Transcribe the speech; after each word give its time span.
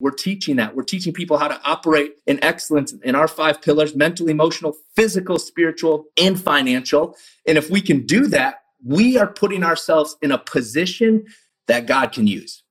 We're 0.00 0.10
teaching 0.10 0.56
that. 0.56 0.74
We're 0.74 0.82
teaching 0.82 1.12
people 1.12 1.38
how 1.38 1.48
to 1.48 1.60
operate 1.64 2.16
in 2.26 2.42
excellence 2.42 2.92
in 3.04 3.14
our 3.14 3.28
five 3.28 3.62
pillars 3.62 3.94
mental, 3.94 4.28
emotional, 4.28 4.76
physical, 4.96 5.38
spiritual, 5.38 6.06
and 6.18 6.40
financial. 6.40 7.16
And 7.46 7.58
if 7.58 7.70
we 7.70 7.80
can 7.80 8.06
do 8.06 8.26
that, 8.28 8.62
we 8.84 9.18
are 9.18 9.26
putting 9.26 9.62
ourselves 9.62 10.16
in 10.22 10.32
a 10.32 10.38
position 10.38 11.26
that 11.68 11.86
God 11.86 12.12
can 12.12 12.26
use. 12.26 12.64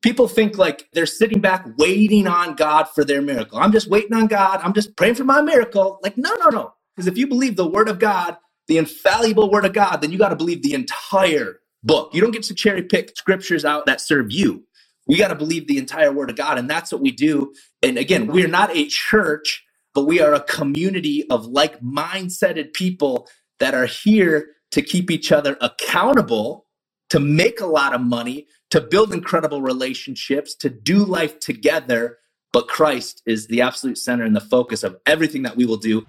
People 0.00 0.28
think 0.28 0.56
like 0.56 0.88
they're 0.92 1.06
sitting 1.06 1.40
back 1.40 1.66
waiting 1.76 2.28
on 2.28 2.54
God 2.54 2.84
for 2.84 3.04
their 3.04 3.20
miracle. 3.20 3.58
I'm 3.58 3.72
just 3.72 3.90
waiting 3.90 4.14
on 4.14 4.28
God. 4.28 4.60
I'm 4.62 4.72
just 4.72 4.96
praying 4.96 5.16
for 5.16 5.24
my 5.24 5.42
miracle. 5.42 5.98
Like, 6.02 6.16
no, 6.16 6.32
no, 6.36 6.48
no. 6.50 6.74
Because 6.94 7.08
if 7.08 7.18
you 7.18 7.26
believe 7.26 7.56
the 7.56 7.66
word 7.66 7.88
of 7.88 7.98
God, 7.98 8.36
the 8.68 8.78
infallible 8.78 9.50
word 9.50 9.64
of 9.64 9.72
God, 9.72 9.96
then 9.96 10.12
you 10.12 10.18
got 10.18 10.28
to 10.28 10.36
believe 10.36 10.62
the 10.62 10.74
entire 10.74 11.60
book. 11.82 12.14
You 12.14 12.20
don't 12.20 12.30
get 12.30 12.44
to 12.44 12.54
cherry 12.54 12.82
pick 12.82 13.16
scriptures 13.16 13.64
out 13.64 13.86
that 13.86 14.00
serve 14.00 14.30
you. 14.30 14.64
We 15.08 15.16
got 15.18 15.28
to 15.28 15.34
believe 15.34 15.66
the 15.66 15.78
entire 15.78 16.12
word 16.12 16.30
of 16.30 16.36
God. 16.36 16.58
And 16.58 16.70
that's 16.70 16.92
what 16.92 17.02
we 17.02 17.10
do. 17.10 17.54
And 17.82 17.98
again, 17.98 18.28
we're 18.28 18.48
not 18.48 18.76
a 18.76 18.86
church, 18.86 19.64
but 19.94 20.06
we 20.06 20.20
are 20.20 20.34
a 20.34 20.42
community 20.44 21.28
of 21.30 21.46
like 21.46 21.80
mindseted 21.80 22.74
people 22.74 23.28
that 23.60 23.74
are 23.74 23.86
here 23.86 24.50
to 24.72 24.82
keep 24.82 25.10
each 25.10 25.32
other 25.32 25.56
accountable, 25.60 26.66
to 27.10 27.20
make 27.20 27.60
a 27.60 27.66
lot 27.66 27.94
of 27.94 28.02
money, 28.02 28.46
to 28.70 28.80
build 28.80 29.14
incredible 29.14 29.62
relationships, 29.62 30.54
to 30.56 30.70
do 30.70 30.98
life 30.98 31.40
together. 31.40 32.18
But 32.52 32.68
Christ 32.68 33.22
is 33.26 33.48
the 33.48 33.62
absolute 33.62 33.98
center 33.98 34.24
and 34.24 34.36
the 34.36 34.40
focus 34.40 34.82
of 34.84 34.98
everything 35.06 35.42
that 35.42 35.56
we 35.56 35.66
will 35.66 35.78
do. 35.78 36.06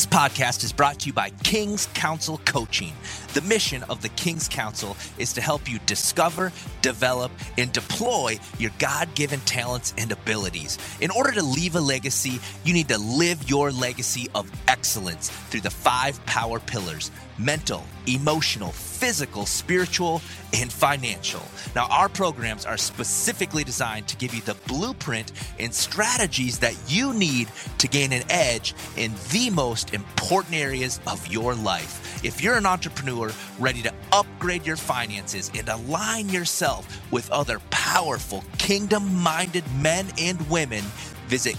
This 0.00 0.06
podcast 0.06 0.64
is 0.64 0.72
brought 0.72 1.00
to 1.00 1.08
you 1.08 1.12
by 1.12 1.28
King's 1.44 1.84
Council 1.92 2.40
Coaching. 2.46 2.94
The 3.34 3.42
mission 3.42 3.82
of 3.82 4.00
the 4.00 4.08
King's 4.08 4.48
Council 4.48 4.96
is 5.18 5.34
to 5.34 5.42
help 5.42 5.70
you 5.70 5.78
discover, 5.84 6.52
develop, 6.80 7.30
and 7.58 7.70
deploy 7.70 8.38
your 8.58 8.70
God 8.78 9.14
given 9.14 9.40
talents 9.40 9.92
and 9.98 10.10
abilities. 10.10 10.78
In 11.02 11.10
order 11.10 11.32
to 11.32 11.42
leave 11.42 11.76
a 11.76 11.80
legacy, 11.82 12.40
you 12.64 12.72
need 12.72 12.88
to 12.88 12.96
live 12.96 13.50
your 13.50 13.70
legacy 13.70 14.26
of 14.34 14.50
excellence 14.68 15.28
through 15.28 15.60
the 15.60 15.70
five 15.70 16.24
power 16.24 16.60
pillars 16.60 17.10
mental, 17.40 17.84
emotional, 18.06 18.70
physical, 18.72 19.46
spiritual, 19.46 20.20
and 20.52 20.72
financial. 20.72 21.42
Now, 21.74 21.86
our 21.88 22.08
programs 22.08 22.66
are 22.66 22.76
specifically 22.76 23.64
designed 23.64 24.08
to 24.08 24.16
give 24.16 24.34
you 24.34 24.42
the 24.42 24.56
blueprint 24.66 25.32
and 25.58 25.72
strategies 25.72 26.58
that 26.58 26.76
you 26.86 27.12
need 27.14 27.48
to 27.78 27.88
gain 27.88 28.12
an 28.12 28.24
edge 28.28 28.74
in 28.96 29.12
the 29.30 29.50
most 29.50 29.94
important 29.94 30.54
areas 30.54 31.00
of 31.06 31.26
your 31.28 31.54
life. 31.54 32.24
If 32.24 32.42
you're 32.42 32.56
an 32.56 32.66
entrepreneur 32.66 33.32
ready 33.58 33.82
to 33.82 33.92
upgrade 34.12 34.66
your 34.66 34.76
finances 34.76 35.50
and 35.54 35.68
align 35.68 36.28
yourself 36.28 37.00
with 37.10 37.30
other 37.30 37.60
powerful, 37.70 38.44
kingdom 38.58 39.14
minded 39.14 39.64
men 39.80 40.06
and 40.18 40.38
women, 40.50 40.84
visit 41.28 41.56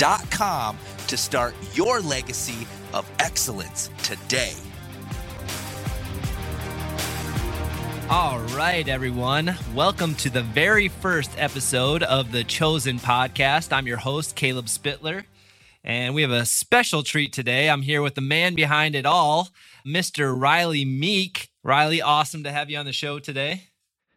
kingscouncilcoaching.com 0.00 0.78
to 1.06 1.16
start 1.16 1.54
your 1.74 2.00
legacy 2.00 2.66
of 2.92 3.10
excellence 3.18 3.90
today. 4.02 4.52
All 8.08 8.40
right, 8.56 8.88
everyone. 8.88 9.54
Welcome 9.74 10.14
to 10.16 10.30
the 10.30 10.42
very 10.42 10.88
first 10.88 11.30
episode 11.38 12.02
of 12.02 12.32
the 12.32 12.42
Chosen 12.42 12.98
Podcast. 12.98 13.72
I'm 13.72 13.86
your 13.86 13.98
host, 13.98 14.34
Caleb 14.34 14.68
Spitler, 14.68 15.24
and 15.84 16.14
we 16.14 16.22
have 16.22 16.32
a 16.32 16.44
special 16.44 17.02
treat 17.04 17.32
today. 17.32 17.70
I'm 17.70 17.82
here 17.82 18.02
with 18.02 18.16
the 18.16 18.20
man 18.20 18.54
behind 18.54 18.96
it 18.96 19.06
all, 19.06 19.50
Mr. 19.86 20.36
Rylee 20.36 20.86
Meek. 20.86 21.50
Rylee, 21.64 22.02
awesome 22.04 22.42
to 22.44 22.50
have 22.50 22.68
you 22.68 22.78
on 22.78 22.86
the 22.86 22.92
show 22.92 23.20
today. 23.20 23.69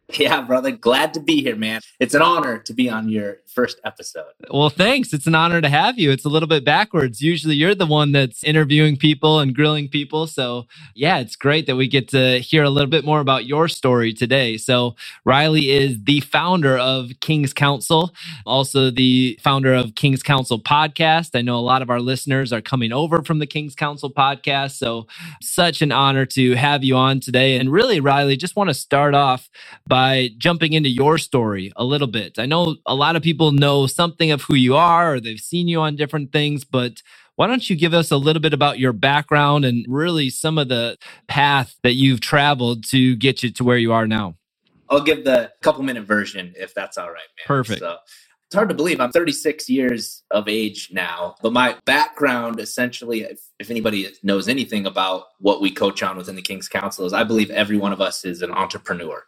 Yeah, 0.20 0.42
brother. 0.42 0.72
Glad 0.72 1.14
to 1.16 1.20
be 1.20 1.42
here, 1.42 1.56
man. 1.56 1.82
It's 2.00 2.14
an 2.14 2.22
honor 2.22 2.60
to 2.60 2.74
be 2.74 2.90
on 2.90 3.10
your 3.10 3.38
first 3.48 3.80
episode. 3.86 4.26
Well, 4.52 4.70
thanks. 4.70 5.14
It's 5.14 5.28
an 5.28 5.36
honor 5.36 5.62
to 5.62 5.70
have 5.70 5.98
you. 5.98 6.12
It's 6.12 6.26
a 6.26 6.30
little 6.30 6.48
bit 6.48 6.66
backwards. 6.66 7.22
Usually 7.22 7.56
you're 7.56 7.76
the 7.76 7.86
one 7.86 8.12
that's 8.12 8.44
interviewing 8.44 8.98
people 8.98 9.40
and 9.40 9.56
grilling 9.56 9.88
people. 9.88 10.28
So, 10.28 10.66
yeah, 10.94 11.20
it's 11.20 11.36
great 11.36 11.68
that 11.68 11.76
we 11.76 11.88
get 11.88 12.10
to 12.10 12.40
hear 12.40 12.64
a 12.64 12.70
little 12.70 12.90
bit 12.90 13.06
more 13.06 13.22
about 13.22 13.46
your 13.46 13.68
story 13.68 14.14
today. 14.14 14.58
So, 14.58 14.96
Rylee 15.26 15.70
is 15.70 16.04
the 16.04 16.20
founder 16.20 16.78
of 16.78 17.12
King's 17.22 17.54
Council, 17.54 18.14
also 18.46 18.92
the 18.92 19.40
founder 19.42 19.74
of 19.74 19.96
King's 19.96 20.24
Council 20.24 20.60
podcast. 20.60 21.32
I 21.34 21.42
know 21.42 21.58
a 21.58 21.62
lot 21.62 21.82
of 21.82 21.90
our 21.90 22.02
listeners 22.02 22.52
are 22.52 22.62
coming 22.62 22.92
over 22.92 23.24
from 23.24 23.40
the 23.40 23.48
King's 23.48 23.76
Council 23.76 24.12
podcast. 24.12 24.72
So, 24.72 25.08
such 25.42 25.82
an 25.82 25.92
honor 25.92 26.26
to 26.28 26.54
have 26.56 26.84
you 26.84 26.96
on 26.98 27.20
today. 27.20 27.58
And 27.58 27.72
really, 27.72 28.00
Rylee, 28.02 28.38
just 28.38 28.56
want 28.56 28.70
to 28.70 28.74
start 28.74 29.16
off 29.16 29.50
by 29.94 30.32
jumping 30.40 30.74
into 30.74 30.90
your 30.90 31.20
story 31.20 31.72
a 31.76 31.84
little 31.84 32.08
bit. 32.08 32.40
I 32.40 32.48
know 32.48 32.78
a 32.84 32.96
lot 32.96 33.16
of 33.16 33.22
people 33.22 33.52
know 33.52 33.86
something 33.86 34.32
of 34.32 34.42
who 34.42 34.56
you 34.56 34.76
are 34.76 35.14
or 35.14 35.20
they've 35.20 35.40
seen 35.40 35.68
you 35.68 35.82
on 35.82 35.96
different 35.96 36.32
things, 36.32 36.64
but 36.64 37.04
why 37.36 37.46
don't 37.46 37.70
you 37.70 37.76
give 37.76 37.94
us 37.94 38.10
a 38.10 38.18
little 38.18 38.42
bit 38.42 38.56
about 38.56 38.80
your 38.80 38.92
background 38.92 39.66
and 39.66 39.86
really 39.88 40.32
some 40.32 40.58
of 40.58 40.68
the 40.68 40.98
path 41.28 41.76
that 41.84 41.94
you've 41.94 42.22
traveled 42.22 42.86
to 42.86 43.16
get 43.18 43.44
you 43.44 43.52
to 43.52 43.64
where 43.64 43.78
you 43.78 43.94
are 43.94 44.08
now? 44.08 44.34
I'll 44.90 45.04
give 45.04 45.26
the 45.26 45.52
couple 45.62 45.84
minute 45.84 46.06
version 46.06 46.56
if 46.58 46.74
that's 46.74 46.98
all 46.98 47.10
right, 47.10 47.30
man. 47.38 47.46
Perfect. 47.46 47.82
So 47.82 47.98
it's 48.48 48.56
hard 48.56 48.70
to 48.70 48.76
believe 48.76 49.00
I'm 49.00 49.12
36 49.12 49.70
years 49.70 50.24
of 50.32 50.48
age 50.48 50.90
now, 50.92 51.36
but 51.44 51.54
my 51.54 51.76
background 51.86 52.60
essentially, 52.60 53.22
if, 53.22 53.42
if, 53.60 53.70
anybody 53.70 54.12
knows 54.24 54.48
anything 54.48 54.88
about 54.88 55.26
what 55.38 55.62
we 55.62 55.70
coach 55.70 56.02
on 56.02 56.18
within 56.18 56.36
the 56.36 56.42
King's 56.42 56.68
Council, 56.68 57.06
is 57.06 57.14
I 57.14 57.24
believe 57.24 57.52
every 57.52 57.78
one 57.78 57.94
of 57.94 58.02
us 58.02 58.26
is 58.26 58.42
an 58.42 58.50
entrepreneur. 58.50 59.24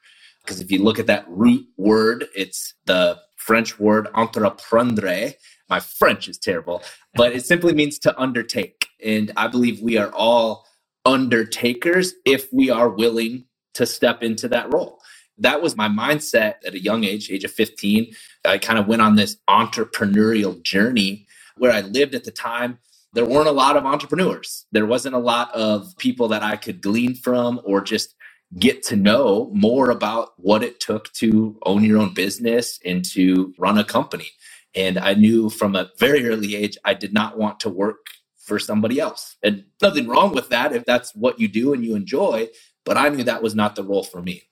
Because 0.46 0.62
if 0.62 0.72
you 0.72 0.84
look 0.84 1.00
at 1.00 1.08
that 1.08 1.26
root 1.28 1.66
word, 1.78 2.28
it's 2.36 2.76
the 2.86 3.20
French 3.38 3.80
word 3.80 4.08
entreprendre. 4.14 5.34
My 5.70 5.80
French 5.80 6.28
is 6.28 6.38
terrible, 6.38 6.84
but 7.16 7.34
it 7.34 7.46
simply 7.46 7.74
means 7.74 8.00
to 8.00 8.20
undertake. 8.20 8.88
And 9.04 9.32
I 9.36 9.48
believe 9.48 9.82
we 9.82 9.98
are 9.98 10.12
all 10.12 10.68
undertakers 11.06 12.14
if 12.26 12.52
we 12.54 12.70
are 12.70 12.90
willing 12.90 13.46
to 13.76 13.86
step 13.86 14.24
into 14.24 14.48
that 14.50 14.72
role. 14.74 15.00
That 15.40 15.62
was 15.62 15.76
my 15.76 15.90
mindset 15.90 16.56
at 16.66 16.76
a 16.76 16.80
young 16.82 17.04
age, 17.04 17.30
age 17.32 17.44
of 17.44 17.52
15. 17.52 18.14
I 18.46 18.58
kind 18.58 18.80
of 18.80 18.88
went 18.88 19.02
on 19.02 19.16
this 19.16 19.38
entrepreneurial 19.50 20.62
journey 20.64 21.28
where 21.58 21.72
I 21.72 21.82
lived 21.82 22.16
at 22.16 22.24
the 22.24 22.32
time. 22.32 22.80
There 23.14 23.26
weren't 23.26 23.48
a 23.48 23.52
lot 23.52 23.78
of 23.78 23.86
entrepreneurs. 23.86 24.66
There 24.72 24.86
wasn't 24.86 25.16
a 25.16 25.20
lot 25.20 25.54
of 25.54 25.94
people 25.98 26.30
that 26.30 26.44
I 26.44 26.56
could 26.56 26.82
glean 26.82 27.16
from 27.16 27.62
or 27.66 27.82
just 27.82 28.16
get 28.58 28.84
to 28.84 28.96
know 28.96 29.50
more 29.54 29.90
about 29.90 30.34
what 30.38 30.64
it 30.64 30.80
took 30.80 31.12
to 31.14 31.58
own 31.66 31.84
your 31.84 32.00
own 32.00 32.14
business 32.14 32.80
and 32.86 33.04
to 33.04 33.54
run 33.58 33.78
a 33.78 33.84
company. 33.84 34.28
And 34.74 34.98
I 34.98 35.14
knew 35.14 35.50
from 35.50 35.76
a 35.76 35.90
very 36.00 36.28
early 36.28 36.56
age, 36.56 36.78
I 36.86 36.94
did 36.94 37.14
not 37.14 37.38
want 37.38 37.60
to 37.62 37.70
work 37.70 38.08
for 38.38 38.60
somebody 38.60 39.00
else. 39.00 39.38
And 39.42 39.66
nothing 39.82 40.08
wrong 40.08 40.34
with 40.34 40.50
that 40.50 40.74
if 40.74 40.86
that's 40.86 41.14
what 41.16 41.40
you 41.40 41.48
do 41.48 41.74
and 41.74 41.84
you 41.84 41.96
enjoy, 41.96 42.50
but 42.86 42.98
I 42.98 43.10
knew 43.10 43.24
that 43.24 43.44
was 43.44 43.56
not 43.56 43.76
the 43.76 43.84
role 43.84 44.04
for 44.04 44.22
me. 44.22 44.44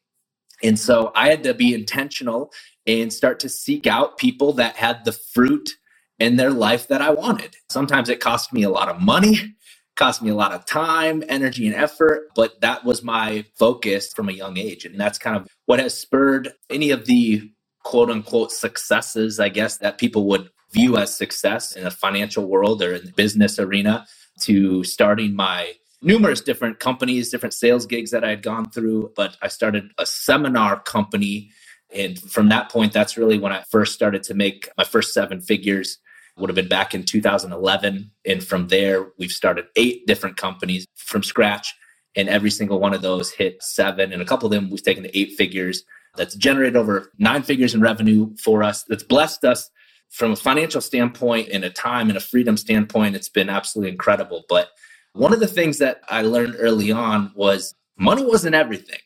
And 0.64 0.80
so 0.80 1.12
I 1.16 1.30
had 1.30 1.44
to 1.44 1.54
be 1.54 1.74
intentional 1.74 2.52
and 2.88 3.12
start 3.12 3.40
to 3.42 3.50
seek 3.50 3.86
out 3.86 4.18
people 4.18 4.54
that 4.54 4.78
had 4.78 5.06
the 5.06 5.12
fruit 5.12 5.72
in 6.20 6.38
their 6.38 6.52
life 6.52 6.88
that 6.88 7.02
I 7.02 7.12
wanted. 7.12 7.58
Sometimes 7.70 8.10
it 8.10 8.22
cost 8.22 8.54
me 8.54 8.64
a 8.64 8.70
lot 8.70 8.90
of 8.90 9.02
money 9.02 9.56
cost 9.96 10.22
me 10.22 10.30
a 10.30 10.36
lot 10.36 10.52
of 10.52 10.66
time, 10.66 11.24
energy, 11.30 11.68
and 11.68 11.76
effort, 11.76 12.30
but 12.36 12.60
that 12.62 12.84
was 12.84 13.04
my 13.04 13.46
focus 13.56 14.12
from 14.14 14.30
a 14.30 14.34
young 14.34 14.58
age. 14.58 14.86
And 14.86 15.00
that's 15.00 15.20
kind 15.20 15.38
of 15.38 15.48
what 15.66 15.80
has 15.80 15.98
spurred 15.98 16.54
any 16.70 16.92
of 16.92 17.06
the 17.06 17.52
quote 17.84 18.10
unquote 18.10 18.52
successes, 18.52 19.40
I 19.40 19.50
guess, 19.50 19.78
that 19.78 19.98
people 19.98 20.26
would 20.28 20.50
view 20.72 20.98
as 20.98 21.16
success 21.16 21.76
in 21.76 21.86
a 21.86 21.92
financial 21.92 22.46
world 22.48 22.82
or 22.82 22.96
in 22.96 23.06
the 23.06 23.12
business 23.12 23.60
arena 23.60 24.06
to 24.42 24.84
starting 24.84 25.36
my 25.36 25.74
numerous 26.02 26.42
different 26.42 26.80
companies, 26.80 27.30
different 27.30 27.54
sales 27.54 27.86
gigs 27.86 28.12
that 28.12 28.24
I 28.24 28.30
had 28.30 28.42
gone 28.42 28.70
through. 28.70 29.12
But 29.16 29.38
I 29.42 29.48
started 29.48 29.92
a 29.98 30.06
seminar 30.06 30.82
company. 30.82 31.52
And 31.94 32.20
from 32.20 32.50
that 32.50 32.70
point, 32.70 32.92
that's 32.92 33.18
really 33.18 33.38
when 33.38 33.54
I 33.54 33.64
first 33.70 33.94
started 33.94 34.24
to 34.24 34.34
make 34.34 34.70
my 34.78 34.84
first 34.84 35.14
seven 35.14 35.40
figures 35.40 36.00
would 36.38 36.50
have 36.50 36.56
been 36.56 36.68
back 36.68 36.94
in 36.94 37.04
2011. 37.04 38.12
And 38.26 38.44
from 38.44 38.68
there, 38.68 39.08
we've 39.18 39.32
started 39.32 39.66
eight 39.76 40.08
different 40.08 40.38
companies 40.38 40.86
from 40.96 41.24
scratch. 41.24 41.74
And 42.16 42.30
every 42.30 42.52
single 42.52 42.80
one 42.80 42.94
of 42.94 43.02
those 43.02 43.32
hit 43.32 43.62
seven. 43.62 44.14
And 44.14 44.22
a 44.22 44.26
couple 44.26 44.46
of 44.46 44.52
them 44.52 44.70
we've 44.70 44.84
taken 44.84 45.04
to 45.04 45.18
eight 45.18 45.34
figures. 45.34 45.84
That's 46.16 46.36
generated 46.36 46.76
over 46.76 47.12
nine 47.18 47.42
figures 47.42 47.74
in 47.74 47.82
revenue 47.82 48.36
for 48.44 48.62
us. 48.64 48.84
That's 48.84 49.04
blessed 49.04 49.44
us 49.46 49.70
from 50.10 50.32
a 50.32 50.36
financial 50.36 50.80
standpoint 50.80 51.50
and 51.52 51.64
a 51.64 51.72
time 51.72 52.10
and 52.10 52.18
a 52.18 52.22
freedom 52.22 52.56
standpoint. 52.56 53.16
It's 53.16 53.30
been 53.30 53.50
absolutely 53.50 53.92
incredible. 53.92 54.44
But 54.48 54.70
one 55.14 55.34
of 55.34 55.40
the 55.40 55.48
things 55.48 55.80
that 55.80 56.02
I 56.08 56.22
learned 56.22 56.56
early 56.60 56.92
on 56.92 57.32
was 57.36 57.74
money 57.98 58.24
wasn't 58.24 58.54
everything, 58.54 59.00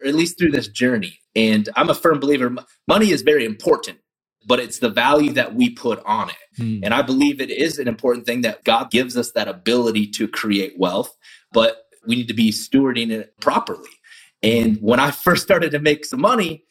or 0.00 0.08
at 0.08 0.14
least 0.14 0.38
through 0.38 0.52
this 0.52 0.68
journey. 0.68 1.18
And 1.34 1.68
I'm 1.74 1.90
a 1.90 1.94
firm 1.94 2.20
believer 2.20 2.54
money 2.86 3.10
is 3.10 3.22
very 3.22 3.44
important 3.44 3.98
but 4.46 4.60
it's 4.60 4.78
the 4.78 4.88
value 4.88 5.32
that 5.32 5.54
we 5.54 5.70
put 5.70 6.02
on 6.04 6.30
it. 6.30 6.60
Mm. 6.60 6.80
And 6.84 6.94
I 6.94 7.02
believe 7.02 7.40
it 7.40 7.50
is 7.50 7.78
an 7.78 7.88
important 7.88 8.26
thing 8.26 8.42
that 8.42 8.64
God 8.64 8.90
gives 8.90 9.16
us 9.16 9.32
that 9.32 9.48
ability 9.48 10.08
to 10.08 10.28
create 10.28 10.78
wealth. 10.78 11.16
But 11.52 11.84
we 12.06 12.16
need 12.16 12.28
to 12.28 12.34
be 12.34 12.50
stewarding 12.50 13.10
it 13.10 13.38
properly. 13.40 13.90
And 14.42 14.78
when 14.78 15.00
I 15.00 15.10
first 15.26 15.42
started 15.42 15.70
to 15.72 15.78
make 15.78 16.04
some 16.04 16.20
money, 16.20 16.64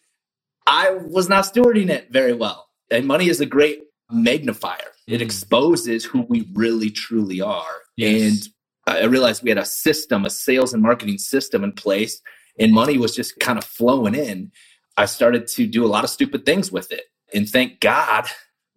I 0.67 0.91
was 0.91 1.29
not 1.29 1.45
stewarding 1.45 1.89
it 1.89 2.11
very 2.11 2.33
well. 2.33 2.67
And 2.89 3.05
money 3.07 3.29
is 3.29 3.39
a 3.41 3.45
great 3.45 3.83
magnifier. 4.09 4.91
It 5.07 5.19
mm. 5.19 5.21
exposes 5.21 6.05
who 6.05 6.21
we 6.23 6.47
really 6.53 6.89
truly 6.89 7.41
are. 7.41 7.81
Yes. 7.97 8.21
And 8.21 8.47
I 8.87 9.05
realized 9.05 9.43
we 9.43 9.49
had 9.49 9.57
a 9.57 9.65
system, 9.65 10.25
a 10.25 10.29
sales 10.29 10.73
and 10.73 10.81
marketing 10.81 11.17
system 11.17 11.63
in 11.63 11.71
place, 11.71 12.21
and 12.59 12.73
money 12.73 12.97
was 12.97 13.15
just 13.15 13.39
kind 13.39 13.57
of 13.57 13.63
flowing 13.63 14.15
in. 14.15 14.51
I 14.97 15.05
started 15.05 15.47
to 15.47 15.65
do 15.65 15.85
a 15.85 15.87
lot 15.87 16.03
of 16.03 16.09
stupid 16.09 16.45
things 16.45 16.71
with 16.71 16.91
it. 16.91 17.05
And 17.33 17.49
thank 17.49 17.79
God, 17.79 18.27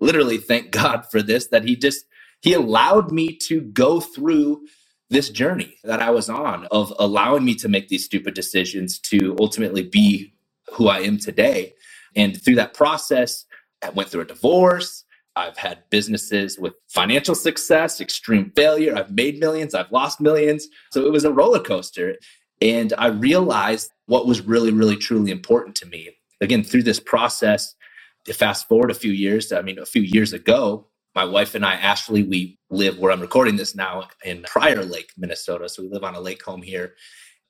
literally 0.01 0.39
thank 0.39 0.71
God 0.71 1.06
for 1.11 1.23
this, 1.23 1.49
that 1.49 1.65
He 1.65 1.77
just, 1.77 2.05
He 2.41 2.53
allowed 2.53 3.12
me 3.12 3.37
to 3.49 3.61
go 3.61 4.01
through 4.01 4.67
this 5.11 5.29
journey 5.29 5.77
that 5.85 6.01
I 6.01 6.11
was 6.11 6.29
on 6.29 6.67
of 6.71 6.93
allowing 6.99 7.45
me 7.45 7.55
to 7.56 7.69
make 7.69 7.89
these 7.89 8.05
stupid 8.05 8.35
decisions 8.35 8.99
to 9.01 9.37
ultimately 9.39 9.83
be 9.83 10.33
who 10.73 10.89
I 10.89 11.01
am 11.01 11.19
today. 11.19 11.75
And 12.17 12.43
through 12.43 12.56
that 12.56 12.75
process, 12.75 13.45
I 13.83 13.91
went 13.91 14.09
through 14.09 14.23
a 14.23 14.27
divorce. 14.27 15.05
I've 15.37 15.56
had 15.56 15.83
businesses 15.91 16.59
with 16.59 16.75
financial 16.89 17.35
success, 17.35 18.01
extreme 18.01 18.53
failure. 18.55 18.97
I've 18.97 19.11
made 19.11 19.39
millions, 19.39 19.75
I've 19.75 19.91
lost 19.91 20.21
millions. 20.21 20.69
So 20.93 21.05
it 21.05 21.12
was 21.12 21.25
a 21.25 21.33
roller 21.33 21.61
coaster. 21.61 22.17
And 22.62 22.93
I 22.99 23.09
realized 23.09 23.91
what 24.06 24.27
was 24.27 24.43
really, 24.43 24.73
really, 24.73 24.97
truly 24.97 25.31
important 25.31 25.75
to 25.77 25.87
me. 25.87 26.11
Again, 26.41 26.62
through 26.62 26.85
this 26.85 27.01
process, 27.01 27.75
fast 28.32 28.69
forward 28.69 28.91
a 28.91 28.94
few 28.94 29.12
years, 29.12 29.53
I 29.53 29.62
mean, 29.62 29.79
a 29.79 29.87
few 29.87 30.03
years 30.03 30.32
ago, 30.32 30.88
my 31.15 31.25
wife 31.25 31.55
and 31.55 31.65
I, 31.65 31.75
Ashley, 31.75 32.23
we 32.23 32.59
live 32.71 32.99
where 32.99 33.12
I'm 33.12 33.21
recording 33.21 33.56
this 33.56 33.75
now 33.75 34.09
in 34.25 34.43
Prior 34.44 34.85
Lake, 34.85 35.11
Minnesota. 35.17 35.69
So 35.69 35.82
we 35.82 35.88
live 35.88 36.05
on 36.05 36.15
a 36.15 36.21
lake 36.21 36.43
home 36.43 36.62
here. 36.62 36.94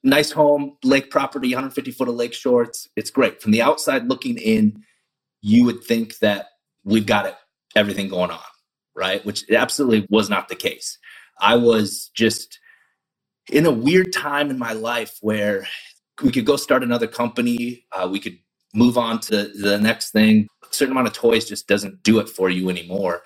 Nice 0.02 0.30
home, 0.32 0.76
lake 0.84 1.10
property, 1.10 1.48
150 1.48 1.90
foot 1.92 2.08
of 2.08 2.14
lake 2.14 2.34
shorts. 2.34 2.88
It's 2.96 3.10
great. 3.10 3.40
From 3.40 3.52
the 3.52 3.62
outside 3.62 4.06
looking 4.08 4.36
in, 4.36 4.82
you 5.42 5.64
would 5.64 5.84
think 5.84 6.18
that 6.18 6.46
we've 6.84 7.06
got 7.06 7.26
it, 7.26 7.36
everything 7.76 8.08
going 8.08 8.30
on, 8.30 8.40
right? 8.96 9.24
Which 9.24 9.44
absolutely 9.50 10.06
was 10.10 10.28
not 10.28 10.48
the 10.48 10.56
case. 10.56 10.98
I 11.40 11.56
was 11.56 12.10
just 12.14 12.58
in 13.50 13.66
a 13.66 13.72
weird 13.72 14.12
time 14.12 14.50
in 14.50 14.58
my 14.58 14.72
life 14.72 15.18
where 15.20 15.66
we 16.22 16.32
could 16.32 16.46
go 16.46 16.56
start 16.56 16.82
another 16.82 17.06
company, 17.06 17.86
uh, 17.92 18.08
we 18.10 18.20
could 18.20 18.38
move 18.74 18.98
on 18.98 19.20
to 19.20 19.48
the 19.48 19.78
next 19.78 20.10
thing. 20.12 20.48
Certain 20.74 20.92
amount 20.92 21.08
of 21.08 21.12
toys 21.12 21.46
just 21.46 21.66
doesn't 21.66 22.02
do 22.02 22.18
it 22.18 22.28
for 22.28 22.50
you 22.50 22.68
anymore. 22.68 23.22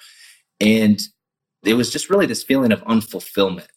And 0.60 1.00
it 1.64 1.74
was 1.74 1.90
just 1.90 2.10
really 2.10 2.26
this 2.26 2.42
feeling 2.42 2.72
of 2.72 2.84
unfulfillment. 2.84 3.68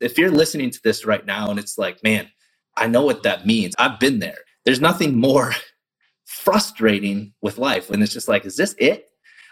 If 0.00 0.18
you're 0.18 0.30
listening 0.30 0.70
to 0.70 0.80
this 0.82 1.04
right 1.04 1.24
now 1.24 1.50
and 1.50 1.58
it's 1.58 1.78
like, 1.78 2.02
man, 2.02 2.28
I 2.76 2.86
know 2.86 3.02
what 3.04 3.22
that 3.22 3.46
means. 3.46 3.74
I've 3.78 4.00
been 4.00 4.18
there. 4.18 4.38
There's 4.64 4.80
nothing 4.80 5.18
more 5.18 5.54
frustrating 6.24 7.32
with 7.42 7.58
life 7.58 7.90
when 7.90 8.02
it's 8.02 8.12
just 8.12 8.28
like, 8.28 8.44
is 8.44 8.56
this 8.56 8.74
it? 8.78 9.06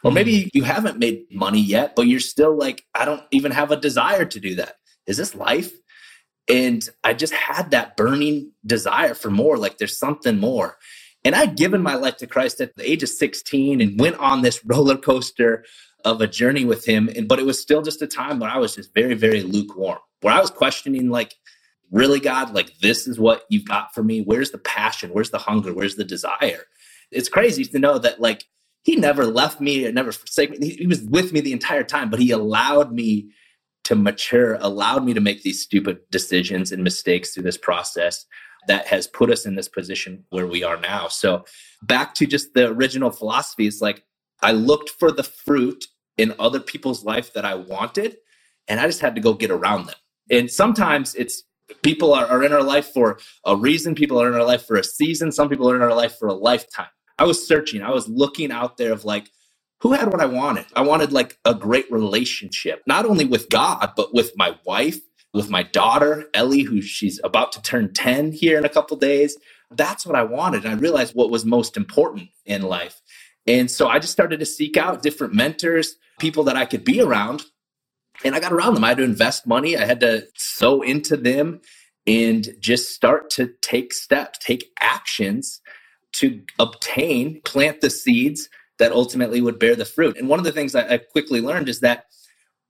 Or 0.05 0.11
hmm. 0.11 0.17
maybe 0.17 0.51
you 0.53 0.65
haven't 0.65 0.99
made 0.99 1.25
money 1.31 1.61
yet, 1.61 1.95
but 1.95 2.07
you're 2.07 2.21
still 2.21 2.57
like, 2.57 2.85
I 2.95 3.05
don't 3.05 3.23
even 3.31 3.53
have 3.53 3.71
a 3.71 3.77
desire 3.77 4.25
to 4.25 4.41
do 4.41 4.55
that. 4.57 4.77
Is 5.07 5.17
this 5.17 5.35
life? 5.35 5.73
And 6.49 6.87
I 7.05 7.15
just 7.15 7.33
had 7.33 7.71
that 7.71 7.97
burning 7.97 8.53
desire 8.67 9.15
for 9.15 9.31
more, 9.31 9.57
like 9.57 9.79
there's 9.79 9.99
something 9.99 10.39
more. 10.39 10.77
And 11.25 11.35
I'd 11.35 11.57
given 11.57 11.83
my 11.83 11.95
life 11.95 12.17
to 12.19 12.27
Christ 12.27 12.61
at 12.61 12.75
the 12.77 12.91
age 12.91 13.03
of 13.03 13.09
16 13.09 13.81
and 13.81 14.01
went 14.01 14.19
on 14.19 14.43
this 14.43 14.65
roller 14.65 14.97
coaster 14.97 15.65
of 16.05 16.21
a 16.21 16.27
journey 16.27 16.65
with 16.65 16.85
him. 16.85 17.09
And 17.15 17.29
but 17.29 17.39
it 17.39 17.47
was 17.47 17.61
still 17.61 17.83
just 17.83 18.03
a 18.03 18.07
time 18.07 18.41
when 18.41 18.51
I 18.51 18.59
was 18.59 18.75
just 18.75 18.93
very, 18.95 19.15
very 19.15 19.43
lukewarm, 19.43 19.99
where 20.21 20.35
I 20.35 20.41
was 20.41 20.51
questioning, 20.51 21.11
like, 21.11 21.35
really, 21.93 22.19
God, 22.19 22.55
like 22.55 22.77
this 22.79 23.07
is 23.07 23.21
what 23.21 23.45
you've 23.51 23.67
got 23.67 23.95
for 23.95 24.03
me. 24.03 24.23
Where's 24.23 24.51
the 24.51 24.59
passion? 24.59 25.11
Where's 25.11 25.31
the 25.31 25.39
hunger? 25.39 25.73
Where's 25.73 25.97
the 25.97 26.05
desire? 26.05 26.65
It's 27.13 27.29
crazy 27.29 27.65
to 27.67 27.79
know 27.79 27.99
that 27.99 28.21
like 28.21 28.45
he 28.83 28.97
never 28.97 29.27
left 29.27 29.61
me 29.61 29.85
and 29.85 29.95
never 29.95 30.11
forsaken 30.11 30.59
me. 30.59 30.71
He 30.71 30.87
was 30.87 31.03
with 31.03 31.33
me 31.33 31.41
the 31.41 31.53
entire 31.53 31.85
time, 31.85 32.11
but 32.11 32.19
he 32.19 32.31
allowed 32.31 32.93
me 32.93 33.31
to 33.85 33.95
mature, 33.95 34.55
allowed 34.61 35.05
me 35.05 35.15
to 35.15 35.21
make 35.21 35.43
these 35.43 35.63
stupid 35.63 35.99
decisions 36.11 36.73
and 36.73 36.85
mistakes 36.85 37.33
through 37.33 37.43
this 37.43 37.59
process 37.59 38.27
that 38.69 38.87
has 38.87 39.07
put 39.07 39.31
us 39.31 39.45
in 39.45 39.57
this 39.57 39.69
position 39.69 40.25
where 40.31 40.47
we 40.47 40.63
are 40.63 40.81
now. 40.81 41.09
So 41.09 41.45
back 41.83 42.15
to 42.15 42.27
just 42.27 42.55
the 42.55 42.69
original 42.69 43.11
philosophy, 43.11 43.67
it's 43.67 43.81
like 43.81 44.05
I 44.41 44.53
looked 44.53 44.91
for 44.91 45.11
the 45.11 45.25
fruit 45.25 45.87
in 46.17 46.35
other 46.39 46.61
people's 46.61 47.05
life 47.05 47.33
that 47.33 47.45
I 47.45 47.55
wanted, 47.55 48.17
and 48.69 48.79
I 48.79 48.87
just 48.87 49.01
had 49.01 49.15
to 49.15 49.21
go 49.21 49.35
get 49.35 49.51
around 49.51 49.87
them. 49.87 49.97
And 50.31 50.51
sometimes 50.51 51.15
it's 51.15 51.43
people 51.83 52.15
are, 52.15 52.27
are 52.27 52.43
in 52.43 52.53
our 52.53 52.63
life 52.63 52.89
for 52.89 53.19
a 53.45 53.57
reason, 53.57 53.95
people 53.95 54.21
are 54.21 54.29
in 54.29 54.35
our 54.35 54.45
life 54.45 54.65
for 54.67 54.77
a 54.77 54.85
season, 54.85 55.33
some 55.33 55.49
people 55.49 55.69
are 55.71 55.77
in 55.77 55.83
our 55.83 55.95
life 55.95 56.17
for 56.19 56.29
a 56.29 56.35
lifetime. 56.35 56.87
I 57.19 57.25
was 57.25 57.47
searching, 57.47 57.83
I 57.83 57.91
was 57.91 58.09
looking 58.09 58.53
out 58.53 58.77
there 58.77 58.93
of 58.93 59.05
like, 59.05 59.31
who 59.83 59.93
had 59.93 60.13
what 60.13 60.21
I 60.21 60.27
wanted? 60.27 60.67
I 60.77 60.83
wanted 60.83 61.13
like 61.13 61.39
a 61.45 61.55
great 61.55 61.91
relationship, 61.91 62.83
not 62.87 63.05
only 63.05 63.25
with 63.25 63.49
God, 63.51 63.93
but 63.97 64.15
with 64.15 64.31
my 64.37 64.57
wife, 64.65 65.01
with 65.35 65.51
my 65.51 65.65
daughter, 65.65 66.27
Ellie, 66.35 66.63
who 66.63 66.81
she's 66.81 67.21
about 67.25 67.51
to 67.53 67.63
turn 67.63 67.93
10 67.93 68.31
here 68.31 68.57
in 68.57 68.65
a 68.65 68.69
couple 68.69 68.97
days. 68.97 69.37
That's 69.73 70.07
what 70.07 70.15
I 70.15 70.23
wanted. 70.23 70.65
And 70.65 70.73
I 70.73 70.79
realized 70.79 71.17
what 71.17 71.31
was 71.31 71.45
most 71.45 71.77
important 71.77 72.29
in 72.47 72.63
life. 72.63 73.01
And 73.49 73.69
so 73.69 73.89
I 73.89 73.99
just 73.99 74.13
started 74.13 74.39
to 74.39 74.47
seek 74.47 74.77
out 74.77 75.03
different 75.03 75.35
mentors, 75.35 75.97
people 76.21 76.45
that 76.45 76.57
I 76.57 76.65
could 76.65 76.85
be 76.85 77.01
around. 77.01 77.43
And 78.25 78.37
I 78.37 78.41
got 78.41 78.53
around 78.53 78.75
them. 78.75 78.85
I 78.85 78.91
had 78.91 78.99
to 78.99 79.03
invest 79.03 79.49
money, 79.49 79.77
I 79.77 79.85
had 79.85 79.99
to 80.01 80.29
sow 80.37 80.83
into 80.83 81.17
them 81.17 81.61
and 82.07 82.55
just 82.61 82.95
start 82.95 83.31
to 83.31 83.51
take 83.63 83.93
steps, 83.93 84.39
take 84.39 84.71
actions 84.81 85.61
to 86.13 86.43
obtain, 86.61 87.41
plant 87.43 87.81
the 87.81 87.91
seeds 87.91 88.49
that 88.79 88.93
ultimately 88.93 89.41
would 89.41 89.59
bear 89.59 89.77
the 89.77 89.85
fruit. 89.85 90.17
And 90.17 90.29
one 90.29 90.39
of 90.39 90.45
the 90.45 90.53
things 90.53 90.75
I, 90.75 90.95
I 90.95 90.99
quickly 90.99 91.41
learned 91.41 91.69
is 91.69 91.81
that 91.81 92.07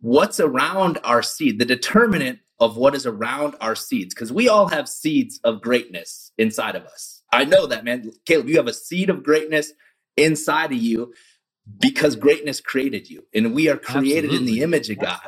what's 0.00 0.40
around 0.40 0.98
our 1.04 1.22
seed, 1.22 1.58
the 1.58 1.64
determinant 1.64 2.40
of 2.60 2.76
what 2.76 2.94
is 2.94 3.06
around 3.06 3.54
our 3.60 3.74
seeds, 3.74 4.14
because 4.14 4.32
we 4.32 4.48
all 4.48 4.68
have 4.68 4.88
seeds 4.88 5.40
of 5.44 5.62
greatness 5.62 6.32
inside 6.38 6.76
of 6.76 6.84
us. 6.84 7.22
I 7.32 7.44
know 7.44 7.66
that, 7.66 7.84
man. 7.84 8.10
Caleb, 8.26 8.48
you 8.48 8.56
have 8.56 8.66
a 8.66 8.74
seed 8.74 9.10
of 9.10 9.22
greatness 9.22 9.72
inside 10.16 10.72
of 10.72 10.78
you 10.78 11.12
because 11.80 12.16
greatness 12.16 12.60
created 12.60 13.08
you 13.08 13.24
and 13.32 13.54
we 13.54 13.68
are 13.68 13.76
created 13.76 14.30
Absolutely. 14.30 14.36
in 14.36 14.44
the 14.44 14.62
image 14.62 14.90
of 14.90 14.98
God. 14.98 15.20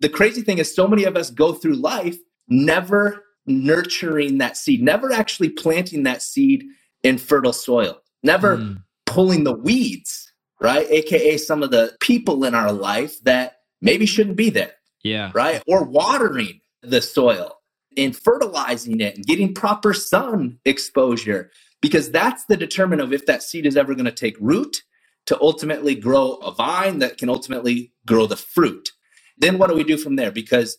The 0.00 0.08
crazy 0.08 0.42
thing 0.42 0.58
is, 0.58 0.74
so 0.74 0.88
many 0.88 1.04
of 1.04 1.16
us 1.16 1.30
go 1.30 1.52
through 1.52 1.74
life 1.74 2.16
never 2.48 3.24
nurturing 3.46 4.38
that 4.38 4.56
seed, 4.56 4.82
never 4.82 5.12
actually 5.12 5.50
planting 5.50 6.02
that 6.04 6.22
seed 6.22 6.64
in 7.02 7.18
fertile 7.18 7.52
soil, 7.52 8.00
never 8.22 8.56
mm 8.56 8.82
pulling 9.08 9.44
the 9.44 9.52
weeds, 9.52 10.32
right? 10.60 10.86
AKA 10.88 11.38
some 11.38 11.62
of 11.62 11.70
the 11.70 11.96
people 12.00 12.44
in 12.44 12.54
our 12.54 12.72
life 12.72 13.20
that 13.24 13.56
maybe 13.80 14.06
shouldn't 14.06 14.36
be 14.36 14.50
there. 14.50 14.72
Yeah. 15.02 15.30
Right. 15.34 15.62
Or 15.66 15.84
watering 15.84 16.60
the 16.82 17.00
soil 17.00 17.54
and 17.96 18.16
fertilizing 18.16 19.00
it 19.00 19.16
and 19.16 19.26
getting 19.26 19.54
proper 19.54 19.94
sun 19.94 20.58
exposure, 20.64 21.50
because 21.80 22.10
that's 22.10 22.44
the 22.46 22.56
determinant 22.56 23.08
of 23.08 23.12
if 23.12 23.26
that 23.26 23.42
seed 23.42 23.66
is 23.66 23.76
ever 23.76 23.94
going 23.94 24.04
to 24.04 24.12
take 24.12 24.36
root 24.40 24.82
to 25.26 25.40
ultimately 25.40 25.94
grow 25.94 26.34
a 26.34 26.52
vine 26.52 26.98
that 27.00 27.18
can 27.18 27.28
ultimately 27.28 27.92
grow 28.06 28.26
the 28.26 28.36
fruit. 28.36 28.90
Then 29.36 29.58
what 29.58 29.70
do 29.70 29.76
we 29.76 29.84
do 29.84 29.96
from 29.96 30.16
there? 30.16 30.32
Because 30.32 30.78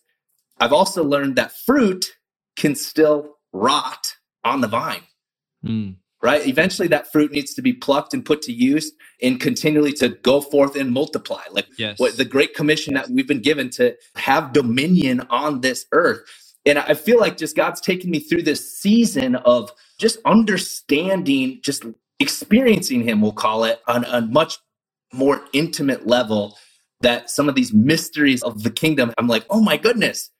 I've 0.59 0.73
also 0.73 1.03
learned 1.03 1.35
that 1.35 1.53
fruit 1.65 2.07
can 2.57 2.75
still 2.75 3.37
rot 3.53 4.15
on 4.43 4.61
the 4.61 4.67
vine. 4.67 5.03
Mm 5.63 5.95
right? 6.21 6.45
Eventually, 6.45 6.87
that 6.89 7.11
fruit 7.11 7.31
needs 7.31 7.53
to 7.53 7.61
be 7.61 7.73
plucked 7.73 8.13
and 8.13 8.25
put 8.25 8.41
to 8.43 8.51
use 8.51 8.91
and 9.21 9.39
continually 9.39 9.93
to 9.93 10.09
go 10.09 10.41
forth 10.41 10.75
and 10.75 10.91
multiply. 10.91 11.41
Like 11.51 11.67
yes. 11.77 11.99
what 11.99 12.17
the 12.17 12.25
Great 12.25 12.53
Commission 12.55 12.93
that 12.95 13.09
we've 13.09 13.27
been 13.27 13.41
given 13.41 13.69
to 13.71 13.95
have 14.15 14.53
dominion 14.53 15.21
on 15.29 15.61
this 15.61 15.85
earth. 15.91 16.19
And 16.65 16.77
I 16.77 16.93
feel 16.93 17.19
like 17.19 17.37
just 17.37 17.55
God's 17.55 17.81
taken 17.81 18.11
me 18.11 18.19
through 18.19 18.43
this 18.43 18.79
season 18.79 19.35
of 19.35 19.71
just 19.97 20.19
understanding, 20.25 21.59
just 21.63 21.85
experiencing 22.19 23.03
Him, 23.03 23.21
we'll 23.21 23.31
call 23.31 23.63
it, 23.63 23.81
on 23.87 24.03
a 24.05 24.21
much 24.21 24.57
more 25.13 25.41
intimate 25.53 26.05
level. 26.05 26.57
That 27.01 27.29
some 27.29 27.47
of 27.47 27.55
these 27.55 27.73
mysteries 27.73 28.43
of 28.43 28.63
the 28.63 28.69
kingdom, 28.69 29.13
I'm 29.17 29.27
like, 29.27 29.45
oh 29.49 29.61
my 29.61 29.77
goodness, 29.77 30.31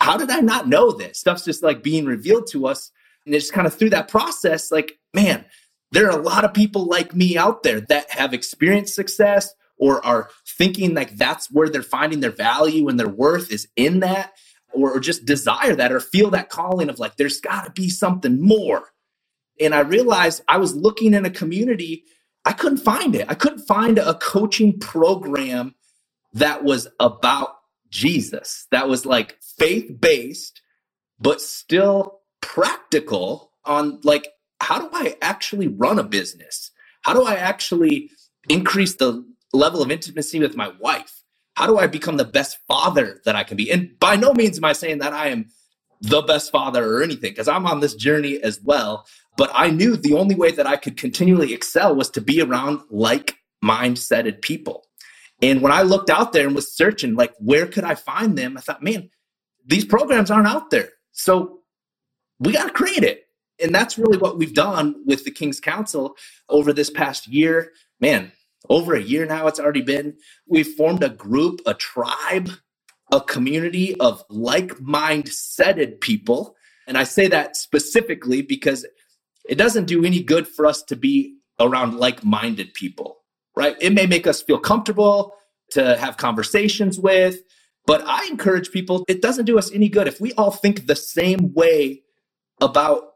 how 0.00 0.16
did 0.16 0.28
I 0.28 0.40
not 0.40 0.66
know 0.66 0.90
this? 0.90 1.20
Stuff's 1.20 1.44
just 1.44 1.62
like 1.62 1.80
being 1.80 2.06
revealed 2.06 2.48
to 2.50 2.66
us 2.66 2.90
and 3.26 3.34
it's 3.34 3.50
kind 3.50 3.66
of 3.66 3.74
through 3.74 3.90
that 3.90 4.08
process, 4.08 4.70
like, 4.70 4.98
man, 5.14 5.44
there 5.92 6.06
are 6.06 6.18
a 6.18 6.22
lot 6.22 6.44
of 6.44 6.54
people 6.54 6.86
like 6.86 7.14
me 7.14 7.36
out 7.36 7.62
there 7.62 7.80
that 7.82 8.10
have 8.10 8.32
experienced 8.32 8.94
success 8.94 9.52
or 9.76 10.04
are 10.04 10.30
thinking 10.46 10.94
like 10.94 11.16
that's 11.16 11.50
where 11.50 11.68
they're 11.68 11.82
finding 11.82 12.20
their 12.20 12.30
value 12.30 12.88
and 12.88 12.98
their 12.98 13.08
worth 13.08 13.50
is 13.50 13.68
in 13.76 14.00
that, 14.00 14.32
or, 14.72 14.92
or 14.92 15.00
just 15.00 15.24
desire 15.24 15.74
that 15.74 15.92
or 15.92 16.00
feel 16.00 16.30
that 16.30 16.48
calling 16.48 16.88
of 16.88 16.98
like, 16.98 17.16
there's 17.16 17.40
got 17.40 17.64
to 17.64 17.70
be 17.72 17.88
something 17.88 18.40
more. 18.40 18.90
And 19.58 19.74
I 19.74 19.80
realized 19.80 20.42
I 20.48 20.58
was 20.58 20.74
looking 20.74 21.12
in 21.12 21.26
a 21.26 21.30
community, 21.30 22.04
I 22.44 22.52
couldn't 22.52 22.78
find 22.78 23.14
it. 23.14 23.26
I 23.28 23.34
couldn't 23.34 23.66
find 23.66 23.98
a 23.98 24.14
coaching 24.14 24.78
program 24.78 25.74
that 26.32 26.62
was 26.62 26.88
about 27.00 27.56
Jesus, 27.90 28.66
that 28.70 28.88
was 28.88 29.04
like 29.04 29.36
faith 29.40 30.00
based 30.00 30.62
but 31.20 31.40
still 31.40 32.19
practical 32.40 33.52
on 33.64 34.00
like, 34.02 34.28
how 34.60 34.78
do 34.78 34.88
I 34.92 35.16
actually 35.22 35.68
run 35.68 35.98
a 35.98 36.04
business? 36.04 36.70
How 37.02 37.14
do 37.14 37.24
I 37.24 37.34
actually 37.34 38.10
increase 38.48 38.96
the 38.96 39.24
level 39.52 39.82
of 39.82 39.90
intimacy 39.90 40.38
with 40.40 40.56
my 40.56 40.72
wife? 40.80 41.22
How 41.54 41.66
do 41.66 41.78
I 41.78 41.86
become 41.86 42.16
the 42.16 42.24
best 42.24 42.58
father 42.68 43.20
that 43.24 43.36
I 43.36 43.44
can 43.44 43.56
be? 43.56 43.70
And 43.70 43.98
by 43.98 44.16
no 44.16 44.32
means 44.32 44.58
am 44.58 44.64
I 44.64 44.72
saying 44.72 44.98
that 44.98 45.12
I 45.12 45.28
am 45.28 45.46
the 46.00 46.22
best 46.22 46.50
father 46.50 46.96
or 46.96 47.02
anything, 47.02 47.32
because 47.32 47.48
I'm 47.48 47.66
on 47.66 47.80
this 47.80 47.94
journey 47.94 48.40
as 48.42 48.60
well. 48.62 49.06
But 49.36 49.50
I 49.54 49.70
knew 49.70 49.96
the 49.96 50.14
only 50.14 50.34
way 50.34 50.50
that 50.50 50.66
I 50.66 50.76
could 50.76 50.96
continually 50.96 51.52
excel 51.52 51.94
was 51.94 52.10
to 52.10 52.20
be 52.20 52.40
around 52.40 52.80
like 52.90 53.36
mindseted 53.64 54.40
people. 54.40 54.86
And 55.42 55.62
when 55.62 55.72
I 55.72 55.82
looked 55.82 56.10
out 56.10 56.32
there 56.32 56.46
and 56.46 56.54
was 56.54 56.74
searching, 56.74 57.14
like, 57.14 57.34
where 57.38 57.66
could 57.66 57.84
I 57.84 57.94
find 57.94 58.36
them? 58.36 58.56
I 58.56 58.60
thought, 58.60 58.82
man, 58.82 59.10
these 59.66 59.84
programs 59.84 60.30
aren't 60.30 60.48
out 60.48 60.70
there. 60.70 60.90
So 61.12 61.59
we 62.40 62.52
got 62.52 62.64
to 62.64 62.72
create 62.72 63.04
it. 63.04 63.26
And 63.62 63.74
that's 63.74 63.98
really 63.98 64.18
what 64.18 64.38
we've 64.38 64.54
done 64.54 65.02
with 65.06 65.24
the 65.24 65.30
King's 65.30 65.60
Council 65.60 66.16
over 66.48 66.72
this 66.72 66.90
past 66.90 67.28
year. 67.28 67.72
Man, 68.00 68.32
over 68.68 68.94
a 68.94 69.02
year 69.02 69.26
now, 69.26 69.46
it's 69.46 69.60
already 69.60 69.82
been. 69.82 70.16
We've 70.46 70.66
formed 70.66 71.02
a 71.04 71.10
group, 71.10 71.60
a 71.66 71.74
tribe, 71.74 72.50
a 73.12 73.20
community 73.20 73.94
of 74.00 74.24
like 74.30 74.70
mindseted 74.78 76.00
people. 76.00 76.56
And 76.86 76.96
I 76.96 77.04
say 77.04 77.28
that 77.28 77.56
specifically 77.56 78.40
because 78.40 78.86
it 79.48 79.58
doesn't 79.58 79.86
do 79.86 80.04
any 80.04 80.22
good 80.22 80.48
for 80.48 80.66
us 80.66 80.82
to 80.84 80.96
be 80.96 81.36
around 81.58 81.96
like 81.96 82.24
minded 82.24 82.72
people, 82.72 83.18
right? 83.54 83.76
It 83.80 83.92
may 83.92 84.06
make 84.06 84.26
us 84.26 84.42
feel 84.42 84.58
comfortable 84.58 85.34
to 85.72 85.96
have 85.98 86.16
conversations 86.16 86.98
with, 86.98 87.42
but 87.86 88.02
I 88.06 88.26
encourage 88.26 88.70
people, 88.70 89.04
it 89.08 89.22
doesn't 89.22 89.44
do 89.44 89.58
us 89.58 89.70
any 89.72 89.88
good 89.88 90.08
if 90.08 90.20
we 90.20 90.32
all 90.34 90.50
think 90.50 90.86
the 90.86 90.96
same 90.96 91.52
way 91.54 92.02
about 92.60 93.14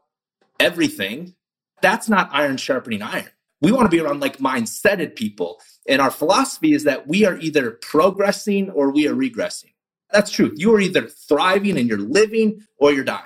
everything. 0.59 1.35
That's 1.81 2.09
not 2.09 2.29
iron 2.31 2.57
sharpening 2.57 3.01
iron. 3.01 3.29
We 3.61 3.71
want 3.71 3.89
to 3.89 3.95
be 3.95 4.01
around 4.01 4.19
like 4.19 4.37
mindseted 4.37 5.15
people. 5.15 5.59
And 5.87 6.01
our 6.01 6.11
philosophy 6.11 6.73
is 6.73 6.83
that 6.83 7.07
we 7.07 7.25
are 7.25 7.37
either 7.37 7.71
progressing 7.71 8.69
or 8.69 8.91
we 8.91 9.07
are 9.07 9.15
regressing. 9.15 9.73
That's 10.11 10.31
true. 10.31 10.51
You 10.55 10.73
are 10.75 10.79
either 10.79 11.07
thriving 11.07 11.77
and 11.77 11.87
you're 11.87 11.97
living 11.97 12.61
or 12.77 12.91
you're 12.91 13.03
dying. 13.03 13.23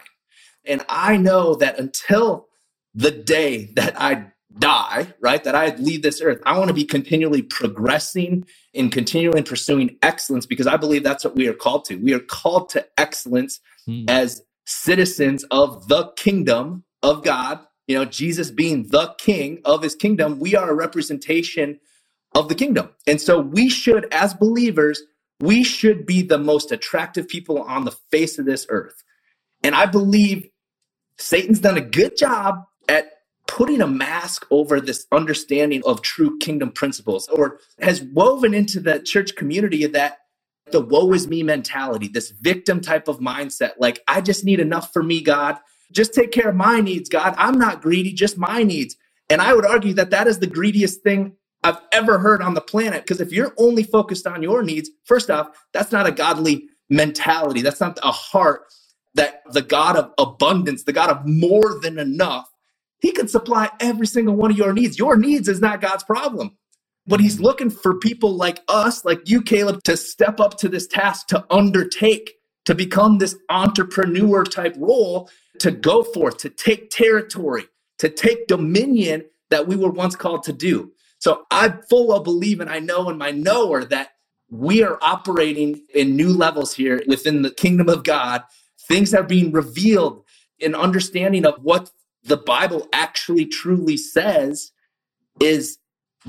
And 0.66 0.86
I 0.88 1.18
know 1.18 1.56
that 1.56 1.80
until 1.80 2.48
the 2.94 3.12
day 3.12 3.72
that 3.76 4.00
I 4.00 4.28
die, 4.58 5.14
right, 5.20 5.44
that 5.44 5.56
I 5.56 5.76
leave 5.76 6.02
this 6.02 6.22
earth, 6.22 6.42
I 6.46 6.58
want 6.58 6.70
to 6.70 6.74
be 6.74 6.86
continually 6.86 7.42
progressing 7.42 8.46
and 8.74 8.92
continually 8.92 9.44
pursuing 9.44 9.98
excellence 10.02 10.46
because 10.46 10.68
I 10.68 10.78
believe 10.78 11.04
that's 11.04 11.24
what 11.24 11.36
we 11.36 11.48
are 11.48 11.54
called 11.54 11.86
to. 11.86 11.96
We 11.96 12.14
are 12.14 12.20
called 12.20 12.70
to 12.70 12.86
excellence 12.98 13.60
hmm. 13.86 14.06
as 14.08 14.42
citizens 14.70 15.44
of 15.46 15.88
the 15.88 16.12
kingdom 16.16 16.84
of 17.02 17.24
God. 17.24 17.60
You 17.88 17.98
know, 17.98 18.06
Jesus 18.06 18.52
being 18.52 18.88
the 18.90 19.16
king 19.18 19.62
of 19.66 19.82
his 19.82 19.96
kingdom, 19.96 20.40
we 20.40 20.56
are 20.56 20.70
a 20.70 20.76
representation 20.76 21.80
of 22.36 22.50
the 22.50 22.56
kingdom. 22.56 22.90
And 23.08 23.20
so 23.20 23.40
we 23.40 23.70
should, 23.70 24.08
as 24.14 24.34
believers, 24.34 25.02
we 25.40 25.64
should 25.64 26.06
be 26.06 26.22
the 26.22 26.38
most 26.38 26.72
attractive 26.72 27.28
people 27.28 27.64
on 27.64 27.86
the 27.86 27.92
face 28.12 28.38
of 28.38 28.46
this 28.46 28.68
earth. 28.70 29.04
And 29.64 29.74
I 29.74 29.88
believe 29.88 30.48
Satan's 31.18 31.60
done 31.60 31.78
a 31.78 31.82
good 31.82 32.16
job 32.16 32.64
at 32.88 33.12
putting 33.48 33.82
a 33.82 33.88
mask 33.88 34.46
over 34.52 34.80
this 34.80 35.08
understanding 35.12 35.82
of 35.86 36.04
true 36.04 36.38
kingdom 36.38 36.72
principles 36.72 37.28
or 37.30 37.60
has 37.82 38.04
woven 38.04 38.54
into 38.54 38.80
the 38.80 39.00
church 39.00 39.36
community 39.36 39.88
that 39.88 40.20
the 40.72 40.82
woe 40.82 41.14
is 41.14 41.28
me 41.28 41.44
mentality, 41.44 42.08
this 42.08 42.32
victim 42.32 42.82
type 42.82 43.08
of 43.08 43.20
mindset. 43.20 43.72
Like, 43.78 44.02
I 44.08 44.22
just 44.22 44.44
need 44.44 44.60
enough 44.60 44.92
for 44.94 45.04
me, 45.04 45.22
God. 45.22 45.58
Just 45.92 46.14
take 46.14 46.32
care 46.32 46.50
of 46.50 46.56
my 46.56 46.82
needs, 46.82 47.10
God. 47.10 47.34
I'm 47.38 47.58
not 47.58 47.82
greedy, 47.82 48.14
just 48.14 48.38
my 48.38 48.64
needs. 48.64 48.96
And 49.30 49.42
I 49.42 49.54
would 49.54 49.66
argue 49.66 49.94
that 49.94 50.12
that 50.12 50.28
is 50.28 50.40
the 50.40 50.48
greediest 50.48 51.02
thing 51.02 51.34
I've 51.64 51.80
ever 51.92 52.20
heard 52.20 52.42
on 52.42 52.54
the 52.54 52.62
planet. 52.62 53.04
Because 53.04 53.22
if 53.22 53.32
you're 53.32 53.54
only 53.58 53.84
focused 53.84 54.28
on 54.28 54.44
your 54.44 54.64
needs, 54.64 54.90
first 55.06 55.30
off, 55.30 55.50
that's 55.74 55.92
not 55.92 56.08
a 56.08 56.12
godly 56.12 56.70
mentality. 56.90 57.62
That's 57.62 57.82
not 57.82 58.00
a 58.04 58.12
heart 58.12 58.62
that 59.16 59.42
the 59.52 59.62
God 59.62 59.96
of 59.96 60.12
abundance, 60.18 60.84
the 60.84 60.94
God 60.94 61.10
of 61.10 61.26
more 61.26 61.80
than 61.82 62.00
enough, 62.00 62.50
he 63.02 63.12
can 63.12 63.28
supply 63.28 63.70
every 63.80 64.08
single 64.08 64.36
one 64.36 64.52
of 64.52 64.58
your 64.58 64.74
needs. 64.74 65.00
Your 65.00 65.18
needs 65.18 65.48
is 65.48 65.62
not 65.62 65.82
God's 65.82 66.04
problem. 66.04 66.58
But 67.10 67.20
he's 67.20 67.40
looking 67.40 67.72
for 67.72 67.96
people 67.96 68.36
like 68.36 68.62
us, 68.68 69.04
like 69.04 69.28
you, 69.28 69.42
Caleb, 69.42 69.82
to 69.86 69.98
step 69.98 70.40
up 70.40 70.58
to 70.60 70.70
this 70.70 70.86
task, 70.86 71.26
to 71.30 71.44
undertake, 71.50 72.36
to 72.66 72.76
become 72.76 73.18
this 73.18 73.36
entrepreneur 73.50 74.44
type 74.44 74.76
role, 74.78 75.28
to 75.58 75.72
go 75.72 76.04
forth, 76.04 76.38
to 76.38 76.52
take 76.52 76.92
territory, 76.92 77.66
to 77.98 78.10
take 78.10 78.46
dominion 78.46 79.26
that 79.50 79.68
we 79.68 79.76
were 79.76 79.90
once 79.90 80.16
called 80.16 80.44
to 80.44 80.54
do. 80.54 80.92
So 81.18 81.46
I 81.50 81.74
full 81.90 82.10
well 82.10 82.20
believe 82.20 82.60
and 82.60 82.70
I 82.70 82.78
know 82.78 83.10
in 83.10 83.18
my 83.18 83.32
knower 83.32 83.84
that 83.86 84.10
we 84.52 84.84
are 84.84 85.00
operating 85.02 85.82
in 85.96 86.16
new 86.16 86.30
levels 86.30 86.76
here 86.76 87.02
within 87.08 87.42
the 87.42 87.52
kingdom 87.52 87.90
of 87.90 88.04
God. 88.04 88.44
Things 88.88 89.16
are 89.16 89.24
being 89.24 89.52
revealed 89.52 90.24
in 90.60 90.76
understanding 90.76 91.44
of 91.44 91.56
what 91.64 91.90
the 92.24 92.38
Bible 92.38 92.88
actually 92.94 93.48
truly 93.48 93.98
says 93.98 94.72
is 95.42 95.80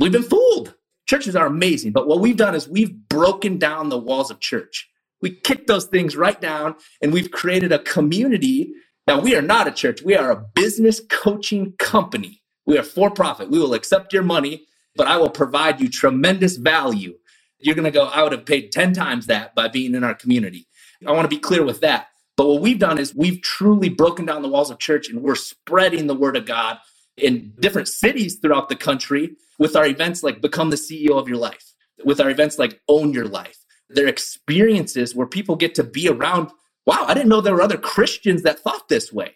we've 0.01 0.13
been 0.13 0.25
fooled. 0.25 0.75
Churches 1.09 1.37
are 1.37 1.47
amazing, 1.47 1.93
but 1.93 2.09
what 2.09 2.21
we've 2.21 2.39
done 2.39 2.55
is 2.57 2.69
we've 2.69 2.95
broken 3.09 3.59
down 3.59 3.91
the 3.91 3.99
walls 3.99 4.31
of 4.31 4.41
church. 4.41 4.89
We 5.23 5.31
kicked 5.33 5.69
those 5.69 5.87
things 5.87 6.17
right 6.17 6.41
down 6.41 6.77
and 7.03 7.13
we've 7.13 7.33
created 7.33 7.73
a 7.73 7.81
community. 7.81 8.73
Now, 9.07 9.21
we 9.21 9.37
are 9.37 9.43
not 9.43 9.69
a 9.69 9.73
church, 9.73 10.03
we 10.03 10.17
are 10.17 10.33
a 10.33 10.45
business 10.55 11.03
coaching 11.11 11.75
company. 11.79 12.43
We 12.67 12.79
are 12.79 12.85
for 12.85 13.11
profit. 13.11 13.51
We 13.51 13.59
will 13.61 13.75
accept 13.75 14.13
your 14.13 14.25
money, 14.25 14.67
but 14.97 15.09
I 15.09 15.19
will 15.19 15.31
provide 15.31 15.81
you 15.81 15.89
tremendous 15.89 16.57
value. 16.57 17.17
You're 17.61 17.77
going 17.77 17.87
to 17.87 17.93
go, 17.93 18.07
I 18.07 18.23
would 18.23 18.33
have 18.33 18.47
paid 18.47 18.73
10 18.73 18.95
times 18.95 19.27
that 19.27 19.55
by 19.55 19.69
being 19.69 19.95
in 19.97 20.05
our 20.05 20.15
community. 20.15 20.69
I 21.07 21.13
want 21.13 21.25
to 21.25 21.37
be 21.37 21.41
clear 21.41 21.65
with 21.65 21.81
that. 21.83 22.09
But 22.37 22.47
what 22.49 22.63
we've 22.63 22.79
done 22.79 22.99
is 22.99 23.15
we've 23.15 23.43
truly 23.43 23.91
broken 23.91 24.27
down 24.27 24.43
the 24.43 24.49
walls 24.49 24.71
of 24.71 24.79
church 24.79 25.11
and 25.11 25.23
we're 25.23 25.35
spreading 25.35 26.07
the 26.07 26.15
word 26.15 26.37
of 26.37 26.47
God 26.47 26.79
in 27.21 27.53
different 27.61 27.89
cities 27.89 28.39
throughout 28.41 28.69
the 28.69 28.77
country 28.77 29.37
with 29.59 29.77
our 29.77 29.87
events 29.87 30.23
like 30.23 30.41
Become 30.41 30.71
the 30.71 30.77
CEO 30.77 31.19
of 31.19 31.29
Your 31.29 31.39
Life, 31.39 31.75
with 32.05 32.21
our 32.21 32.31
events 32.31 32.59
like 32.59 32.81
Own 32.89 33.13
Your 33.13 33.27
Life. 33.27 33.59
They're 33.89 34.09
experiences 34.09 35.15
where 35.15 35.27
people 35.27 35.57
get 35.57 35.75
to 35.77 35.85
be 35.85 36.09
around. 36.09 36.51
Wow, 36.87 37.05
I 37.07 37.15
didn't 37.15 37.29
know 37.29 37.41
there 37.41 37.55
were 37.55 37.63
other 37.63 37.79
Christians 37.79 38.43
that 38.43 38.61
thought 38.61 38.89
this 38.89 39.13
way. 39.13 39.35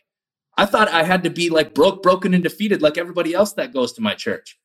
I 0.56 0.66
thought 0.66 0.88
I 0.88 1.02
had 1.02 1.24
to 1.24 1.30
be 1.30 1.50
like 1.50 1.74
broke, 1.74 2.02
broken, 2.02 2.32
and 2.32 2.42
defeated 2.42 2.80
like 2.80 2.96
everybody 2.96 3.34
else 3.34 3.52
that 3.54 3.72
goes 3.72 3.92
to 3.94 4.00
my 4.00 4.14
church. 4.14 4.58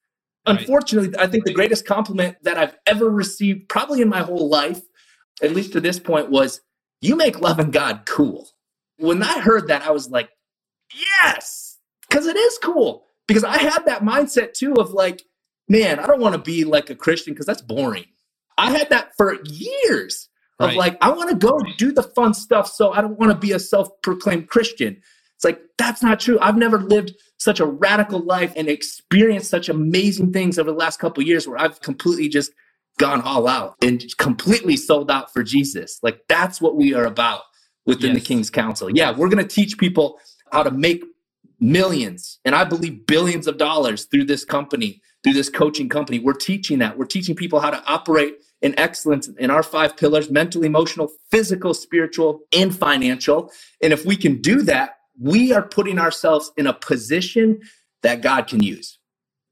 Right. 0.48 0.60
Unfortunately, 0.60 1.18
I 1.20 1.28
think 1.28 1.46
the 1.46 1.54
greatest 1.54 1.86
compliment 1.86 2.38
that 2.44 2.58
I've 2.58 2.76
ever 2.86 3.10
received, 3.10 3.68
probably 3.70 4.02
in 4.02 4.10
my 4.10 4.22
whole 4.22 4.50
life, 4.50 4.82
at 5.42 5.54
least 5.54 5.74
to 5.74 5.82
this 5.82 6.00
point, 6.00 6.30
was 6.30 6.62
you 7.02 7.16
make 7.16 7.42
loving 7.42 7.72
God 7.72 8.04
cool. 8.06 8.48
When 8.98 9.24
I 9.24 9.40
heard 9.40 9.68
that, 9.68 9.82
I 9.82 9.92
was 9.92 10.10
like, 10.10 10.30
yes, 10.94 11.80
because 12.08 12.26
it 12.28 12.36
is 12.36 12.58
cool. 12.62 13.06
Because 13.30 13.46
I 13.46 13.58
had 13.58 13.86
that 13.86 14.04
mindset 14.04 14.54
too 14.54 14.74
of 14.74 14.92
like, 14.92 15.24
man, 15.70 16.00
I 16.00 16.08
don't 16.08 16.20
want 16.20 16.34
to 16.34 16.42
be 16.42 16.66
like 16.66 16.90
a 16.90 16.96
Christian 16.96 17.34
because 17.34 17.46
that's 17.46 17.62
boring. 17.62 18.06
I 18.58 18.72
had 18.72 18.90
that 18.90 19.16
for 19.16 19.38
years 19.46 20.28
of 20.60 20.70
right. 20.70 20.78
like, 20.78 20.98
I 21.00 21.12
want 21.12 21.30
to 21.30 21.36
go 21.36 21.62
do 21.78 21.94
the 21.94 22.04
fun 22.04 22.34
stuff. 22.34 22.68
So 22.68 22.92
I 22.92 23.02
don't 23.02 23.18
want 23.18 23.32
to 23.32 23.38
be 23.38 23.54
a 23.54 23.60
self 23.60 23.90
proclaimed 24.02 24.50
Christian. 24.50 25.02
It's 25.36 25.46
like, 25.46 25.62
that's 25.78 26.04
not 26.04 26.20
true. 26.20 26.38
I've 26.42 26.58
never 26.58 26.80
lived 26.80 27.14
such 27.38 27.62
a 27.62 27.66
radical 27.66 28.20
life 28.20 28.52
and 28.58 28.68
experienced 28.68 29.50
such 29.50 29.70
amazing 29.70 30.34
things 30.34 30.60
over 30.60 30.72
the 30.72 30.78
last 30.78 31.00
couple 31.00 31.24
years 31.24 31.48
where 31.48 31.58
I've 31.58 31.80
completely 31.80 32.28
just 32.28 32.52
gone 32.98 33.22
all 33.22 33.48
out 33.48 33.76
and 33.82 34.04
completely 34.18 34.76
sold 34.76 35.10
out 35.10 35.32
for 35.32 35.42
Jesus. 35.44 36.00
Like 36.04 36.20
that's 36.28 36.60
what 36.60 36.76
we 36.76 36.94
are 36.94 37.06
about 37.06 37.44
within 37.86 38.12
yes. 38.12 38.20
the 38.20 38.26
King's 38.26 38.50
Council. 38.50 38.90
Yeah, 38.90 39.12
we're 39.12 39.30
going 39.30 39.48
to 39.48 39.56
teach 39.56 39.78
people 39.78 40.20
how 40.52 40.64
to 40.64 40.72
make 40.72 41.04
millions 41.60 42.40
and 42.46 42.56
I 42.56 42.64
believe 42.64 43.06
billions 43.06 43.48
of 43.48 43.58
dollars 43.58 44.06
through 44.06 44.26
this 44.26 44.46
company, 44.46 45.02
through 45.24 45.34
this 45.34 45.50
coaching 45.50 45.90
company. 45.90 46.20
We're 46.20 46.34
teaching 46.34 46.80
that. 46.80 46.98
We're 46.98 47.06
teaching 47.06 47.36
people 47.36 47.60
how 47.60 47.70
to 47.70 47.84
operate 47.86 48.38
in 48.62 48.78
excellence 48.80 49.28
in 49.28 49.50
our 49.50 49.64
five 49.64 49.98
pillars 49.98 50.30
mental, 50.30 50.64
emotional, 50.64 51.12
physical, 51.32 51.74
spiritual, 51.74 52.42
and 52.54 52.76
financial. 52.76 53.52
And 53.82 53.94
if 53.94 54.06
we 54.06 54.16
can 54.16 54.42
do 54.42 54.62
that, 54.64 54.98
we 55.20 55.54
are 55.54 55.64
putting 55.64 56.00
ourselves 56.00 56.52
in 56.58 56.68
a 56.68 56.74
position 56.74 57.60
that 58.04 58.22
God 58.22 58.48
can 58.48 58.64
use. 58.64 58.98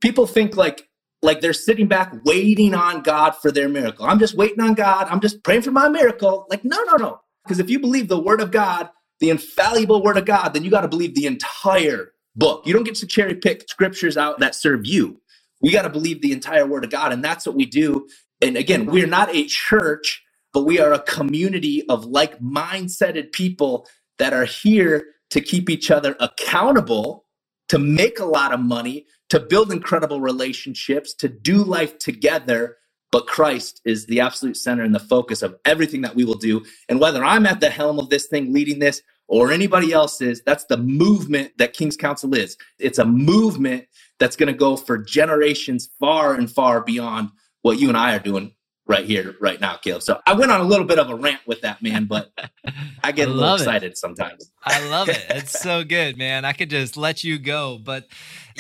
People 0.02 0.28
think 0.28 0.56
like 0.56 0.88
like 1.22 1.42
they're 1.42 1.54
sitting 1.54 1.88
back 1.88 2.14
waiting 2.26 2.76
on 2.76 3.02
God 3.02 3.32
for 3.32 3.52
their 3.52 3.68
miracle. 3.68 4.06
I'm 4.06 4.20
just 4.20 4.36
waiting 4.36 4.62
on 4.62 4.76
God. 4.76 5.08
I'm 5.10 5.20
just 5.20 5.44
praying 5.44 5.64
for 5.64 5.72
my 5.72 5.90
miracle. 5.90 6.46
Like, 6.50 6.64
no, 6.64 6.82
no, 6.84 6.96
no. 6.96 7.22
Because 7.44 7.60
if 7.60 7.70
you 7.70 7.80
believe 7.80 8.08
the 8.08 8.20
word 8.20 8.40
of 8.40 8.52
God, 8.52 8.90
the 9.20 9.30
infallible 9.30 10.04
word 10.04 10.18
of 10.18 10.26
God, 10.26 10.50
then 10.50 10.64
you 10.64 10.72
got 10.72 10.82
to 10.82 10.88
believe 10.88 11.16
the 11.16 11.28
entire 11.28 12.14
book. 12.36 12.66
You 12.68 12.74
don't 12.74 12.84
get 12.84 12.96
to 12.96 13.08
cherry 13.08 13.36
pick 13.36 13.70
scriptures 13.70 14.18
out 14.18 14.40
that 14.40 14.56
serve 14.56 14.86
you. 14.86 15.22
We 15.62 15.72
got 15.72 15.84
to 15.84 15.90
believe 15.90 16.22
the 16.22 16.34
entire 16.34 16.68
word 16.68 16.84
of 16.84 16.92
God. 16.92 17.14
And 17.14 17.24
that's 17.24 17.46
what 17.46 17.56
we 17.56 17.66
do. 17.66 18.08
And 18.42 18.58
again, 18.58 18.86
we're 18.86 19.08
not 19.08 19.34
a 19.36 19.46
church, 19.46 20.24
but 20.54 20.66
we 20.66 20.80
are 20.80 20.94
a 20.94 21.02
community 21.02 21.84
of 21.90 22.06
like 22.06 22.40
mindseted 22.40 23.32
people 23.32 23.88
that 24.20 24.34
are 24.34 24.46
here 24.46 25.06
to 25.32 25.42
keep 25.42 25.70
each 25.70 25.92
other 25.92 26.16
accountable, 26.20 27.26
to 27.70 27.80
make 27.80 28.20
a 28.20 28.26
lot 28.26 28.54
of 28.54 28.60
money, 28.60 29.08
to 29.30 29.40
build 29.40 29.72
incredible 29.72 30.22
relationships, 30.22 31.14
to 31.16 31.28
do 31.30 31.64
life 31.64 31.98
together. 32.00 32.78
But 33.12 33.28
Christ 33.28 33.82
is 33.86 34.06
the 34.06 34.20
absolute 34.20 34.58
center 34.58 34.84
and 34.84 34.94
the 34.94 35.00
focus 35.00 35.42
of 35.42 35.56
everything 35.66 36.02
that 36.02 36.16
we 36.16 36.26
will 36.26 36.36
do. 36.36 36.64
And 36.90 37.00
whether 37.00 37.24
I'm 37.24 37.46
at 37.46 37.60
the 37.60 37.70
helm 37.70 38.00
of 38.00 38.10
this 38.10 38.28
thing 38.28 38.54
leading 38.54 38.80
this 38.80 39.02
or 39.28 39.52
anybody 39.52 39.94
else 39.94 40.22
is, 40.22 40.42
that's 40.46 40.66
the 40.66 40.78
movement 40.78 41.52
that 41.58 41.74
King's 41.74 41.98
Council 41.98 42.34
is. 42.34 42.58
It's 42.80 43.00
a 43.00 43.06
movement 43.06 43.86
that's 44.20 44.36
going 44.36 44.52
to 44.52 44.58
go 44.58 44.76
for 44.76 44.98
generations 44.98 45.90
far 46.00 46.34
and 46.34 46.52
far 46.52 46.82
beyond 46.82 47.30
what 47.62 47.80
you 47.80 47.88
and 47.88 47.98
I 47.98 48.16
are 48.16 48.20
doing 48.20 48.54
right 48.88 49.06
here, 49.06 49.36
right 49.40 49.60
now, 49.60 49.78
Caleb. 49.78 50.02
So 50.02 50.20
I 50.26 50.34
went 50.34 50.52
on 50.52 50.62
a 50.62 50.64
little 50.64 50.86
bit 50.86 50.98
of 50.98 51.10
a 51.10 51.16
rant 51.16 51.42
with 51.46 51.62
that, 51.62 51.82
man, 51.82 52.06
but 52.06 52.32
I 53.04 53.12
get 53.12 53.28
I 53.28 53.32
a 53.32 53.34
little 53.34 53.56
excited 53.56 53.92
it. 53.92 53.98
sometimes. 53.98 54.52
I 54.64 54.88
love 54.88 55.10
it. 55.10 55.24
It's 55.30 55.60
so 55.60 55.84
good, 55.84 56.18
man. 56.18 56.46
I 56.46 56.54
could 56.54 56.70
just 56.70 56.98
let 56.98 57.24
you 57.24 57.38
go. 57.38 57.78
But 57.84 58.08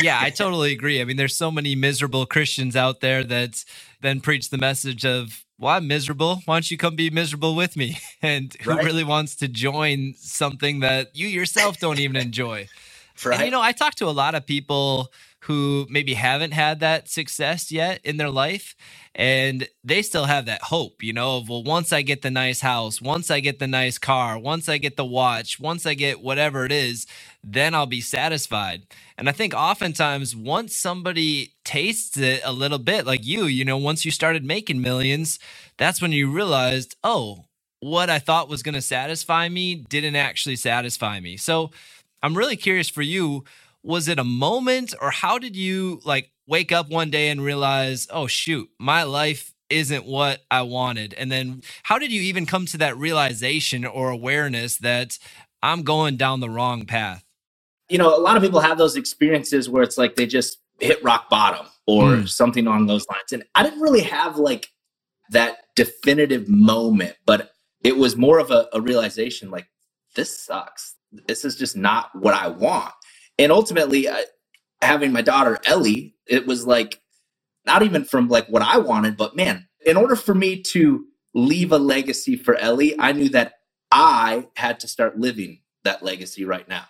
yeah, 0.01 0.19
I 0.21 0.29
totally 0.29 0.71
agree. 0.73 1.01
I 1.01 1.05
mean, 1.05 1.17
there's 1.17 1.35
so 1.35 1.49
many 1.49 1.75
miserable 1.75 2.25
Christians 2.25 2.75
out 2.75 2.99
there 2.99 3.23
that 3.23 3.63
then 4.01 4.21
preach 4.21 4.49
the 4.49 4.57
message 4.57 5.05
of, 5.05 5.43
well, 5.57 5.75
I'm 5.75 5.87
miserable. 5.87 6.41
Why 6.45 6.55
don't 6.55 6.69
you 6.69 6.77
come 6.77 6.95
be 6.95 7.09
miserable 7.09 7.55
with 7.55 7.75
me? 7.75 7.97
And 8.21 8.53
who 8.61 8.71
right. 8.71 8.83
really 8.83 9.03
wants 9.03 9.35
to 9.37 9.47
join 9.47 10.15
something 10.17 10.79
that 10.81 11.15
you 11.15 11.27
yourself 11.27 11.79
don't 11.79 11.99
even 11.99 12.15
enjoy? 12.15 12.67
Right. 13.23 13.35
And 13.35 13.45
you 13.45 13.51
know, 13.51 13.61
I 13.61 13.71
talk 13.71 13.95
to 13.95 14.05
a 14.05 14.11
lot 14.11 14.35
of 14.35 14.45
people 14.45 15.11
who 15.47 15.87
maybe 15.89 16.13
haven't 16.13 16.51
had 16.51 16.81
that 16.81 17.07
success 17.07 17.71
yet 17.71 18.01
in 18.03 18.17
their 18.17 18.29
life 18.29 18.75
and 19.15 19.69
they 19.81 20.01
still 20.01 20.25
have 20.25 20.45
that 20.45 20.61
hope 20.63 21.01
you 21.01 21.13
know 21.13 21.37
of 21.37 21.47
well 21.47 21.63
once 21.63 21.93
i 21.93 22.01
get 22.01 22.21
the 22.21 22.29
nice 22.29 22.59
house 22.59 23.01
once 23.01 23.31
i 23.31 23.39
get 23.39 23.57
the 23.57 23.67
nice 23.67 23.97
car 23.97 24.37
once 24.37 24.67
i 24.67 24.77
get 24.77 24.97
the 24.97 25.05
watch 25.05 25.57
once 25.57 25.85
i 25.85 25.93
get 25.93 26.21
whatever 26.21 26.65
it 26.65 26.71
is 26.71 27.07
then 27.43 27.73
i'll 27.73 27.85
be 27.85 28.01
satisfied. 28.01 28.83
And 29.17 29.29
i 29.29 29.31
think 29.31 29.53
oftentimes 29.53 30.35
once 30.35 30.75
somebody 30.75 31.53
tastes 31.63 32.17
it 32.17 32.41
a 32.43 32.51
little 32.51 32.79
bit 32.79 33.05
like 33.05 33.25
you 33.25 33.45
you 33.45 33.63
know 33.63 33.77
once 33.77 34.03
you 34.03 34.11
started 34.11 34.43
making 34.43 34.81
millions 34.81 35.39
that's 35.77 36.01
when 36.01 36.11
you 36.11 36.29
realized 36.29 36.97
oh 37.05 37.45
what 37.79 38.09
i 38.09 38.19
thought 38.19 38.49
was 38.49 38.63
going 38.63 38.75
to 38.75 38.81
satisfy 38.81 39.47
me 39.47 39.75
didn't 39.75 40.17
actually 40.17 40.57
satisfy 40.57 41.21
me. 41.21 41.37
So 41.37 41.71
i'm 42.21 42.37
really 42.37 42.57
curious 42.57 42.89
for 42.89 43.01
you 43.01 43.45
was 43.87 44.09
it 44.09 44.19
a 44.19 44.23
moment 44.23 44.93
or 44.99 45.11
how 45.11 45.39
did 45.39 45.55
you 45.55 46.01
like 46.03 46.29
wake 46.45 46.73
up 46.73 46.89
one 46.89 47.09
day 47.09 47.29
and 47.29 47.41
realize, 47.41 48.05
oh, 48.11 48.27
shoot, 48.27 48.69
my 48.77 49.03
life 49.03 49.53
isn't 49.69 50.05
what 50.05 50.41
I 50.51 50.63
wanted? 50.63 51.13
And 51.13 51.31
then 51.31 51.61
how 51.83 51.97
did 51.97 52.11
you 52.11 52.21
even 52.23 52.45
come 52.45 52.65
to 52.67 52.77
that 52.79 52.97
realization 52.97 53.85
or 53.85 54.09
awareness 54.09 54.77
that 54.79 55.17
I'm 55.63 55.83
going 55.83 56.17
down 56.17 56.41
the 56.41 56.49
wrong 56.49 56.85
path? 56.85 57.23
You 57.87 57.97
know, 57.97 58.13
a 58.13 58.19
lot 58.19 58.35
of 58.35 58.43
people 58.43 58.59
have 58.59 58.77
those 58.77 58.97
experiences 58.97 59.69
where 59.69 59.83
it's 59.83 59.97
like 59.97 60.17
they 60.17 60.25
just 60.25 60.57
hit 60.81 61.01
rock 61.01 61.29
bottom 61.29 61.65
or 61.87 62.17
mm. 62.17 62.29
something 62.29 62.67
along 62.67 62.87
those 62.87 63.07
lines. 63.07 63.31
And 63.31 63.45
I 63.55 63.63
didn't 63.63 63.79
really 63.79 64.03
have 64.03 64.37
like 64.37 64.67
that 65.29 65.59
definitive 65.77 66.49
moment, 66.49 67.15
but 67.25 67.51
it 67.85 67.95
was 67.95 68.17
more 68.17 68.39
of 68.39 68.51
a, 68.51 68.67
a 68.73 68.81
realization 68.81 69.49
like, 69.49 69.67
this 70.15 70.37
sucks. 70.37 70.95
This 71.25 71.45
is 71.45 71.55
just 71.55 71.77
not 71.77 72.09
what 72.13 72.33
I 72.33 72.49
want 72.49 72.93
and 73.39 73.51
ultimately 73.51 74.09
I, 74.09 74.25
having 74.81 75.11
my 75.11 75.21
daughter 75.21 75.59
ellie 75.65 76.15
it 76.27 76.45
was 76.45 76.65
like 76.65 77.01
not 77.65 77.83
even 77.83 78.03
from 78.03 78.27
like 78.27 78.47
what 78.47 78.61
i 78.61 78.77
wanted 78.77 79.17
but 79.17 79.35
man 79.35 79.67
in 79.85 79.97
order 79.97 80.15
for 80.15 80.35
me 80.35 80.61
to 80.61 81.05
leave 81.33 81.71
a 81.71 81.77
legacy 81.77 82.35
for 82.35 82.55
ellie 82.55 82.99
i 82.99 83.11
knew 83.11 83.29
that 83.29 83.53
i 83.91 84.47
had 84.55 84.79
to 84.81 84.87
start 84.87 85.17
living 85.17 85.59
that 85.87 86.03
legacy 86.03 86.43
right 86.43 86.67
now. 86.67 86.85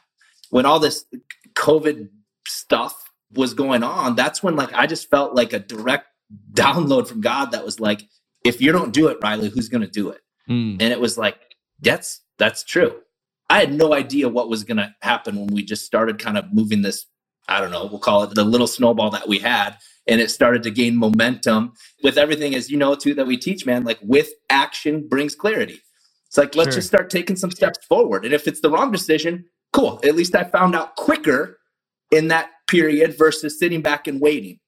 When 0.49 0.65
all 0.65 0.79
this 0.79 1.05
covid 1.53 2.09
stuff 2.47 3.03
was 3.33 3.53
going 3.53 3.83
on 3.83 4.15
that's 4.15 4.41
when 4.41 4.55
like 4.55 4.73
i 4.73 4.87
just 4.87 5.09
felt 5.09 5.33
like 5.33 5.51
a 5.51 5.59
direct 5.59 6.05
download 6.53 7.07
from 7.07 7.19
god 7.19 7.51
that 7.51 7.65
was 7.65 7.79
like 7.79 8.03
if 8.45 8.61
you 8.61 8.71
don't 8.71 8.93
do 8.93 9.07
it 9.07 9.19
rylee 9.19 9.51
who's 9.51 9.67
going 9.67 9.81
to 9.81 9.87
do 9.87 10.09
it? 10.09 10.21
Mm. 10.49 10.77
and 10.79 10.93
it 10.93 10.99
was 10.99 11.17
like 11.17 11.37
that's 11.81 12.21
that's 12.37 12.63
true 12.63 12.95
I 13.49 13.59
had 13.59 13.73
no 13.73 13.93
idea 13.93 14.29
what 14.29 14.49
was 14.49 14.63
going 14.63 14.77
to 14.77 14.93
happen 15.01 15.37
when 15.37 15.47
we 15.47 15.63
just 15.63 15.85
started 15.85 16.19
kind 16.19 16.37
of 16.37 16.53
moving 16.53 16.81
this. 16.81 17.05
I 17.47 17.61
don't 17.61 17.71
know, 17.71 17.85
we'll 17.85 17.99
call 17.99 18.23
it 18.23 18.35
the 18.35 18.43
little 18.43 18.67
snowball 18.67 19.09
that 19.11 19.27
we 19.27 19.39
had. 19.39 19.77
And 20.07 20.21
it 20.21 20.31
started 20.31 20.63
to 20.63 20.71
gain 20.71 20.97
momentum 20.97 21.73
with 22.03 22.17
everything, 22.17 22.55
as 22.55 22.69
you 22.69 22.77
know, 22.77 22.95
too, 22.95 23.13
that 23.15 23.27
we 23.27 23.37
teach, 23.37 23.65
man. 23.65 23.83
Like 23.83 23.99
with 24.01 24.29
action 24.49 25.07
brings 25.07 25.35
clarity. 25.35 25.81
It's 26.27 26.37
like, 26.37 26.55
let's 26.55 26.67
sure. 26.67 26.75
just 26.75 26.87
start 26.87 27.09
taking 27.09 27.35
some 27.35 27.51
steps 27.51 27.85
forward. 27.85 28.25
And 28.25 28.33
if 28.33 28.47
it's 28.47 28.61
the 28.61 28.69
wrong 28.69 28.91
decision, 28.91 29.45
cool. 29.71 29.99
At 30.03 30.15
least 30.15 30.35
I 30.35 30.43
found 30.43 30.75
out 30.75 30.95
quicker 30.95 31.57
in 32.11 32.27
that 32.29 32.51
period 32.67 33.17
versus 33.17 33.59
sitting 33.59 33.81
back 33.81 34.07
and 34.07 34.19
waiting. 34.19 34.59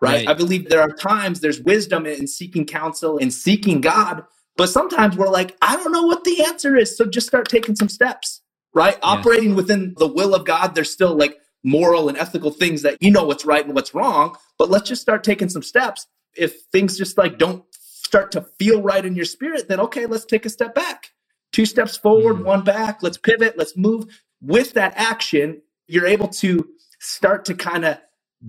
Right? 0.00 0.26
right. 0.26 0.28
I 0.28 0.34
believe 0.34 0.68
there 0.68 0.80
are 0.80 0.92
times 0.92 1.40
there's 1.40 1.60
wisdom 1.60 2.06
in 2.06 2.26
seeking 2.26 2.64
counsel 2.64 3.18
and 3.18 3.32
seeking 3.32 3.80
God 3.80 4.24
but 4.60 4.68
sometimes 4.68 5.16
we're 5.16 5.30
like, 5.30 5.56
I 5.62 5.74
don't 5.76 5.90
know 5.90 6.02
what 6.02 6.24
the 6.24 6.44
answer 6.44 6.76
is. 6.76 6.94
So 6.94 7.06
just 7.06 7.26
start 7.26 7.48
taking 7.48 7.74
some 7.74 7.88
steps, 7.88 8.42
right? 8.74 8.98
Yeah. 8.98 9.08
Operating 9.08 9.54
within 9.54 9.94
the 9.96 10.06
will 10.06 10.34
of 10.34 10.44
God. 10.44 10.74
There's 10.74 10.92
still 10.92 11.16
like 11.16 11.38
moral 11.64 12.10
and 12.10 12.18
ethical 12.18 12.50
things 12.50 12.82
that 12.82 12.98
you 13.00 13.10
know 13.10 13.24
what's 13.24 13.46
right 13.46 13.64
and 13.64 13.74
what's 13.74 13.94
wrong. 13.94 14.36
But 14.58 14.68
let's 14.68 14.86
just 14.86 15.00
start 15.00 15.24
taking 15.24 15.48
some 15.48 15.62
steps. 15.62 16.06
If 16.36 16.60
things 16.72 16.98
just 16.98 17.16
like 17.16 17.38
don't 17.38 17.64
start 17.72 18.32
to 18.32 18.42
feel 18.58 18.82
right 18.82 19.02
in 19.02 19.16
your 19.16 19.24
spirit, 19.24 19.66
then 19.66 19.80
okay, 19.80 20.04
let's 20.04 20.26
take 20.26 20.44
a 20.44 20.50
step 20.50 20.74
back. 20.74 21.08
Two 21.54 21.64
steps 21.64 21.96
forward, 21.96 22.36
mm 22.36 22.44
one 22.44 22.62
back. 22.62 23.02
Let's 23.02 23.16
pivot. 23.16 23.56
Let's 23.56 23.78
move. 23.78 24.08
With 24.42 24.74
that 24.74 24.92
action, 24.94 25.62
you're 25.86 26.06
able 26.06 26.28
to 26.28 26.68
start 26.98 27.46
to 27.46 27.54
kind 27.54 27.86
of 27.86 27.96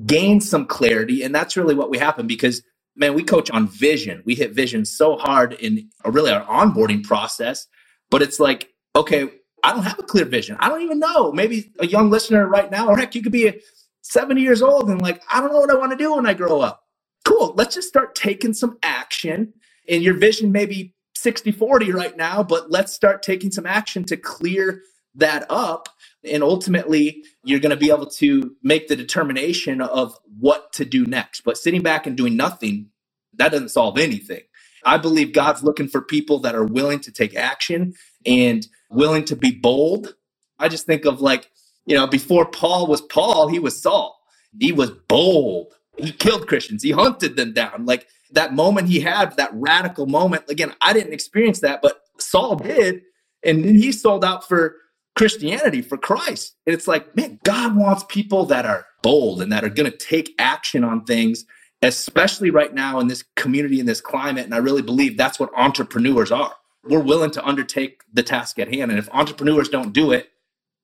gain 0.05 0.41
some 0.41 0.65
clarity. 0.65 1.23
And 1.23 1.33
that's 1.33 1.55
really 1.55 1.73
what 1.73 1.89
we 1.89 1.99
happen 1.99 2.27
because 2.27 2.63
man, 2.95 3.13
we 3.13 3.23
coach 3.23 3.49
on 3.51 3.67
vision. 3.67 4.21
We 4.25 4.35
hit 4.35 4.53
vision 4.53 4.85
so 4.85 5.17
hard 5.17 5.53
in 5.53 5.89
really 6.05 6.31
our 6.31 6.45
onboarding 6.45 7.03
process, 7.03 7.67
but 8.09 8.21
it's 8.21 8.39
like, 8.39 8.69
okay, 8.95 9.29
I 9.63 9.73
don't 9.73 9.83
have 9.83 9.99
a 9.99 10.03
clear 10.03 10.25
vision. 10.25 10.57
I 10.59 10.69
don't 10.69 10.81
even 10.81 10.99
know. 10.99 11.31
Maybe 11.31 11.71
a 11.79 11.87
young 11.87 12.09
listener 12.09 12.47
right 12.47 12.69
now, 12.69 12.87
or 12.87 12.97
heck, 12.97 13.15
you 13.15 13.21
could 13.21 13.31
be 13.31 13.61
70 14.01 14.41
years 14.41 14.61
old 14.61 14.89
and 14.89 15.01
like, 15.01 15.21
I 15.31 15.39
don't 15.39 15.51
know 15.51 15.59
what 15.59 15.71
I 15.71 15.75
want 15.75 15.91
to 15.91 15.97
do 15.97 16.15
when 16.15 16.25
I 16.25 16.33
grow 16.33 16.61
up. 16.61 16.83
Cool. 17.23 17.53
Let's 17.55 17.75
just 17.75 17.87
start 17.87 18.15
taking 18.15 18.53
some 18.53 18.77
action. 18.83 19.53
And 19.87 20.03
your 20.03 20.15
vision 20.15 20.51
may 20.51 20.65
be 20.65 20.93
60 21.15 21.51
40 21.51 21.91
right 21.91 22.17
now, 22.17 22.41
but 22.41 22.71
let's 22.71 22.93
start 22.93 23.21
taking 23.21 23.51
some 23.51 23.65
action 23.65 24.03
to 24.05 24.17
clear 24.17 24.81
that 25.15 25.45
up 25.49 25.89
and 26.23 26.43
ultimately, 26.43 27.23
you're 27.43 27.59
going 27.59 27.71
to 27.71 27.75
be 27.75 27.89
able 27.89 28.05
to 28.05 28.55
make 28.61 28.87
the 28.87 28.95
determination 28.95 29.81
of 29.81 30.15
what 30.39 30.71
to 30.73 30.85
do 30.85 31.05
next. 31.05 31.41
But 31.41 31.57
sitting 31.57 31.81
back 31.81 32.05
and 32.05 32.15
doing 32.15 32.35
nothing, 32.35 32.89
that 33.35 33.51
doesn't 33.51 33.69
solve 33.69 33.97
anything. 33.97 34.41
I 34.85 34.97
believe 34.97 35.33
God's 35.33 35.63
looking 35.63 35.87
for 35.87 36.01
people 36.01 36.39
that 36.39 36.55
are 36.55 36.65
willing 36.65 36.99
to 37.01 37.11
take 37.11 37.35
action 37.35 37.93
and 38.25 38.67
willing 38.89 39.25
to 39.25 39.35
be 39.35 39.51
bold. 39.51 40.15
I 40.59 40.69
just 40.69 40.85
think 40.85 41.05
of 41.05 41.21
like, 41.21 41.49
you 41.85 41.95
know, 41.95 42.07
before 42.07 42.45
Paul 42.45 42.87
was 42.87 43.01
Paul, 43.01 43.47
he 43.47 43.59
was 43.59 43.81
Saul. 43.81 44.19
He 44.59 44.71
was 44.71 44.91
bold. 45.07 45.73
He 45.97 46.11
killed 46.11 46.47
Christians, 46.47 46.83
he 46.83 46.91
hunted 46.91 47.35
them 47.35 47.53
down. 47.53 47.85
Like 47.85 48.07
that 48.31 48.53
moment 48.53 48.87
he 48.87 48.99
had, 48.99 49.35
that 49.37 49.51
radical 49.53 50.05
moment. 50.05 50.49
Again, 50.49 50.73
I 50.81 50.93
didn't 50.93 51.13
experience 51.13 51.59
that, 51.59 51.81
but 51.81 52.01
Saul 52.17 52.55
did. 52.55 53.01
And 53.43 53.65
he 53.65 53.91
sold 53.91 54.23
out 54.23 54.47
for 54.47 54.75
Christianity 55.15 55.81
for 55.81 55.97
Christ. 55.97 56.55
And 56.65 56.73
it's 56.73 56.87
like, 56.87 57.15
man, 57.15 57.39
God 57.43 57.75
wants 57.75 58.05
people 58.07 58.45
that 58.45 58.65
are 58.65 58.85
bold 59.03 59.41
and 59.41 59.51
that 59.51 59.63
are 59.63 59.69
going 59.69 59.91
to 59.91 59.97
take 59.97 60.33
action 60.39 60.83
on 60.83 61.03
things, 61.03 61.45
especially 61.81 62.49
right 62.49 62.73
now 62.73 62.99
in 62.99 63.07
this 63.07 63.23
community, 63.35 63.79
in 63.79 63.85
this 63.85 64.01
climate. 64.01 64.45
And 64.45 64.55
I 64.55 64.59
really 64.59 64.81
believe 64.81 65.17
that's 65.17 65.39
what 65.39 65.51
entrepreneurs 65.55 66.31
are. 66.31 66.53
We're 66.83 66.99
willing 66.99 67.31
to 67.31 67.45
undertake 67.45 68.01
the 68.11 68.23
task 68.23 68.57
at 68.57 68.73
hand. 68.73 68.89
And 68.89 68.99
if 68.99 69.09
entrepreneurs 69.11 69.69
don't 69.69 69.93
do 69.93 70.11
it, 70.11 70.29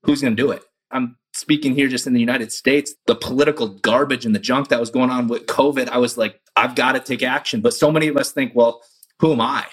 who's 0.03 0.21
going 0.21 0.35
to 0.35 0.41
do 0.41 0.51
it? 0.51 0.63
I'm 0.91 1.17
speaking 1.33 1.75
here 1.75 1.87
just 1.87 2.07
in 2.07 2.13
the 2.13 2.19
United 2.19 2.51
States, 2.51 2.95
the 3.07 3.15
political 3.15 3.67
garbage 3.67 4.25
and 4.25 4.33
the 4.33 4.39
junk 4.39 4.69
that 4.69 4.79
was 4.79 4.89
going 4.89 5.09
on 5.09 5.27
with 5.27 5.45
COVID. 5.45 5.89
I 5.89 5.97
was 5.97 6.17
like, 6.17 6.39
I've 6.55 6.75
got 6.75 6.93
to 6.93 6.99
take 6.99 7.23
action. 7.23 7.61
But 7.61 7.73
so 7.73 7.91
many 7.91 8.07
of 8.07 8.17
us 8.17 8.31
think, 8.31 8.53
well, 8.55 8.81
who 9.19 9.33
am 9.33 9.41
I? 9.41 9.65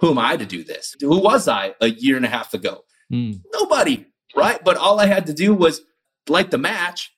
Who 0.00 0.10
am 0.10 0.18
I 0.18 0.36
to 0.36 0.44
do 0.44 0.62
this? 0.62 0.94
Who 1.00 1.18
was 1.20 1.48
I 1.48 1.74
a 1.80 1.88
year 1.88 2.16
and 2.16 2.26
a 2.26 2.28
half 2.28 2.52
ago? 2.52 2.82
Mm. 3.12 3.40
Nobody, 3.52 4.06
right? 4.34 4.62
But 4.64 4.76
all 4.76 5.00
I 5.00 5.06
had 5.06 5.26
to 5.26 5.34
do 5.34 5.54
was 5.54 5.82
light 6.28 6.50
the 6.50 6.58
match 6.58 7.12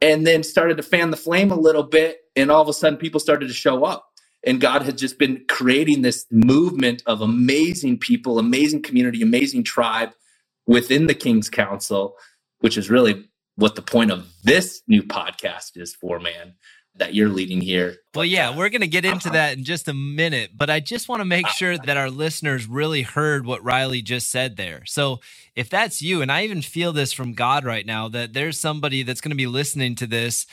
and 0.00 0.26
then 0.26 0.42
started 0.42 0.76
to 0.76 0.82
fan 0.82 1.10
the 1.10 1.16
flame 1.16 1.50
a 1.50 1.56
little 1.56 1.82
bit. 1.82 2.18
And 2.36 2.50
all 2.50 2.62
of 2.62 2.68
a 2.68 2.72
sudden, 2.72 2.98
people 2.98 3.20
started 3.20 3.48
to 3.48 3.54
show 3.54 3.84
up. 3.84 4.06
And 4.46 4.60
God 4.60 4.82
had 4.82 4.98
just 4.98 5.18
been 5.18 5.44
creating 5.48 6.02
this 6.02 6.26
movement 6.30 7.02
of 7.06 7.22
amazing 7.22 7.98
people, 7.98 8.38
amazing 8.38 8.82
community, 8.82 9.22
amazing 9.22 9.64
tribe 9.64 10.10
within 10.66 11.06
the 11.06 11.14
King's 11.14 11.48
Council, 11.48 12.16
which 12.60 12.76
is 12.76 12.90
really 12.90 13.28
what 13.56 13.74
the 13.74 13.82
point 13.82 14.10
of 14.10 14.26
this 14.42 14.82
new 14.86 15.02
podcast 15.02 15.76
is 15.76 15.94
for, 15.94 16.18
man. 16.18 16.54
That 16.96 17.14
you're 17.14 17.28
leading 17.28 17.60
here. 17.60 17.96
Well, 18.14 18.24
yeah, 18.24 18.56
we're 18.56 18.68
going 18.68 18.80
to 18.82 18.86
get 18.86 19.04
into 19.04 19.28
that 19.30 19.58
in 19.58 19.64
just 19.64 19.88
a 19.88 19.94
minute, 19.94 20.52
but 20.56 20.70
I 20.70 20.78
just 20.78 21.08
want 21.08 21.20
to 21.20 21.24
make 21.24 21.48
sure 21.48 21.76
that 21.76 21.96
our 21.96 22.08
listeners 22.08 22.68
really 22.68 23.02
heard 23.02 23.44
what 23.44 23.64
Rylee 23.64 24.04
just 24.04 24.30
said 24.30 24.56
there. 24.56 24.84
So, 24.86 25.20
if 25.56 25.68
that's 25.68 26.02
you, 26.02 26.22
and 26.22 26.30
I 26.30 26.44
even 26.44 26.62
feel 26.62 26.92
this 26.92 27.12
from 27.12 27.32
God 27.32 27.64
right 27.64 27.84
now, 27.84 28.08
that 28.08 28.32
there's 28.32 28.60
somebody 28.60 29.02
that's 29.02 29.20
going 29.20 29.30
to 29.30 29.36
be 29.36 29.48
listening 29.48 29.96
to 29.96 30.06
this, 30.06 30.46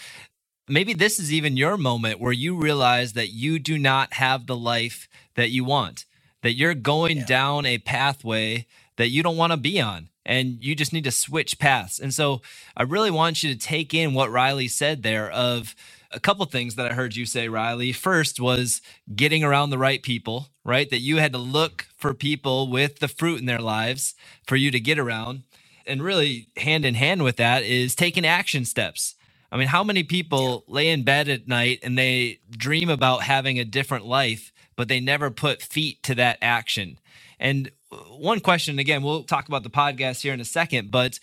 maybe 0.67 0.93
this 0.93 1.19
is 1.19 1.31
even 1.31 1.57
your 1.57 1.77
moment 1.77 2.19
where 2.19 2.31
you 2.31 2.55
realize 2.55 3.13
that 3.13 3.29
you 3.29 3.59
do 3.59 3.77
not 3.77 4.13
have 4.13 4.47
the 4.47 4.55
life 4.57 5.07
that 5.35 5.51
you 5.51 5.63
want, 5.63 6.05
that 6.41 6.53
you're 6.53 6.73
going 6.73 7.17
yeah. 7.17 7.25
down 7.25 7.65
a 7.65 7.77
pathway 7.77 8.65
that 8.97 9.09
you 9.09 9.21
don't 9.21 9.37
want 9.37 9.51
to 9.51 9.57
be 9.57 9.79
on 9.79 10.09
and 10.25 10.63
you 10.63 10.75
just 10.75 10.93
need 10.93 11.03
to 11.03 11.11
switch 11.11 11.59
paths. 11.59 11.99
And 11.99 12.13
so 12.13 12.41
I 12.75 12.83
really 12.83 13.11
want 13.11 13.43
you 13.43 13.53
to 13.53 13.59
take 13.59 13.93
in 13.93 14.13
what 14.13 14.29
Rylee 14.29 14.69
said 14.69 15.03
there 15.03 15.29
of 15.29 15.75
a 16.13 16.19
couple 16.19 16.45
things 16.45 16.75
that 16.75 16.91
I 16.91 16.93
heard 16.93 17.15
you 17.15 17.25
say, 17.25 17.47
Rylee. 17.47 17.95
First 17.95 18.39
was 18.39 18.81
getting 19.15 19.43
around 19.43 19.69
the 19.69 19.77
right 19.77 20.01
people, 20.01 20.47
right? 20.63 20.89
That 20.89 21.01
you 21.01 21.17
had 21.17 21.31
to 21.33 21.37
look 21.37 21.87
for 21.97 22.13
people 22.13 22.69
with 22.69 22.99
the 22.99 23.07
fruit 23.07 23.39
in 23.39 23.45
their 23.45 23.59
lives 23.59 24.15
for 24.45 24.55
you 24.55 24.71
to 24.71 24.79
get 24.79 24.99
around. 24.99 25.43
And 25.85 26.03
really, 26.03 26.49
hand 26.57 26.85
in 26.85 26.95
hand 26.95 27.23
with 27.23 27.37
that 27.37 27.63
is 27.63 27.95
taking 27.95 28.25
action 28.25 28.65
steps. 28.65 29.15
I 29.51 29.57
mean, 29.57 29.67
how 29.67 29.83
many 29.83 30.03
people 30.03 30.63
lay 30.67 30.89
in 30.89 31.03
bed 31.03 31.27
at 31.27 31.47
night 31.47 31.79
and 31.83 31.97
they 31.97 32.39
dream 32.49 32.89
about 32.89 33.23
having 33.23 33.59
a 33.59 33.65
different 33.65 34.05
life, 34.05 34.53
but 34.77 34.87
they 34.87 34.99
never 34.99 35.29
put 35.29 35.61
feet 35.61 36.01
to 36.03 36.15
that 36.15 36.37
action? 36.41 36.99
And 37.39 37.71
one 38.09 38.39
question 38.39 38.79
again, 38.79 39.03
we'll 39.03 39.23
talk 39.23 39.47
about 39.47 39.63
the 39.63 39.69
podcast 39.69 40.21
here 40.21 40.33
in 40.33 40.39
a 40.39 40.45
second, 40.45 40.91
but 40.91 41.19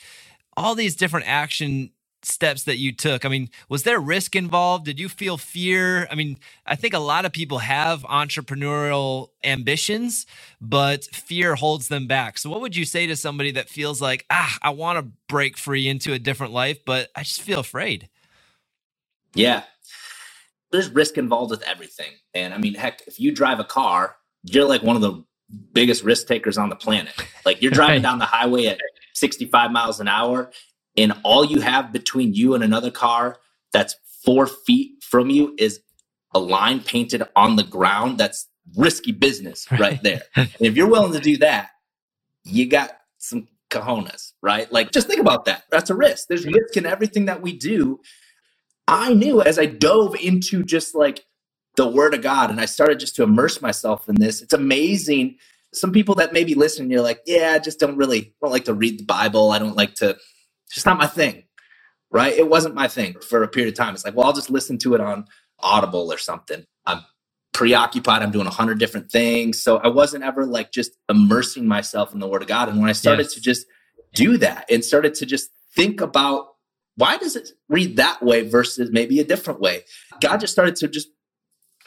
all 0.56 0.74
these 0.74 0.96
different 0.96 1.28
action 1.28 1.90
steps 2.22 2.64
that 2.64 2.78
you 2.78 2.92
took? 2.92 3.24
I 3.24 3.28
mean 3.28 3.48
was 3.68 3.82
there 3.82 4.00
risk 4.00 4.36
involved? 4.36 4.84
Did 4.84 4.98
you 4.98 5.08
feel 5.08 5.36
fear? 5.36 6.06
I 6.10 6.14
mean 6.14 6.38
i 6.66 6.76
think 6.76 6.94
a 6.94 6.98
lot 6.98 7.24
of 7.24 7.32
people 7.32 7.58
have 7.58 8.02
entrepreneurial 8.02 9.28
ambitions 9.44 10.26
but 10.60 11.04
fear 11.04 11.54
holds 11.54 11.88
them 11.88 12.06
back. 12.06 12.38
So 12.38 12.50
what 12.50 12.60
would 12.60 12.76
you 12.76 12.84
say 12.84 13.06
to 13.06 13.16
somebody 13.16 13.50
that 13.52 13.68
feels 13.68 14.00
like 14.00 14.26
ah 14.30 14.58
i 14.62 14.70
want 14.70 14.98
to 14.98 15.12
break 15.28 15.56
free 15.56 15.88
into 15.88 16.12
a 16.12 16.18
different 16.18 16.52
life 16.52 16.78
but 16.84 17.08
i 17.14 17.22
just 17.22 17.42
feel 17.42 17.60
afraid 17.60 18.08
yeah. 19.34 19.64
There's 20.72 20.90
risk 20.90 21.18
involved 21.18 21.50
with 21.50 21.62
everything 21.62 22.12
and 22.34 22.52
i 22.52 22.58
mean 22.58 22.74
heck 22.74 23.02
if 23.06 23.20
you 23.20 23.32
drive 23.32 23.60
a 23.60 23.64
car 23.64 24.16
you're 24.44 24.66
like 24.66 24.82
one 24.82 24.96
of 24.96 25.02
the 25.02 25.24
biggest 25.72 26.04
risk 26.04 26.26
takers 26.26 26.58
on 26.58 26.68
the 26.68 26.76
planet. 26.76 27.12
Like 27.44 27.62
you're 27.62 27.70
driving 27.70 28.02
down 28.02 28.18
the 28.18 28.24
highway 28.24 28.66
at 28.66 28.78
65 29.14 29.70
miles 29.70 30.00
an 30.00 30.08
hour, 30.08 30.50
and 30.98 31.14
all 31.22 31.44
you 31.44 31.60
have 31.60 31.92
between 31.92 32.34
you 32.34 32.54
and 32.54 32.64
another 32.64 32.90
car 32.90 33.38
that's 33.72 33.94
four 34.24 34.46
feet 34.46 35.02
from 35.02 35.30
you 35.30 35.54
is 35.58 35.80
a 36.34 36.38
line 36.38 36.80
painted 36.80 37.22
on 37.36 37.56
the 37.56 37.62
ground. 37.62 38.18
That's 38.18 38.48
risky 38.76 39.12
business 39.12 39.66
right 39.78 40.02
there. 40.02 40.22
and 40.36 40.50
if 40.60 40.76
you're 40.76 40.90
willing 40.90 41.12
to 41.12 41.20
do 41.20 41.38
that, 41.38 41.70
you 42.44 42.66
got 42.66 42.98
some 43.18 43.48
cojones, 43.70 44.32
right? 44.42 44.70
Like 44.72 44.90
just 44.90 45.06
think 45.06 45.20
about 45.20 45.44
that. 45.46 45.64
That's 45.70 45.90
a 45.90 45.94
risk. 45.94 46.28
There's 46.28 46.44
risk 46.44 46.76
in 46.76 46.86
everything 46.86 47.26
that 47.26 47.42
we 47.42 47.52
do. 47.52 48.00
I 48.86 49.12
knew 49.14 49.42
as 49.42 49.58
I 49.58 49.66
dove 49.66 50.16
into 50.16 50.64
just 50.64 50.94
like 50.94 51.24
the 51.76 51.86
word 51.86 52.12
of 52.12 52.22
God. 52.22 52.50
And 52.50 52.60
I 52.60 52.64
started 52.64 52.98
just 52.98 53.14
to 53.16 53.22
immerse 53.22 53.62
myself 53.62 54.08
in 54.08 54.16
this. 54.16 54.42
It's 54.42 54.52
amazing. 54.52 55.36
Some 55.72 55.92
people 55.92 56.16
that 56.16 56.32
maybe 56.32 56.54
listen, 56.54 56.90
you're 56.90 57.02
like, 57.02 57.20
yeah, 57.24 57.52
I 57.54 57.58
just 57.60 57.78
don't 57.78 57.96
really 57.96 58.34
don't 58.42 58.50
like 58.50 58.64
to 58.64 58.74
read 58.74 58.98
the 58.98 59.04
Bible. 59.04 59.52
I 59.52 59.58
don't 59.58 59.76
like 59.76 59.94
to, 59.96 60.16
it's 60.68 60.74
just 60.74 60.86
not 60.86 60.98
my 60.98 61.06
thing. 61.06 61.44
Right. 62.10 62.32
It 62.32 62.48
wasn't 62.48 62.74
my 62.74 62.88
thing 62.88 63.16
for 63.20 63.42
a 63.42 63.48
period 63.48 63.72
of 63.72 63.76
time. 63.76 63.94
It's 63.94 64.04
like, 64.04 64.14
well, 64.14 64.26
I'll 64.26 64.32
just 64.32 64.50
listen 64.50 64.78
to 64.78 64.94
it 64.94 65.00
on 65.00 65.26
Audible 65.60 66.10
or 66.12 66.16
something. 66.16 66.64
I'm 66.86 67.02
preoccupied. 67.52 68.22
I'm 68.22 68.30
doing 68.30 68.46
a 68.46 68.50
hundred 68.50 68.78
different 68.78 69.10
things. 69.10 69.60
So 69.60 69.78
I 69.78 69.88
wasn't 69.88 70.24
ever 70.24 70.46
like 70.46 70.72
just 70.72 70.92
immersing 71.08 71.66
myself 71.66 72.14
in 72.14 72.20
the 72.20 72.28
word 72.28 72.40
of 72.40 72.48
God. 72.48 72.68
And 72.68 72.80
when 72.80 72.88
I 72.88 72.92
started 72.92 73.24
yes. 73.24 73.34
to 73.34 73.40
just 73.40 73.66
do 74.14 74.38
that 74.38 74.64
and 74.70 74.84
started 74.84 75.14
to 75.14 75.26
just 75.26 75.50
think 75.74 76.00
about 76.00 76.46
why 76.96 77.16
does 77.16 77.36
it 77.36 77.50
read 77.68 77.96
that 77.96 78.22
way 78.22 78.48
versus 78.48 78.90
maybe 78.90 79.20
a 79.20 79.24
different 79.24 79.60
way? 79.60 79.82
God 80.20 80.38
just 80.38 80.52
started 80.52 80.76
to 80.76 80.88
just 80.88 81.08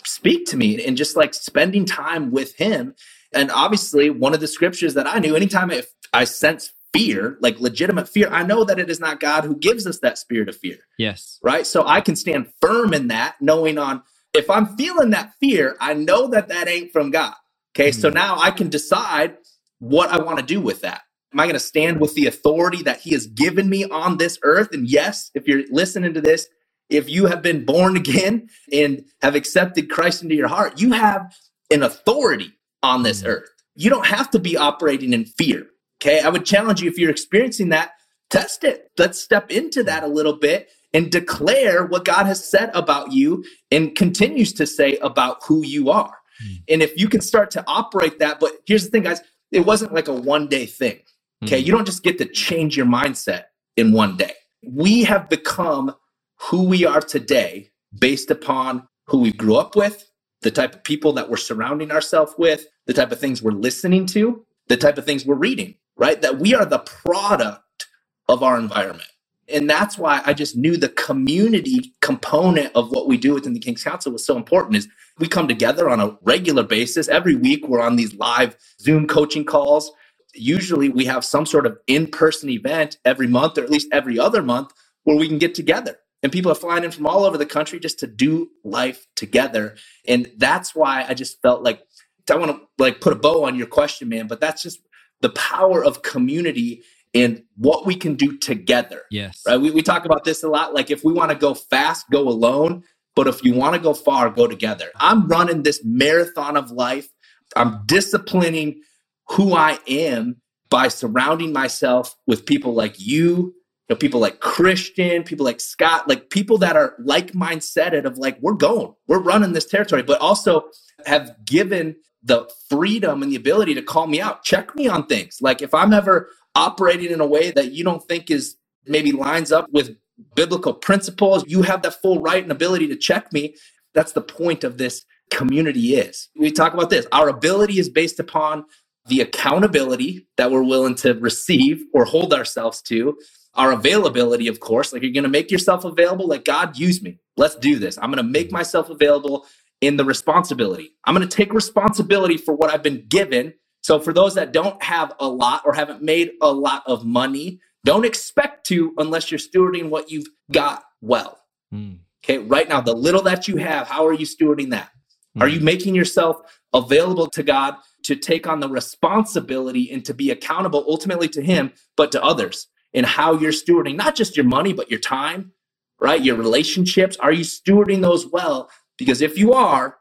speak 0.03 0.45
to 0.47 0.57
me 0.57 0.83
and 0.85 0.97
just 0.97 1.15
like 1.15 1.33
spending 1.33 1.85
time 1.85 2.31
with 2.31 2.55
him. 2.55 2.95
And 3.33 3.51
obviously, 3.51 4.09
one 4.09 4.33
of 4.33 4.39
the 4.39 4.47
scriptures 4.47 4.93
that 4.93 5.07
I 5.07 5.19
knew, 5.19 5.35
anytime 5.35 5.71
if 5.71 5.87
I 6.13 6.25
sense 6.25 6.71
fear, 6.93 7.37
like 7.41 7.59
legitimate 7.59 8.07
fear, 8.07 8.29
I 8.29 8.43
know 8.43 8.63
that 8.63 8.79
it 8.79 8.89
is 8.89 8.99
not 8.99 9.19
God 9.19 9.43
who 9.43 9.55
gives 9.55 9.87
us 9.87 9.99
that 9.99 10.17
spirit 10.17 10.49
of 10.49 10.57
fear. 10.57 10.77
Yes. 10.97 11.39
Right. 11.43 11.65
So 11.65 11.85
I 11.85 12.01
can 12.01 12.15
stand 12.15 12.51
firm 12.61 12.93
in 12.93 13.07
that, 13.07 13.35
knowing 13.39 13.77
on 13.77 14.03
if 14.33 14.49
I'm 14.49 14.75
feeling 14.77 15.09
that 15.11 15.33
fear, 15.39 15.75
I 15.79 15.93
know 15.93 16.27
that 16.27 16.47
that 16.49 16.67
ain't 16.67 16.91
from 16.91 17.11
God. 17.11 17.33
Okay. 17.75 17.89
Mm-hmm. 17.89 18.01
So 18.01 18.09
now 18.09 18.37
I 18.39 18.51
can 18.51 18.69
decide 18.69 19.37
what 19.79 20.09
I 20.09 20.19
want 20.19 20.39
to 20.39 20.45
do 20.45 20.61
with 20.61 20.81
that. 20.81 21.01
Am 21.33 21.39
I 21.39 21.45
going 21.45 21.53
to 21.53 21.59
stand 21.59 21.99
with 22.01 22.13
the 22.13 22.27
authority 22.27 22.83
that 22.83 22.99
He 22.99 23.11
has 23.11 23.27
given 23.27 23.69
me 23.69 23.85
on 23.85 24.17
this 24.17 24.37
earth? 24.43 24.69
And 24.73 24.87
yes, 24.87 25.31
if 25.33 25.47
you're 25.47 25.63
listening 25.71 26.13
to 26.13 26.21
this, 26.21 26.47
if 26.89 27.09
you 27.09 27.25
have 27.27 27.41
been 27.41 27.65
born 27.65 27.95
again 27.97 28.49
and 28.71 29.03
have 29.21 29.35
accepted 29.35 29.89
Christ 29.89 30.23
into 30.23 30.35
your 30.35 30.49
heart, 30.49 30.79
you 30.79 30.91
have 30.91 31.33
an 31.71 31.83
authority 31.83 32.53
on 32.83 33.03
this 33.03 33.19
mm-hmm. 33.21 33.31
earth. 33.31 33.49
You 33.75 33.89
don't 33.89 34.05
have 34.05 34.29
to 34.31 34.39
be 34.39 34.57
operating 34.57 35.13
in 35.13 35.25
fear. 35.25 35.67
Okay. 36.01 36.19
I 36.19 36.29
would 36.29 36.45
challenge 36.45 36.81
you 36.81 36.89
if 36.89 36.97
you're 36.97 37.11
experiencing 37.11 37.69
that, 37.69 37.91
test 38.29 38.63
it. 38.63 38.89
Let's 38.97 39.19
step 39.19 39.51
into 39.51 39.83
that 39.83 40.03
a 40.03 40.07
little 40.07 40.37
bit 40.37 40.69
and 40.93 41.11
declare 41.11 41.85
what 41.85 42.05
God 42.05 42.25
has 42.25 42.43
said 42.43 42.71
about 42.73 43.11
you 43.11 43.45
and 43.71 43.95
continues 43.95 44.51
to 44.53 44.65
say 44.65 44.97
about 44.97 45.37
who 45.43 45.65
you 45.65 45.91
are. 45.91 46.17
Mm-hmm. 46.43 46.53
And 46.69 46.81
if 46.81 46.97
you 46.97 47.07
can 47.07 47.21
start 47.21 47.51
to 47.51 47.63
operate 47.67 48.19
that, 48.19 48.39
but 48.39 48.53
here's 48.65 48.83
the 48.83 48.89
thing, 48.89 49.03
guys, 49.03 49.21
it 49.51 49.61
wasn't 49.65 49.93
like 49.93 50.07
a 50.07 50.13
one 50.13 50.47
day 50.47 50.65
thing. 50.65 50.99
Okay. 51.43 51.59
Mm-hmm. 51.59 51.65
You 51.65 51.71
don't 51.71 51.85
just 51.85 52.03
get 52.03 52.17
to 52.17 52.25
change 52.25 52.75
your 52.75 52.85
mindset 52.85 53.45
in 53.77 53.91
one 53.91 54.17
day. 54.17 54.33
We 54.67 55.03
have 55.03 55.29
become 55.29 55.95
who 56.39 56.63
we 56.63 56.85
are 56.85 57.01
today 57.01 57.71
based 57.97 58.31
upon 58.31 58.87
who 59.05 59.19
we 59.19 59.31
grew 59.31 59.55
up 59.55 59.75
with, 59.75 60.09
the 60.41 60.51
type 60.51 60.73
of 60.73 60.83
people 60.83 61.13
that 61.13 61.29
we're 61.29 61.37
surrounding 61.37 61.91
ourselves 61.91 62.33
with, 62.37 62.65
the 62.87 62.93
type 62.93 63.11
of 63.11 63.19
things 63.19 63.41
we're 63.41 63.51
listening 63.51 64.05
to, 64.07 64.45
the 64.67 64.77
type 64.77 64.97
of 64.97 65.05
things 65.05 65.25
we're 65.25 65.35
reading, 65.35 65.75
right? 66.01 66.19
That 66.23 66.39
we 66.39 66.55
are 66.55 66.65
the 66.65 66.79
product 66.79 67.87
of 68.27 68.41
our 68.41 68.57
environment. 68.57 69.07
And 69.47 69.69
that's 69.69 69.99
why 69.99 70.21
I 70.25 70.33
just 70.33 70.55
knew 70.55 70.75
the 70.75 70.89
community 70.89 71.93
component 72.01 72.75
of 72.75 72.89
what 72.89 73.07
we 73.07 73.17
do 73.17 73.35
within 73.35 73.53
the 73.53 73.59
King's 73.59 73.83
Council 73.83 74.11
was 74.11 74.25
so 74.25 74.35
important 74.35 74.77
is 74.77 74.87
we 75.19 75.27
come 75.27 75.47
together 75.47 75.89
on 75.89 75.99
a 75.99 76.17
regular 76.23 76.63
basis. 76.63 77.07
Every 77.07 77.35
week 77.35 77.67
we're 77.67 77.81
on 77.81 77.97
these 77.97 78.15
live 78.15 78.57
Zoom 78.79 79.05
coaching 79.07 79.45
calls. 79.45 79.91
Usually 80.33 80.89
we 80.89 81.05
have 81.05 81.23
some 81.23 81.45
sort 81.45 81.67
of 81.67 81.77
in-person 81.85 82.49
event 82.49 82.97
every 83.05 83.27
month 83.27 83.59
or 83.59 83.63
at 83.63 83.69
least 83.69 83.89
every 83.91 84.17
other 84.17 84.41
month 84.41 84.71
where 85.03 85.17
we 85.17 85.27
can 85.27 85.37
get 85.37 85.53
together 85.53 85.97
and 86.23 86.31
people 86.31 86.51
are 86.51 86.55
flying 86.55 86.83
in 86.83 86.91
from 86.91 87.05
all 87.05 87.25
over 87.25 87.37
the 87.37 87.45
country 87.45 87.79
just 87.79 87.99
to 87.99 88.07
do 88.07 88.49
life 88.63 89.07
together 89.15 89.75
and 90.07 90.31
that's 90.37 90.75
why 90.75 91.03
i 91.09 91.13
just 91.15 91.41
felt 91.41 91.63
like 91.63 91.81
i 92.29 92.35
want 92.35 92.51
to 92.51 92.61
like 92.77 93.01
put 93.01 93.11
a 93.11 93.15
bow 93.15 93.43
on 93.43 93.55
your 93.55 93.65
question 93.65 94.07
man 94.07 94.27
but 94.27 94.39
that's 94.39 94.61
just 94.61 94.79
the 95.21 95.29
power 95.29 95.83
of 95.83 96.01
community 96.01 96.83
and 97.13 97.43
what 97.57 97.85
we 97.85 97.95
can 97.95 98.15
do 98.15 98.37
together 98.37 99.03
yes. 99.11 99.41
right? 99.45 99.57
We, 99.57 99.71
we 99.71 99.81
talk 99.81 100.05
about 100.05 100.23
this 100.23 100.43
a 100.43 100.49
lot 100.49 100.73
like 100.73 100.91
if 100.91 101.03
we 101.03 101.13
want 101.13 101.31
to 101.31 101.37
go 101.37 101.53
fast 101.53 102.09
go 102.09 102.27
alone 102.27 102.83
but 103.15 103.27
if 103.27 103.43
you 103.43 103.53
want 103.53 103.75
to 103.75 103.81
go 103.81 103.93
far 103.93 104.29
go 104.29 104.47
together. 104.47 104.89
I'm 104.95 105.27
running 105.27 105.63
this 105.63 105.81
marathon 105.83 106.55
of 106.55 106.71
life. 106.71 107.09
I'm 107.55 107.81
disciplining 107.85 108.81
who 109.27 109.53
i 109.53 109.77
am 109.87 110.37
by 110.69 110.87
surrounding 110.87 111.51
myself 111.51 112.15
with 112.27 112.45
people 112.45 112.73
like 112.73 112.95
you 112.97 113.53
know, 113.91 113.95
people 113.97 114.21
like 114.21 114.39
Christian, 114.39 115.23
people 115.23 115.45
like 115.45 115.59
Scott, 115.59 116.07
like 116.07 116.29
people 116.29 116.57
that 116.59 116.77
are 116.77 116.95
like 116.99 117.33
mindseted 117.33 118.05
of 118.05 118.17
like, 118.17 118.37
we're 118.39 118.53
going, 118.53 118.93
we're 119.07 119.19
running 119.19 119.51
this 119.51 119.65
territory, 119.65 120.01
but 120.01 120.19
also 120.21 120.69
have 121.05 121.35
given 121.45 121.97
the 122.23 122.49
freedom 122.69 123.23
and 123.23 123.31
the 123.31 123.35
ability 123.35 123.73
to 123.75 123.81
call 123.81 124.07
me 124.07 124.21
out, 124.21 124.43
check 124.43 124.75
me 124.75 124.87
on 124.87 125.07
things. 125.07 125.37
Like 125.41 125.61
if 125.61 125.73
I'm 125.73 125.93
ever 125.93 126.29
operating 126.55 127.11
in 127.11 127.21
a 127.21 127.25
way 127.25 127.51
that 127.51 127.71
you 127.71 127.83
don't 127.83 128.03
think 128.07 128.29
is 128.29 128.57
maybe 128.85 129.11
lines 129.11 129.51
up 129.51 129.67
with 129.71 129.95
biblical 130.35 130.73
principles, 130.73 131.43
you 131.47 131.63
have 131.63 131.81
that 131.81 132.01
full 132.01 132.21
right 132.21 132.43
and 132.43 132.51
ability 132.51 132.87
to 132.89 132.95
check 132.95 133.31
me. 133.33 133.55
That's 133.93 134.11
the 134.11 134.21
point 134.21 134.63
of 134.63 134.77
this 134.77 135.03
community 135.31 135.95
is. 135.95 136.29
We 136.37 136.51
talk 136.51 136.73
about 136.73 136.89
this. 136.89 137.07
Our 137.11 137.29
ability 137.29 137.79
is 137.79 137.89
based 137.89 138.19
upon 138.19 138.65
the 139.07 139.21
accountability 139.21 140.27
that 140.37 140.51
we're 140.51 140.63
willing 140.63 140.95
to 140.95 141.13
receive 141.15 141.83
or 141.93 142.05
hold 142.05 142.33
ourselves 142.33 142.81
to 142.83 143.17
our 143.55 143.71
availability, 143.71 144.47
of 144.47 144.59
course. 144.59 144.93
Like 144.93 145.01
you're 145.01 145.11
going 145.11 145.23
to 145.23 145.29
make 145.29 145.51
yourself 145.51 145.83
available. 145.83 146.27
Like, 146.27 146.45
God, 146.45 146.77
use 146.77 147.01
me. 147.01 147.19
Let's 147.35 147.55
do 147.55 147.79
this. 147.79 147.97
I'm 147.97 148.11
going 148.11 148.17
to 148.17 148.23
make 148.23 148.51
myself 148.51 148.89
available 148.89 149.45
in 149.81 149.97
the 149.97 150.05
responsibility. 150.05 150.95
I'm 151.05 151.15
going 151.15 151.27
to 151.27 151.35
take 151.35 151.53
responsibility 151.53 152.37
for 152.37 152.55
what 152.55 152.71
I've 152.71 152.83
been 152.83 153.05
given. 153.07 153.53
So, 153.81 153.99
for 153.99 154.13
those 154.13 154.35
that 154.35 154.53
don't 154.53 154.81
have 154.83 155.13
a 155.19 155.27
lot 155.27 155.63
or 155.65 155.73
haven't 155.73 156.01
made 156.03 156.31
a 156.41 156.51
lot 156.51 156.83
of 156.85 157.03
money, 157.03 157.59
don't 157.83 158.05
expect 158.05 158.67
to 158.67 158.93
unless 158.97 159.31
you're 159.31 159.39
stewarding 159.39 159.89
what 159.89 160.11
you've 160.11 160.27
got 160.51 160.83
well. 161.01 161.39
Mm. 161.73 161.99
Okay. 162.23 162.37
Right 162.37 162.69
now, 162.69 162.81
the 162.81 162.93
little 162.93 163.23
that 163.23 163.47
you 163.47 163.57
have, 163.57 163.87
how 163.87 164.05
are 164.05 164.13
you 164.13 164.25
stewarding 164.25 164.69
that? 164.69 164.91
Are 165.39 165.47
you 165.47 165.61
making 165.61 165.95
yourself 165.95 166.41
available 166.73 167.27
to 167.27 167.41
God 167.41 167.75
to 168.03 168.15
take 168.15 168.47
on 168.47 168.59
the 168.59 168.67
responsibility 168.67 169.89
and 169.91 170.03
to 170.05 170.13
be 170.13 170.29
accountable 170.29 170.83
ultimately 170.87 171.29
to 171.29 171.41
Him, 171.41 171.71
but 171.95 172.11
to 172.11 172.23
others 172.23 172.67
in 172.93 173.05
how 173.05 173.33
you're 173.37 173.51
stewarding 173.51 173.95
not 173.95 174.15
just 174.15 174.35
your 174.35 174.45
money, 174.45 174.73
but 174.73 174.91
your 174.91 174.99
time, 174.99 175.53
right? 175.99 176.21
Your 176.21 176.35
relationships. 176.35 177.15
Are 177.17 177.31
you 177.31 177.43
stewarding 177.43 178.01
those 178.01 178.27
well? 178.27 178.69
Because 179.05 179.21
if 179.21 179.37
you 179.37 179.53
are, 179.53 179.97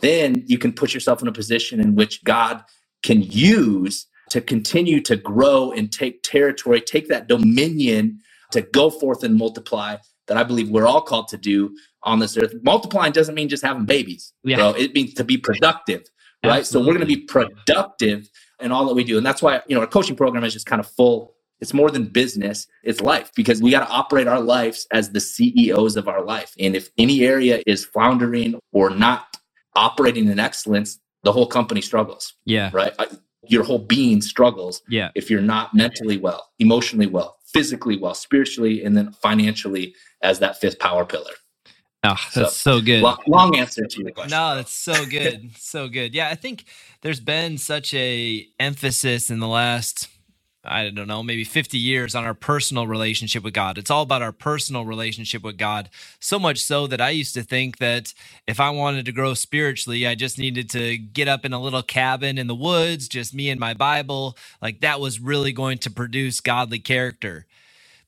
then 0.00 0.42
you 0.46 0.58
can 0.58 0.72
put 0.72 0.92
yourself 0.92 1.22
in 1.22 1.28
a 1.28 1.32
position 1.32 1.80
in 1.80 1.94
which 1.94 2.22
God 2.24 2.62
can 3.02 3.22
use 3.22 4.06
to 4.30 4.40
continue 4.40 5.00
to 5.02 5.16
grow 5.16 5.70
and 5.70 5.92
take 5.92 6.22
territory, 6.22 6.80
take 6.80 7.08
that 7.08 7.28
dominion 7.28 8.18
to 8.50 8.62
go 8.62 8.90
forth 8.90 9.22
and 9.22 9.36
multiply 9.36 9.96
that 10.26 10.36
I 10.36 10.42
believe 10.42 10.70
we're 10.70 10.86
all 10.86 11.02
called 11.02 11.28
to 11.28 11.38
do 11.38 11.76
on 12.02 12.18
this 12.18 12.36
earth. 12.36 12.54
Multiplying 12.62 13.12
doesn't 13.12 13.34
mean 13.34 13.48
just 13.48 13.62
having 13.62 13.84
babies, 13.84 14.32
yeah. 14.42 14.56
bro. 14.56 14.70
It 14.70 14.94
means 14.94 15.14
to 15.14 15.24
be 15.24 15.36
productive, 15.36 16.02
right? 16.44 16.58
Absolutely. 16.58 16.64
So 16.64 16.80
we're 16.80 16.98
going 16.98 17.08
to 17.08 17.14
be 17.14 17.24
productive 17.26 18.28
in 18.60 18.72
all 18.72 18.86
that 18.86 18.94
we 18.94 19.04
do. 19.04 19.16
And 19.18 19.26
that's 19.26 19.42
why, 19.42 19.60
you 19.68 19.74
know, 19.74 19.82
our 19.82 19.86
coaching 19.86 20.16
program 20.16 20.42
is 20.44 20.52
just 20.52 20.66
kind 20.66 20.80
of 20.80 20.86
full. 20.86 21.33
It's 21.64 21.72
more 21.72 21.90
than 21.90 22.04
business, 22.04 22.66
it's 22.82 23.00
life 23.00 23.32
because 23.34 23.62
we 23.62 23.70
got 23.70 23.86
to 23.86 23.90
operate 23.90 24.26
our 24.26 24.38
lives 24.38 24.86
as 24.92 25.12
the 25.12 25.20
CEOs 25.20 25.96
of 25.96 26.08
our 26.08 26.22
life. 26.22 26.52
And 26.60 26.76
if 26.76 26.90
any 26.98 27.22
area 27.24 27.62
is 27.66 27.86
floundering 27.86 28.60
or 28.74 28.90
not 28.90 29.38
operating 29.74 30.28
in 30.28 30.38
excellence, 30.38 31.00
the 31.22 31.32
whole 31.32 31.46
company 31.46 31.80
struggles. 31.80 32.34
Yeah. 32.44 32.68
Right. 32.70 32.92
Your 33.48 33.64
whole 33.64 33.78
being 33.78 34.20
struggles. 34.20 34.82
Yeah. 34.90 35.10
If 35.14 35.30
you're 35.30 35.40
not 35.40 35.72
mentally 35.72 36.18
well, 36.18 36.50
emotionally 36.58 37.06
well, 37.06 37.38
physically 37.46 37.96
well, 37.96 38.14
spiritually, 38.14 38.84
and 38.84 38.94
then 38.94 39.12
financially 39.12 39.94
as 40.20 40.40
that 40.40 40.60
fifth 40.60 40.78
power 40.78 41.06
pillar. 41.06 41.32
Oh, 42.02 42.16
that's 42.34 42.58
so, 42.58 42.76
so 42.76 42.80
good. 42.82 43.00
Long, 43.00 43.16
long, 43.26 43.56
answer 43.56 43.86
to 43.86 44.02
your 44.02 44.10
question. 44.10 44.36
No, 44.36 44.56
that's 44.56 44.74
so 44.74 45.06
good. 45.06 45.52
so 45.56 45.88
good. 45.88 46.14
Yeah, 46.14 46.28
I 46.28 46.34
think 46.34 46.66
there's 47.00 47.20
been 47.20 47.56
such 47.56 47.94
a 47.94 48.46
emphasis 48.60 49.30
in 49.30 49.38
the 49.38 49.48
last 49.48 50.10
I 50.64 50.88
don't 50.90 51.08
know, 51.08 51.22
maybe 51.22 51.44
50 51.44 51.76
years 51.78 52.14
on 52.14 52.24
our 52.24 52.34
personal 52.34 52.86
relationship 52.86 53.44
with 53.44 53.54
God. 53.54 53.76
It's 53.76 53.90
all 53.90 54.02
about 54.02 54.22
our 54.22 54.32
personal 54.32 54.84
relationship 54.84 55.42
with 55.42 55.58
God. 55.58 55.90
So 56.20 56.38
much 56.38 56.60
so 56.60 56.86
that 56.86 57.00
I 57.00 57.10
used 57.10 57.34
to 57.34 57.42
think 57.42 57.78
that 57.78 58.14
if 58.46 58.60
I 58.60 58.70
wanted 58.70 59.04
to 59.06 59.12
grow 59.12 59.34
spiritually, 59.34 60.06
I 60.06 60.14
just 60.14 60.38
needed 60.38 60.70
to 60.70 60.96
get 60.96 61.28
up 61.28 61.44
in 61.44 61.52
a 61.52 61.60
little 61.60 61.82
cabin 61.82 62.38
in 62.38 62.46
the 62.46 62.54
woods, 62.54 63.08
just 63.08 63.34
me 63.34 63.50
and 63.50 63.60
my 63.60 63.74
Bible. 63.74 64.36
Like 64.62 64.80
that 64.80 65.00
was 65.00 65.20
really 65.20 65.52
going 65.52 65.78
to 65.78 65.90
produce 65.90 66.40
godly 66.40 66.78
character. 66.78 67.46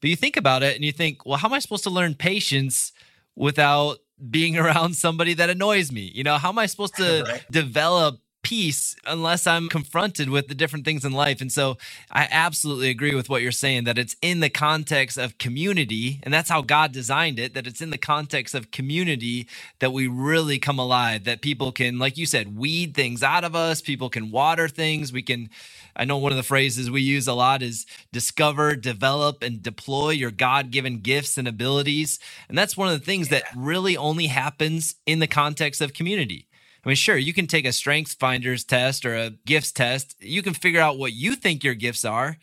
But 0.00 0.10
you 0.10 0.16
think 0.16 0.36
about 0.36 0.62
it 0.62 0.76
and 0.76 0.84
you 0.84 0.92
think, 0.92 1.26
well, 1.26 1.38
how 1.38 1.48
am 1.48 1.54
I 1.54 1.58
supposed 1.58 1.84
to 1.84 1.90
learn 1.90 2.14
patience 2.14 2.92
without 3.34 3.98
being 4.30 4.56
around 4.58 4.96
somebody 4.96 5.34
that 5.34 5.50
annoys 5.50 5.92
me? 5.92 6.10
You 6.14 6.24
know, 6.24 6.38
how 6.38 6.48
am 6.48 6.58
I 6.58 6.66
supposed 6.66 6.96
to 6.96 7.24
right. 7.28 7.44
develop 7.50 8.20
peace 8.46 8.94
unless 9.04 9.44
I'm 9.44 9.68
confronted 9.68 10.30
with 10.30 10.46
the 10.46 10.54
different 10.54 10.85
things 10.85 11.04
in 11.04 11.11
life. 11.11 11.40
And 11.40 11.50
so 11.50 11.78
I 12.12 12.28
absolutely 12.30 12.90
agree 12.90 13.12
with 13.12 13.28
what 13.28 13.42
you're 13.42 13.50
saying 13.50 13.82
that 13.85 13.98
it's 13.98 14.14
in 14.22 14.38
the 14.38 14.48
context 14.48 15.18
of 15.18 15.37
community. 15.38 16.20
And 16.22 16.32
that's 16.32 16.48
how 16.48 16.62
God 16.62 16.92
designed 16.92 17.40
it, 17.40 17.54
that 17.54 17.66
it's 17.66 17.80
in 17.80 17.90
the 17.90 17.98
context 17.98 18.54
of 18.54 18.70
community 18.70 19.48
that 19.80 19.92
we 19.92 20.06
really 20.06 20.61
come 20.61 20.78
alive, 20.78 21.24
that 21.24 21.40
people 21.40 21.72
can, 21.72 21.98
like 21.98 22.16
you 22.16 22.24
said, 22.24 22.56
weed 22.56 22.94
things 22.94 23.20
out 23.20 23.42
of 23.42 23.56
us, 23.56 23.80
people 23.80 24.09
can 24.09 24.30
water 24.30 24.68
things. 24.68 25.12
We 25.12 25.22
can, 25.22 25.50
I 25.96 26.04
know 26.04 26.16
one 26.16 26.30
of 26.30 26.38
the 26.38 26.44
phrases 26.44 26.88
we 26.88 27.02
use 27.02 27.26
a 27.26 27.35
lot 27.35 27.64
is 27.64 27.85
discover, 28.12 28.76
develop, 28.76 29.42
and 29.42 29.61
deploy 29.61 30.11
your 30.11 30.30
God 30.30 30.70
given 30.70 31.00
gifts 31.00 31.37
and 31.37 31.48
abilities. 31.48 32.20
And 32.48 32.56
that's 32.56 32.76
one 32.76 32.87
of 32.87 32.96
the 32.96 33.04
things 33.04 33.28
that 33.30 33.42
really 33.56 33.96
only 33.96 34.28
happens 34.28 34.94
in 35.04 35.18
the 35.18 35.26
context 35.26 35.80
of 35.80 35.92
community. 35.92 36.46
I 36.87 36.90
mean, 36.90 36.96
sure, 36.96 37.16
you 37.16 37.35
can 37.35 37.49
take 37.49 37.66
a 37.66 37.72
strengths 37.72 38.14
finders 38.14 38.62
test 38.62 39.05
or 39.05 39.16
a 39.16 39.31
gifts 39.44 39.72
test. 39.72 40.14
You 40.20 40.40
can 40.40 40.55
figure 40.55 40.81
out 40.81 40.99
what 40.99 41.12
you 41.12 41.35
think 41.35 41.64
your 41.64 41.75
gifts 41.75 42.05
are, 42.05 42.37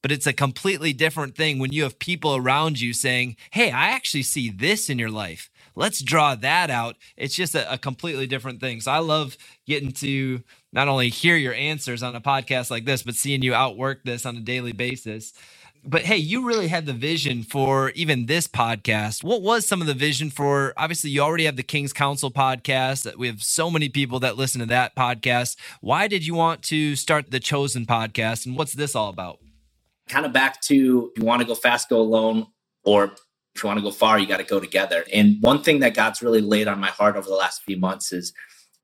but 0.00 0.10
it's 0.10 0.26
a 0.26 0.32
completely 0.32 0.94
different 0.94 1.36
thing 1.36 1.58
when 1.58 1.72
you 1.72 1.82
have 1.82 1.98
people 1.98 2.34
around 2.34 2.80
you 2.80 2.94
saying, 2.94 3.36
Hey, 3.50 3.70
I 3.70 3.90
actually 3.90 4.22
see 4.22 4.48
this 4.48 4.88
in 4.88 4.98
your 4.98 5.10
life. 5.10 5.50
Let's 5.76 6.00
draw 6.00 6.34
that 6.36 6.70
out. 6.70 6.96
It's 7.18 7.34
just 7.34 7.54
a, 7.54 7.70
a 7.70 7.76
completely 7.76 8.26
different 8.26 8.60
thing. 8.60 8.80
So 8.80 8.90
I 8.90 8.98
love 8.98 9.36
getting 9.66 9.92
to 9.92 10.42
not 10.72 10.88
only 10.88 11.10
hear 11.10 11.36
your 11.36 11.52
answers 11.52 12.02
on 12.02 12.16
a 12.16 12.20
podcast 12.20 12.70
like 12.70 12.86
this, 12.86 13.02
but 13.02 13.14
seeing 13.14 13.42
you 13.42 13.52
outwork 13.52 14.04
this 14.04 14.24
on 14.24 14.38
a 14.38 14.40
daily 14.40 14.72
basis 14.72 15.34
but 15.84 16.02
hey, 16.02 16.16
you 16.16 16.46
really 16.46 16.68
had 16.68 16.86
the 16.86 16.92
vision 16.92 17.42
for 17.42 17.90
even 17.90 18.26
this 18.26 18.46
podcast. 18.46 19.24
What 19.24 19.42
was 19.42 19.66
some 19.66 19.80
of 19.80 19.86
the 19.86 19.94
vision 19.94 20.30
for? 20.30 20.72
Obviously, 20.76 21.10
you 21.10 21.20
already 21.20 21.44
have 21.46 21.56
the 21.56 21.62
King's 21.62 21.92
Council 21.92 22.30
podcast. 22.30 23.16
We 23.16 23.26
have 23.26 23.42
so 23.42 23.70
many 23.70 23.88
people 23.88 24.20
that 24.20 24.36
listen 24.36 24.60
to 24.60 24.66
that 24.66 24.94
podcast. 24.94 25.56
Why 25.80 26.06
did 26.06 26.24
you 26.24 26.34
want 26.34 26.62
to 26.64 26.94
start 26.94 27.30
the 27.30 27.40
Chosen 27.40 27.84
podcast, 27.84 28.46
and 28.46 28.56
what's 28.56 28.74
this 28.74 28.94
all 28.94 29.08
about? 29.08 29.40
Kind 30.08 30.24
of 30.24 30.32
back 30.32 30.60
to 30.62 31.10
if 31.14 31.20
you 31.20 31.26
want 31.26 31.40
to 31.42 31.46
go 31.46 31.54
fast, 31.54 31.88
go 31.88 32.00
alone, 32.00 32.46
or 32.84 33.12
if 33.54 33.62
you 33.62 33.66
want 33.66 33.78
to 33.78 33.82
go 33.82 33.90
far, 33.90 34.18
you 34.18 34.26
got 34.26 34.38
to 34.38 34.44
go 34.44 34.60
together. 34.60 35.04
And 35.12 35.36
one 35.40 35.62
thing 35.62 35.80
that 35.80 35.94
God's 35.94 36.22
really 36.22 36.40
laid 36.40 36.68
on 36.68 36.78
my 36.78 36.88
heart 36.88 37.16
over 37.16 37.28
the 37.28 37.34
last 37.34 37.62
few 37.62 37.76
months 37.76 38.12
is 38.12 38.32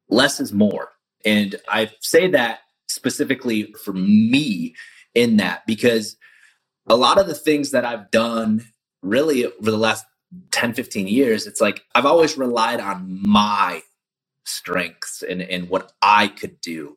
less 0.08 0.40
is 0.40 0.52
more. 0.52 0.90
And 1.24 1.56
I 1.68 1.90
say 2.00 2.28
that 2.30 2.60
specifically 2.88 3.72
for 3.84 3.92
me 3.92 4.74
in 5.14 5.36
that 5.36 5.66
because 5.66 6.16
a 6.88 6.96
lot 6.96 7.18
of 7.18 7.26
the 7.26 7.34
things 7.34 7.70
that 7.72 7.84
I've 7.84 8.10
done 8.10 8.64
really 9.02 9.46
over 9.46 9.70
the 9.70 9.76
last 9.76 10.04
10, 10.50 10.74
15 10.74 11.08
years, 11.08 11.46
it's 11.46 11.60
like 11.60 11.84
I've 11.94 12.06
always 12.06 12.36
relied 12.36 12.80
on 12.80 13.22
my 13.26 13.82
strengths 14.44 15.22
and, 15.22 15.42
and 15.42 15.68
what 15.68 15.92
I 16.02 16.28
could 16.28 16.60
do. 16.60 16.96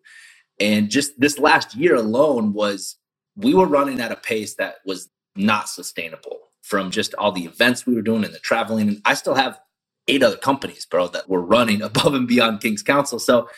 And 0.60 0.90
just 0.90 1.20
this 1.20 1.40
last 1.40 1.76
year 1.76 1.96
alone 1.96 2.54
was 2.54 2.98
we 3.36 3.54
were 3.54 3.66
running 3.66 4.00
at 4.00 4.12
a 4.12 4.16
pace 4.16 4.56
that 4.56 4.76
was 4.86 5.10
not 5.36 5.70
sustainable 5.70 6.40
from 6.62 6.92
just 6.92 7.14
all 7.16 7.32
the 7.32 7.46
events 7.46 7.86
we 7.86 7.96
were 7.96 8.02
doing 8.02 8.24
and 8.24 8.34
the 8.34 8.40
traveling. 8.40 8.88
And 8.88 9.02
I 9.06 9.16
still 9.16 9.36
have 9.36 9.60
eight 10.08 10.24
other 10.24 10.38
companies, 10.38 10.86
bro, 10.86 11.08
that 11.10 11.30
were 11.30 11.42
running 11.42 11.82
above 11.82 12.14
and 12.14 12.28
beyond 12.28 12.62
King's 12.62 12.84
Council. 12.84 13.20
So 13.20 13.50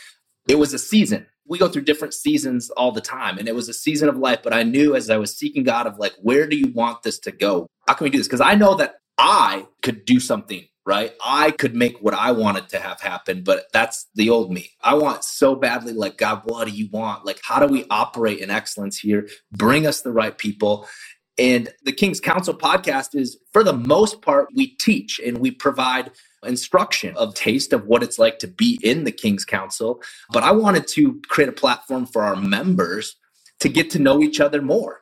it 0.47 0.57
was 0.57 0.73
a 0.73 0.79
season 0.79 1.27
we 1.47 1.57
go 1.57 1.67
through 1.67 1.83
different 1.83 2.13
seasons 2.13 2.69
all 2.71 2.91
the 2.91 3.01
time. 3.01 3.37
And 3.37 3.47
it 3.47 3.55
was 3.55 3.69
a 3.69 3.73
season 3.73 4.09
of 4.09 4.17
life 4.17 4.39
but 4.43 4.53
i 4.53 4.63
knew 4.63 4.95
as 4.95 5.09
i 5.09 5.17
was 5.17 5.35
seeking 5.35 5.63
god 5.63 5.87
of 5.87 5.97
like 5.97 6.13
where 6.21 6.47
do 6.47 6.55
you 6.55 6.71
want 6.73 7.03
this 7.03 7.19
to 7.19 7.31
go? 7.31 7.67
How 7.87 7.93
can 7.93 8.05
we 8.05 8.09
do 8.09 8.17
this? 8.17 8.27
Because 8.27 8.41
i 8.41 8.55
know 8.55 8.75
that 8.75 8.95
i 9.17 9.65
could 9.81 10.05
do 10.05 10.19
something 10.19 10.65
right? 10.85 11.13
I 11.25 11.51
could 11.51 11.75
make 11.75 12.01
what 12.01 12.13
i 12.13 12.31
wanted 12.31 12.69
to 12.69 12.79
have 12.79 12.99
happen 12.99 13.43
but 13.43 13.65
that's 13.73 14.07
the 14.15 14.29
old 14.29 14.51
me. 14.51 14.71
I 14.81 14.95
want 14.95 15.23
so 15.23 15.55
badly 15.55 15.93
like 15.93 16.17
god 16.17 16.41
what 16.45 16.67
do 16.67 16.73
you 16.73 16.89
want? 16.91 17.25
Like 17.25 17.39
how 17.43 17.59
do 17.65 17.71
we 17.71 17.85
operate 17.89 18.39
in 18.39 18.49
excellence 18.49 18.99
here? 18.99 19.27
Bring 19.51 19.87
us 19.87 20.01
the 20.01 20.11
right 20.11 20.37
people. 20.37 20.87
And 21.39 21.69
the 21.83 21.91
king's 21.91 22.19
council 22.19 22.53
podcast 22.53 23.15
is 23.15 23.39
for 23.51 23.63
the 23.63 23.73
most 23.73 24.21
part 24.21 24.49
we 24.55 24.75
teach 24.75 25.19
and 25.19 25.39
we 25.39 25.49
provide 25.49 26.11
instruction 26.43 27.15
of 27.17 27.33
taste 27.35 27.73
of 27.73 27.85
what 27.85 28.03
it's 28.03 28.19
like 28.19 28.39
to 28.39 28.47
be 28.47 28.79
in 28.83 29.03
the 29.03 29.11
King's 29.11 29.45
Council. 29.45 30.01
But 30.31 30.43
I 30.43 30.51
wanted 30.51 30.87
to 30.89 31.21
create 31.27 31.49
a 31.49 31.53
platform 31.53 32.05
for 32.05 32.23
our 32.23 32.35
members 32.35 33.15
to 33.59 33.69
get 33.69 33.89
to 33.91 33.99
know 33.99 34.21
each 34.21 34.39
other 34.39 34.61
more 34.61 35.01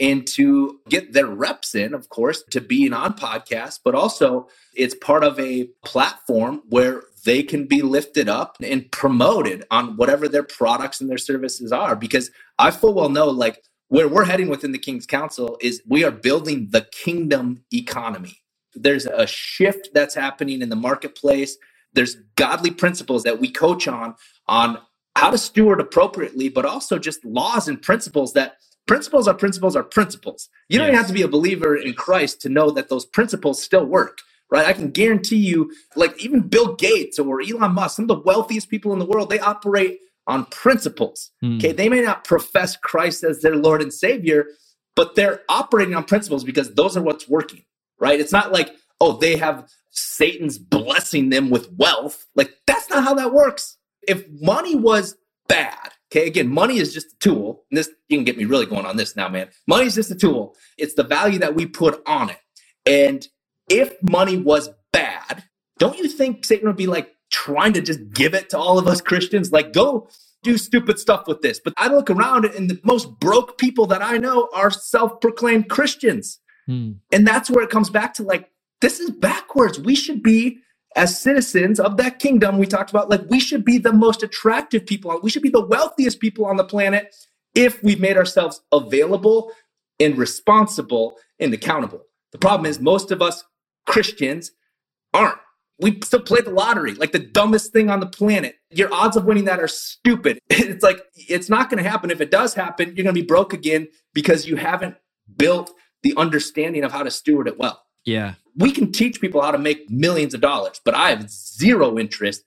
and 0.00 0.26
to 0.26 0.80
get 0.88 1.12
their 1.12 1.26
reps 1.26 1.74
in, 1.74 1.92
of 1.92 2.08
course, 2.08 2.42
to 2.50 2.60
being 2.60 2.92
on 2.92 3.14
podcasts, 3.14 3.80
but 3.84 3.94
also 3.94 4.48
it's 4.74 4.94
part 4.94 5.24
of 5.24 5.38
a 5.40 5.68
platform 5.84 6.62
where 6.68 7.02
they 7.24 7.42
can 7.42 7.66
be 7.66 7.82
lifted 7.82 8.28
up 8.28 8.56
and 8.62 8.90
promoted 8.92 9.64
on 9.70 9.96
whatever 9.96 10.28
their 10.28 10.44
products 10.44 11.00
and 11.00 11.10
their 11.10 11.18
services 11.18 11.72
are. 11.72 11.96
Because 11.96 12.30
I 12.58 12.70
full 12.70 12.94
well 12.94 13.08
know, 13.08 13.28
like, 13.28 13.62
where 13.88 14.08
we're 14.08 14.24
heading 14.24 14.48
within 14.48 14.72
the 14.72 14.78
King's 14.78 15.06
Council 15.06 15.56
is 15.60 15.82
we 15.86 16.04
are 16.04 16.10
building 16.10 16.68
the 16.70 16.82
kingdom 16.92 17.64
economy 17.72 18.42
there's 18.74 19.06
a 19.06 19.26
shift 19.26 19.90
that's 19.94 20.14
happening 20.14 20.62
in 20.62 20.68
the 20.68 20.76
marketplace. 20.76 21.56
There's 21.94 22.16
godly 22.36 22.70
principles 22.70 23.22
that 23.24 23.40
we 23.40 23.50
coach 23.50 23.88
on 23.88 24.14
on 24.46 24.78
how 25.16 25.30
to 25.30 25.38
steward 25.38 25.80
appropriately, 25.80 26.48
but 26.48 26.64
also 26.64 26.98
just 26.98 27.24
laws 27.24 27.66
and 27.66 27.80
principles 27.80 28.34
that 28.34 28.56
principles 28.86 29.26
are 29.26 29.34
principles 29.34 29.74
are 29.74 29.82
principles. 29.82 30.48
You 30.68 30.78
don't 30.78 30.88
yes. 30.88 30.96
have 30.98 31.06
to 31.08 31.12
be 31.12 31.22
a 31.22 31.28
believer 31.28 31.76
in 31.76 31.94
Christ 31.94 32.40
to 32.42 32.48
know 32.48 32.70
that 32.70 32.88
those 32.88 33.04
principles 33.04 33.62
still 33.62 33.84
work, 33.84 34.18
right? 34.50 34.66
I 34.66 34.72
can 34.72 34.90
guarantee 34.90 35.36
you, 35.36 35.72
like 35.96 36.22
even 36.24 36.48
Bill 36.48 36.74
Gates 36.74 37.18
or 37.18 37.40
Elon 37.40 37.72
Musk, 37.72 37.96
some 37.96 38.04
of 38.04 38.08
the 38.08 38.20
wealthiest 38.20 38.68
people 38.68 38.92
in 38.92 38.98
the 38.98 39.06
world, 39.06 39.30
they 39.30 39.40
operate 39.40 39.98
on 40.26 40.44
principles. 40.46 41.30
Mm. 41.42 41.58
Okay. 41.58 41.72
They 41.72 41.88
may 41.88 42.02
not 42.02 42.24
profess 42.24 42.76
Christ 42.76 43.24
as 43.24 43.40
their 43.40 43.56
Lord 43.56 43.82
and 43.82 43.92
Savior, 43.92 44.46
but 44.94 45.14
they're 45.14 45.40
operating 45.48 45.94
on 45.94 46.04
principles 46.04 46.44
because 46.44 46.74
those 46.74 46.96
are 46.96 47.02
what's 47.02 47.28
working 47.28 47.62
right? 48.00 48.20
It's 48.20 48.32
not 48.32 48.52
like, 48.52 48.74
oh, 49.00 49.16
they 49.18 49.36
have 49.36 49.68
Satan's 49.90 50.58
blessing 50.58 51.30
them 51.30 51.50
with 51.50 51.72
wealth. 51.72 52.26
Like, 52.34 52.52
that's 52.66 52.90
not 52.90 53.04
how 53.04 53.14
that 53.14 53.32
works. 53.32 53.76
If 54.06 54.24
money 54.40 54.74
was 54.74 55.16
bad, 55.48 55.92
okay, 56.10 56.26
again, 56.26 56.48
money 56.48 56.78
is 56.78 56.92
just 56.94 57.12
a 57.14 57.18
tool. 57.20 57.64
And 57.70 57.78
this, 57.78 57.90
you 58.08 58.16
can 58.16 58.24
get 58.24 58.36
me 58.36 58.44
really 58.44 58.66
going 58.66 58.86
on 58.86 58.96
this 58.96 59.16
now, 59.16 59.28
man. 59.28 59.48
Money 59.66 59.86
is 59.86 59.94
just 59.94 60.10
a 60.10 60.16
tool, 60.16 60.56
it's 60.76 60.94
the 60.94 61.04
value 61.04 61.38
that 61.40 61.54
we 61.54 61.66
put 61.66 62.02
on 62.06 62.30
it. 62.30 62.38
And 62.86 63.26
if 63.68 63.94
money 64.02 64.36
was 64.36 64.70
bad, 64.92 65.44
don't 65.78 65.98
you 65.98 66.08
think 66.08 66.44
Satan 66.44 66.66
would 66.66 66.76
be 66.76 66.86
like 66.86 67.10
trying 67.30 67.72
to 67.74 67.82
just 67.82 68.00
give 68.12 68.34
it 68.34 68.50
to 68.50 68.58
all 68.58 68.78
of 68.78 68.86
us 68.86 69.00
Christians? 69.00 69.52
Like, 69.52 69.72
go 69.72 70.08
do 70.42 70.56
stupid 70.56 70.98
stuff 70.98 71.26
with 71.26 71.42
this. 71.42 71.60
But 71.62 71.74
I 71.76 71.88
look 71.88 72.10
around 72.10 72.44
and 72.44 72.70
the 72.70 72.80
most 72.84 73.18
broke 73.20 73.58
people 73.58 73.86
that 73.86 74.02
I 74.02 74.18
know 74.18 74.48
are 74.54 74.70
self 74.70 75.20
proclaimed 75.20 75.68
Christians. 75.68 76.40
Hmm. 76.68 76.92
And 77.10 77.26
that's 77.26 77.50
where 77.50 77.64
it 77.64 77.70
comes 77.70 77.90
back 77.90 78.14
to 78.14 78.22
like, 78.22 78.50
this 78.80 79.00
is 79.00 79.10
backwards. 79.10 79.80
We 79.80 79.96
should 79.96 80.22
be, 80.22 80.58
as 80.94 81.20
citizens 81.20 81.80
of 81.80 81.96
that 81.96 82.18
kingdom, 82.18 82.58
we 82.58 82.66
talked 82.66 82.90
about, 82.90 83.10
like, 83.10 83.22
we 83.28 83.40
should 83.40 83.64
be 83.64 83.78
the 83.78 83.92
most 83.92 84.22
attractive 84.22 84.86
people. 84.86 85.18
We 85.22 85.30
should 85.30 85.42
be 85.42 85.50
the 85.50 85.64
wealthiest 85.64 86.20
people 86.20 86.44
on 86.44 86.56
the 86.56 86.64
planet 86.64 87.14
if 87.54 87.82
we've 87.82 88.00
made 88.00 88.16
ourselves 88.16 88.60
available 88.70 89.50
and 89.98 90.16
responsible 90.16 91.16
and 91.40 91.52
accountable. 91.52 92.02
The 92.32 92.38
problem 92.38 92.66
is, 92.66 92.78
most 92.78 93.10
of 93.10 93.20
us 93.20 93.42
Christians 93.86 94.52
aren't 95.14 95.38
we 95.80 95.98
still 96.02 96.20
play 96.20 96.40
the 96.40 96.50
lottery, 96.50 96.94
like 96.94 97.12
the 97.12 97.18
dumbest 97.18 97.72
thing 97.72 97.88
on 97.88 98.00
the 98.00 98.06
planet. 98.06 98.56
Your 98.70 98.92
odds 98.92 99.16
of 99.16 99.24
winning 99.24 99.44
that 99.44 99.60
are 99.60 99.68
stupid. 99.68 100.40
It's 100.50 100.82
like, 100.82 101.00
it's 101.14 101.48
not 101.48 101.70
going 101.70 101.82
to 101.82 101.88
happen. 101.88 102.10
If 102.10 102.20
it 102.20 102.30
does 102.30 102.54
happen, 102.54 102.88
you're 102.88 103.04
going 103.04 103.14
to 103.14 103.20
be 103.20 103.26
broke 103.26 103.52
again 103.52 103.88
because 104.12 104.46
you 104.46 104.56
haven't 104.56 104.96
built 105.36 105.72
the 106.02 106.14
understanding 106.16 106.84
of 106.84 106.92
how 106.92 107.02
to 107.02 107.10
steward 107.10 107.48
it 107.48 107.58
well. 107.58 107.82
Yeah. 108.04 108.34
We 108.56 108.72
can 108.72 108.92
teach 108.92 109.20
people 109.20 109.42
how 109.42 109.50
to 109.50 109.58
make 109.58 109.90
millions 109.90 110.34
of 110.34 110.40
dollars, 110.40 110.80
but 110.84 110.94
I 110.94 111.10
have 111.10 111.30
zero 111.30 111.98
interest, 111.98 112.44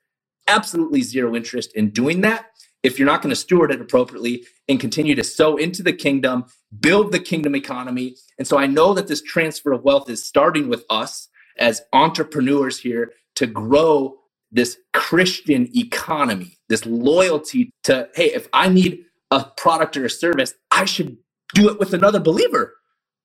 absolutely 0.48 1.02
zero 1.02 1.36
interest 1.36 1.74
in 1.76 1.90
doing 1.90 2.22
that 2.22 2.48
if 2.84 2.98
you're 2.98 3.06
not 3.06 3.22
going 3.22 3.30
to 3.30 3.36
steward 3.36 3.72
it 3.72 3.82
appropriately 3.82 4.46
and 4.68 4.80
continue 4.80 5.16
to 5.16 5.24
sow 5.24 5.58
into 5.58 5.84
the 5.84 5.94
kingdom, 5.94 6.46
build 6.80 7.12
the 7.12 7.20
kingdom 7.20 7.56
economy. 7.56 8.16
And 8.38 8.48
so 8.48 8.58
I 8.58 8.66
know 8.66 8.94
that 8.94 9.08
this 9.08 9.22
transfer 9.22 9.72
of 9.72 9.84
wealth 9.84 10.10
is 10.10 10.26
starting 10.26 10.68
with 10.68 10.84
us 10.90 11.30
as 11.58 11.82
entrepreneurs 11.94 12.80
here 12.80 13.14
to 13.36 13.46
grow 13.46 14.18
this 14.52 14.78
Christian 14.94 15.70
economy, 15.76 16.58
this 16.70 16.86
loyalty 16.86 17.72
to, 17.84 18.10
hey, 18.16 18.34
if 18.34 18.48
I 18.52 18.68
need 18.68 19.06
a 19.30 19.46
product 19.58 19.96
or 19.96 20.06
a 20.06 20.10
service, 20.10 20.54
I 20.72 20.86
should 20.86 21.18
do 21.54 21.70
it 21.70 21.80
with 21.80 21.94
another 21.94 22.20
believer, 22.20 22.76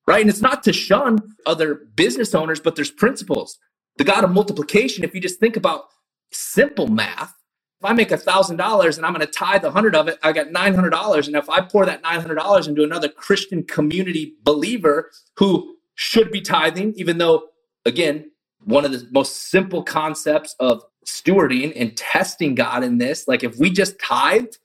right? 0.07 0.21
And 0.21 0.29
it's 0.29 0.41
not 0.41 0.63
to 0.63 0.73
shun 0.73 1.19
other 1.45 1.75
business 1.95 2.33
owners, 2.33 2.59
but 2.59 2.75
there's 2.75 2.91
principles. 2.91 3.59
The 3.97 4.05
God 4.05 4.23
of 4.23 4.31
multiplication, 4.31 5.03
if 5.03 5.13
you 5.13 5.21
just 5.21 5.39
think 5.39 5.57
about 5.57 5.85
simple 6.31 6.87
math, 6.87 7.33
if 7.79 7.85
I 7.85 7.93
make 7.93 8.11
a 8.11 8.17
thousand 8.17 8.57
dollars 8.57 8.97
and 8.97 9.05
I'm 9.05 9.13
going 9.13 9.25
to 9.25 9.31
tithe 9.31 9.63
a 9.63 9.71
hundred 9.71 9.95
of 9.95 10.07
it, 10.07 10.17
I 10.23 10.31
got 10.31 10.51
nine 10.51 10.73
hundred 10.73 10.91
dollars. 10.91 11.27
And 11.27 11.35
if 11.35 11.49
I 11.49 11.61
pour 11.61 11.85
that 11.85 12.01
nine 12.01 12.19
hundred 12.21 12.35
dollars 12.35 12.67
into 12.67 12.83
another 12.83 13.09
Christian 13.09 13.63
community 13.63 14.33
believer 14.43 15.11
who 15.37 15.75
should 15.95 16.31
be 16.31 16.41
tithing, 16.41 16.93
even 16.95 17.19
though 17.19 17.49
again 17.85 18.31
one 18.65 18.85
of 18.85 18.91
the 18.91 19.07
most 19.11 19.49
simple 19.51 19.83
concepts 19.83 20.55
of 20.59 20.83
stewarding 21.05 21.73
and 21.75 21.95
testing 21.95 22.55
God 22.55 22.83
in 22.83 22.97
this. 22.97 23.27
Like 23.27 23.43
if 23.43 23.57
we 23.57 23.69
just 23.69 23.99
tithed, 23.99 24.57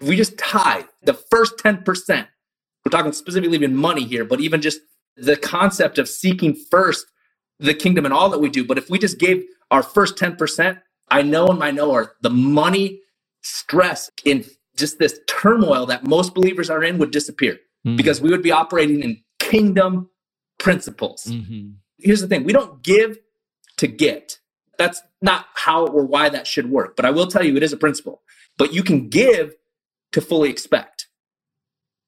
if 0.00 0.08
we 0.08 0.16
just 0.16 0.38
tithe 0.38 0.86
the 1.02 1.14
first 1.14 1.58
10%, 1.58 2.26
we're 2.84 2.90
talking 2.90 3.12
specifically 3.12 3.56
even 3.56 3.76
money 3.76 4.04
here, 4.04 4.24
but 4.24 4.40
even 4.40 4.62
just 4.62 4.80
the 5.16 5.36
concept 5.36 5.98
of 5.98 6.08
seeking 6.08 6.54
first 6.70 7.06
the 7.58 7.74
kingdom 7.74 8.04
and 8.04 8.14
all 8.14 8.30
that 8.30 8.38
we 8.38 8.48
do. 8.48 8.64
But 8.64 8.78
if 8.78 8.88
we 8.88 8.98
just 8.98 9.18
gave 9.18 9.44
our 9.70 9.82
first 9.82 10.16
10%, 10.16 10.80
I 11.10 11.22
know 11.22 11.46
in 11.48 11.58
my 11.58 11.70
knower, 11.70 12.16
the 12.22 12.30
money 12.30 13.00
stress 13.42 14.10
in 14.24 14.44
just 14.76 14.98
this 14.98 15.20
turmoil 15.26 15.86
that 15.86 16.06
most 16.06 16.34
believers 16.34 16.70
are 16.70 16.82
in 16.82 16.98
would 16.98 17.10
disappear 17.10 17.54
mm-hmm. 17.86 17.96
because 17.96 18.20
we 18.20 18.30
would 18.30 18.42
be 18.42 18.52
operating 18.52 19.02
in 19.02 19.22
kingdom 19.38 20.08
principles. 20.58 21.24
Mm-hmm. 21.24 21.70
Here's 21.98 22.20
the 22.20 22.28
thing 22.28 22.44
we 22.44 22.52
don't 22.52 22.82
give 22.82 23.18
to 23.76 23.86
get. 23.86 24.38
That's 24.78 25.02
not 25.20 25.46
how 25.54 25.86
or 25.86 26.04
why 26.04 26.30
that 26.30 26.46
should 26.46 26.70
work. 26.70 26.96
But 26.96 27.04
I 27.04 27.10
will 27.10 27.26
tell 27.26 27.44
you, 27.44 27.56
it 27.56 27.62
is 27.62 27.72
a 27.72 27.76
principle. 27.76 28.22
But 28.56 28.72
you 28.72 28.82
can 28.82 29.08
give 29.08 29.54
to 30.12 30.20
fully 30.20 30.48
expect. 30.48 31.08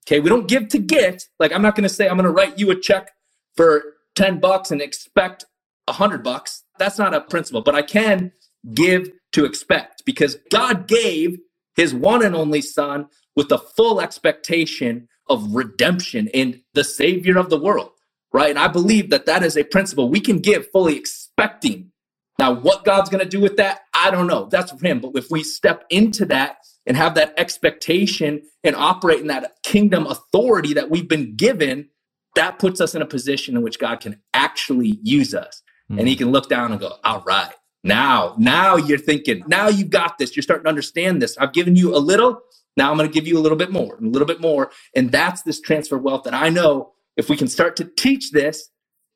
Okay, 0.06 0.20
we 0.20 0.28
don't 0.28 0.48
give 0.48 0.68
to 0.68 0.78
get. 0.78 1.24
Like, 1.38 1.52
I'm 1.52 1.62
not 1.62 1.76
going 1.76 1.84
to 1.84 1.94
say 1.94 2.08
I'm 2.08 2.16
going 2.16 2.24
to 2.24 2.30
write 2.30 2.58
you 2.58 2.70
a 2.70 2.78
check 2.78 3.12
for 3.56 3.82
10 4.16 4.40
bucks 4.40 4.70
and 4.70 4.80
expect 4.80 5.44
100 5.86 6.22
bucks. 6.22 6.64
That's 6.78 6.98
not 6.98 7.14
a 7.14 7.20
principle, 7.20 7.62
but 7.62 7.74
I 7.74 7.82
can 7.82 8.32
give 8.74 9.10
to 9.32 9.44
expect 9.44 10.04
because 10.04 10.36
God 10.50 10.86
gave 10.86 11.38
his 11.76 11.94
one 11.94 12.24
and 12.24 12.34
only 12.34 12.62
son 12.62 13.08
with 13.36 13.48
the 13.48 13.58
full 13.58 14.00
expectation 14.00 15.08
of 15.28 15.54
redemption 15.54 16.28
and 16.34 16.60
the 16.74 16.84
savior 16.84 17.38
of 17.38 17.48
the 17.48 17.58
world 17.58 17.92
right? 18.32 18.50
And 18.50 18.58
I 18.58 18.68
believe 18.68 19.10
that 19.10 19.26
that 19.26 19.42
is 19.42 19.56
a 19.56 19.64
principle 19.64 20.08
we 20.08 20.20
can 20.20 20.38
give 20.38 20.70
fully 20.70 20.96
expecting. 20.96 21.92
Now, 22.38 22.52
what 22.52 22.84
God's 22.84 23.10
going 23.10 23.22
to 23.22 23.28
do 23.28 23.40
with 23.40 23.56
that, 23.56 23.80
I 23.94 24.10
don't 24.10 24.26
know. 24.26 24.46
That's 24.46 24.72
for 24.72 24.84
Him. 24.84 25.00
But 25.00 25.12
if 25.14 25.30
we 25.30 25.44
step 25.44 25.84
into 25.90 26.24
that 26.26 26.56
and 26.86 26.96
have 26.96 27.14
that 27.14 27.34
expectation 27.36 28.42
and 28.64 28.74
operate 28.76 29.20
in 29.20 29.28
that 29.28 29.52
kingdom 29.62 30.06
authority 30.06 30.74
that 30.74 30.90
we've 30.90 31.08
been 31.08 31.36
given, 31.36 31.88
that 32.34 32.58
puts 32.58 32.80
us 32.80 32.94
in 32.94 33.02
a 33.02 33.06
position 33.06 33.56
in 33.56 33.62
which 33.62 33.78
God 33.78 34.00
can 34.00 34.20
actually 34.34 34.98
use 35.02 35.34
us. 35.34 35.62
Mm. 35.90 36.00
And 36.00 36.08
He 36.08 36.16
can 36.16 36.32
look 36.32 36.48
down 36.48 36.72
and 36.72 36.80
go, 36.80 36.94
all 37.04 37.22
right, 37.26 37.52
now, 37.84 38.34
now 38.38 38.76
you're 38.76 38.98
thinking, 38.98 39.42
now 39.46 39.68
you've 39.68 39.90
got 39.90 40.18
this. 40.18 40.36
You're 40.36 40.42
starting 40.42 40.64
to 40.64 40.68
understand 40.68 41.20
this. 41.20 41.36
I've 41.38 41.52
given 41.52 41.76
you 41.76 41.94
a 41.96 41.98
little. 41.98 42.40
Now 42.76 42.90
I'm 42.90 42.96
going 42.96 43.08
to 43.08 43.12
give 43.12 43.26
you 43.26 43.38
a 43.38 43.40
little 43.40 43.58
bit 43.58 43.70
more, 43.70 43.96
a 43.96 44.00
little 44.00 44.26
bit 44.26 44.40
more. 44.40 44.70
And 44.94 45.10
that's 45.10 45.42
this 45.42 45.60
transfer 45.60 45.96
of 45.96 46.02
wealth 46.02 46.22
that 46.24 46.34
I 46.34 46.48
know 46.48 46.92
if 47.16 47.28
we 47.28 47.36
can 47.36 47.48
start 47.48 47.76
to 47.76 47.84
teach 47.96 48.30
this 48.30 48.70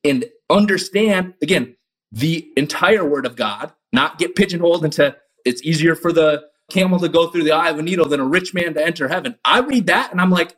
and 0.04 0.26
understand, 0.50 1.34
again, 1.42 1.76
the 2.12 2.50
entire 2.56 3.04
word 3.04 3.24
of 3.24 3.36
God, 3.36 3.72
not 3.92 4.18
get 4.18 4.36
pigeonholed 4.36 4.84
into 4.84 5.16
it's 5.44 5.62
easier 5.62 5.94
for 5.94 6.12
the 6.12 6.42
camel 6.70 6.98
to 7.00 7.08
go 7.08 7.28
through 7.28 7.44
the 7.44 7.52
eye 7.52 7.70
of 7.70 7.78
a 7.78 7.82
needle 7.82 8.08
than 8.08 8.20
a 8.20 8.24
rich 8.24 8.54
man 8.54 8.74
to 8.74 8.84
enter 8.84 9.08
heaven. 9.08 9.36
I 9.44 9.60
read 9.60 9.86
that 9.86 10.12
and 10.12 10.20
I'm 10.20 10.30
like, 10.30 10.56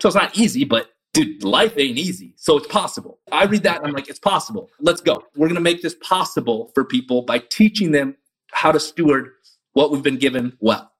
so 0.00 0.08
it's 0.08 0.16
not 0.16 0.36
easy, 0.36 0.64
but 0.64 0.90
dude, 1.14 1.44
life 1.44 1.74
ain't 1.78 1.98
easy. 1.98 2.34
So 2.36 2.56
it's 2.56 2.66
possible. 2.66 3.18
I 3.30 3.44
read 3.44 3.64
that 3.64 3.78
and 3.78 3.86
I'm 3.86 3.92
like, 3.92 4.08
it's 4.08 4.18
possible. 4.18 4.70
Let's 4.80 5.00
go. 5.00 5.24
We're 5.36 5.48
going 5.48 5.56
to 5.56 5.60
make 5.60 5.82
this 5.82 5.96
possible 6.02 6.70
for 6.74 6.84
people 6.84 7.22
by 7.22 7.38
teaching 7.38 7.92
them 7.92 8.16
how 8.52 8.72
to 8.72 8.80
steward 8.80 9.30
what 9.74 9.90
we've 9.90 10.02
been 10.02 10.18
given 10.18 10.56
well. 10.60 10.90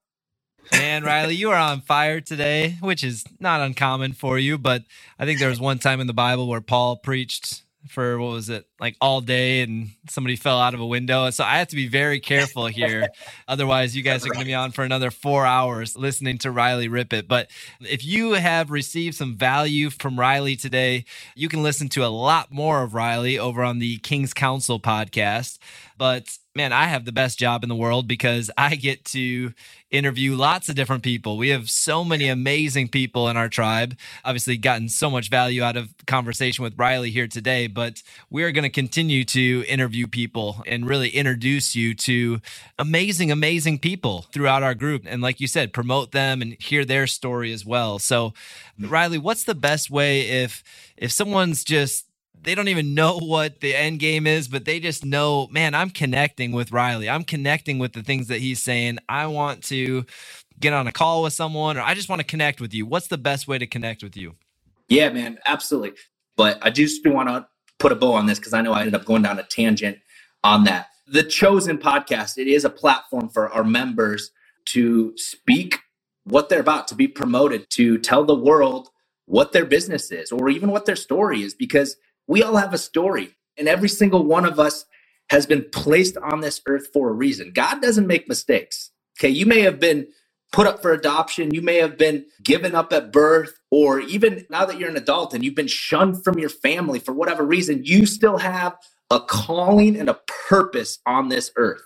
Man, 0.71 1.03
Rylee, 1.03 1.35
you 1.35 1.51
are 1.51 1.57
on 1.57 1.81
fire 1.81 2.21
today, 2.21 2.77
which 2.79 3.03
is 3.03 3.25
not 3.39 3.61
uncommon 3.61 4.13
for 4.13 4.39
you. 4.39 4.57
But 4.57 4.83
I 5.19 5.25
think 5.25 5.39
there 5.39 5.49
was 5.49 5.59
one 5.59 5.79
time 5.79 5.99
in 5.99 6.07
the 6.07 6.13
Bible 6.13 6.47
where 6.47 6.61
Paul 6.61 6.97
preached 6.97 7.63
for 7.87 8.17
what 8.19 8.31
was 8.31 8.49
it 8.49 8.65
like 8.79 8.95
all 9.01 9.21
day 9.21 9.61
and 9.61 9.89
somebody 10.09 10.35
fell 10.35 10.59
out 10.59 10.73
of 10.73 10.79
a 10.79 10.85
window. 10.85 11.29
So 11.29 11.43
i 11.43 11.57
have 11.57 11.67
to 11.69 11.75
be 11.75 11.87
very 11.87 12.19
careful 12.19 12.67
here. 12.67 13.07
Otherwise 13.47 13.95
you 13.95 14.03
guys 14.03 14.25
are 14.25 14.29
going 14.29 14.39
to 14.39 14.45
be 14.45 14.53
on 14.53 14.71
for 14.71 14.83
another 14.83 15.11
four 15.11 15.45
hours 15.45 15.97
listening 15.97 16.37
to 16.39 16.49
rylee 16.49 16.91
rip 16.91 17.13
it. 17.13 17.27
But 17.27 17.49
if 17.81 18.05
you 18.05 18.33
have 18.33 18.71
received 18.71 19.15
some 19.15 19.35
value 19.35 19.89
from 19.89 20.15
rylee 20.15 20.59
today 20.59 21.05
you 21.35 21.49
can 21.49 21.63
listen 21.63 21.89
to 21.89 22.05
a 22.05 22.07
lot 22.07 22.51
more 22.51 22.83
of 22.83 22.91
rylee 22.91 23.37
over 23.37 23.63
on 23.63 23.79
the 23.79 23.97
king's 23.97 24.33
council 24.33 24.79
podcast. 24.79 25.57
But 25.97 26.37
man, 26.55 26.71
I 26.71 26.85
have 26.85 27.05
the 27.05 27.11
best 27.11 27.39
job 27.39 27.63
in 27.63 27.69
the 27.69 27.75
world 27.75 28.07
because 28.07 28.51
I 28.57 28.75
get 28.75 29.05
to 29.05 29.53
interview 29.89 30.35
lots 30.35 30.69
of 30.69 30.75
different 30.75 31.03
people. 31.03 31.37
We 31.37 31.49
have 31.49 31.69
so 31.69 32.03
many 32.03 32.27
amazing 32.27 32.89
people 32.89 33.27
in 33.27 33.37
our 33.37 33.49
tribe. 33.49 33.97
Obviously, 34.23 34.57
gotten 34.57 34.89
so 34.89 35.09
much 35.09 35.29
value 35.29 35.63
out 35.63 35.77
of 35.77 35.93
conversation 36.05 36.63
with 36.63 36.77
Rylee 36.77 37.11
here 37.11 37.27
today, 37.27 37.67
but 37.67 38.03
we 38.29 38.43
are 38.43 38.51
going 38.51 38.63
to 38.63 38.69
continue 38.69 39.23
to 39.25 39.65
interview 39.67 40.05
people 40.05 40.63
and 40.67 40.87
really 40.87 41.09
introduce 41.09 41.75
you 41.75 41.95
to 41.95 42.39
amazing, 42.77 43.31
amazing 43.31 43.79
people 43.79 44.25
throughout 44.31 44.63
our 44.63 44.75
group. 44.75 45.03
And 45.07 45.21
like 45.21 45.39
you 45.39 45.47
said, 45.47 45.73
promote 45.73 46.11
them 46.11 46.41
and 46.41 46.55
hear 46.61 46.85
their 46.85 47.07
story 47.07 47.51
as 47.51 47.65
well. 47.65 47.97
So, 47.97 48.33
mm. 48.79 48.89
Rylee, 48.89 49.21
what's 49.21 49.43
the 49.43 49.55
best 49.55 49.89
way 49.89 50.21
if 50.21 50.63
if 50.97 51.11
someone's 51.11 51.63
just 51.63 52.05
they 52.43 52.55
don't 52.55 52.67
even 52.67 52.93
know 52.93 53.17
what 53.21 53.59
the 53.61 53.75
end 53.75 53.99
game 53.99 54.27
is, 54.27 54.47
but 54.47 54.65
they 54.65 54.79
just 54.79 55.05
know, 55.05 55.47
man, 55.51 55.73
I'm 55.73 55.89
connecting 55.89 56.51
with 56.51 56.71
Rylee. 56.71 57.11
I'm 57.11 57.23
connecting 57.23 57.79
with 57.79 57.93
the 57.93 58.03
things 58.03 58.27
that 58.27 58.39
he's 58.39 58.61
saying. 58.61 58.99
I 59.09 59.27
want 59.27 59.63
to 59.65 60.05
get 60.59 60.73
on 60.73 60.87
a 60.87 60.91
call 60.91 61.23
with 61.23 61.33
someone 61.33 61.77
or 61.77 61.81
I 61.81 61.93
just 61.93 62.09
want 62.09 62.19
to 62.19 62.25
connect 62.25 62.61
with 62.61 62.73
you. 62.73 62.85
What's 62.85 63.07
the 63.07 63.17
best 63.17 63.47
way 63.47 63.57
to 63.57 63.67
connect 63.67 64.03
with 64.03 64.15
you? 64.15 64.35
Yeah, 64.87 65.09
man, 65.09 65.39
absolutely. 65.45 65.93
But 66.35 66.59
I 66.61 66.69
just 66.69 67.05
want 67.05 67.29
to 67.29 67.47
put 67.79 67.91
a 67.91 67.95
bow 67.95 68.13
on 68.13 68.25
this 68.25 68.39
because 68.39 68.53
I 68.53 68.61
know 68.61 68.73
I 68.73 68.79
ended 68.79 68.95
up 68.95 69.05
going 69.05 69.23
down 69.23 69.39
a 69.39 69.43
tangent 69.43 69.97
on 70.43 70.63
that. 70.65 70.87
The 71.07 71.23
Chosen 71.23 71.77
podcast, 71.77 72.37
it 72.37 72.47
is 72.47 72.65
a 72.65 72.69
platform 72.69 73.29
for 73.29 73.49
our 73.49 73.63
members 73.63 74.31
to 74.67 75.13
speak 75.17 75.79
what 76.23 76.49
they're 76.49 76.61
about, 76.61 76.87
to 76.87 76.95
be 76.95 77.07
promoted, 77.07 77.69
to 77.71 77.97
tell 77.97 78.23
the 78.23 78.35
world 78.35 78.89
what 79.25 79.51
their 79.51 79.65
business 79.65 80.11
is 80.11 80.31
or 80.31 80.49
even 80.49 80.71
what 80.71 80.85
their 80.85 80.95
story 80.95 81.41
is 81.41 81.53
because 81.53 81.97
we 82.27 82.43
all 82.43 82.57
have 82.57 82.73
a 82.73 82.77
story, 82.79 83.35
and 83.57 83.67
every 83.67 83.89
single 83.89 84.25
one 84.25 84.45
of 84.45 84.59
us 84.59 84.85
has 85.29 85.45
been 85.45 85.65
placed 85.71 86.17
on 86.17 86.41
this 86.41 86.61
earth 86.67 86.87
for 86.93 87.09
a 87.09 87.13
reason. 87.13 87.51
God 87.53 87.81
doesn't 87.81 88.07
make 88.07 88.27
mistakes. 88.27 88.91
Okay, 89.19 89.29
you 89.29 89.45
may 89.45 89.61
have 89.61 89.79
been 89.79 90.07
put 90.51 90.67
up 90.67 90.81
for 90.81 90.91
adoption, 90.93 91.53
you 91.53 91.61
may 91.61 91.77
have 91.77 91.97
been 91.97 92.25
given 92.43 92.75
up 92.75 92.93
at 92.93 93.11
birth, 93.11 93.59
or 93.71 93.99
even 93.99 94.45
now 94.49 94.65
that 94.65 94.79
you're 94.79 94.89
an 94.89 94.97
adult 94.97 95.33
and 95.33 95.43
you've 95.43 95.55
been 95.55 95.67
shunned 95.67 96.23
from 96.23 96.39
your 96.39 96.49
family 96.49 96.99
for 96.99 97.13
whatever 97.13 97.43
reason, 97.45 97.83
you 97.85 98.05
still 98.05 98.37
have 98.37 98.75
a 99.11 99.19
calling 99.19 99.97
and 99.97 100.09
a 100.09 100.19
purpose 100.49 100.99
on 101.05 101.29
this 101.29 101.51
earth. 101.57 101.83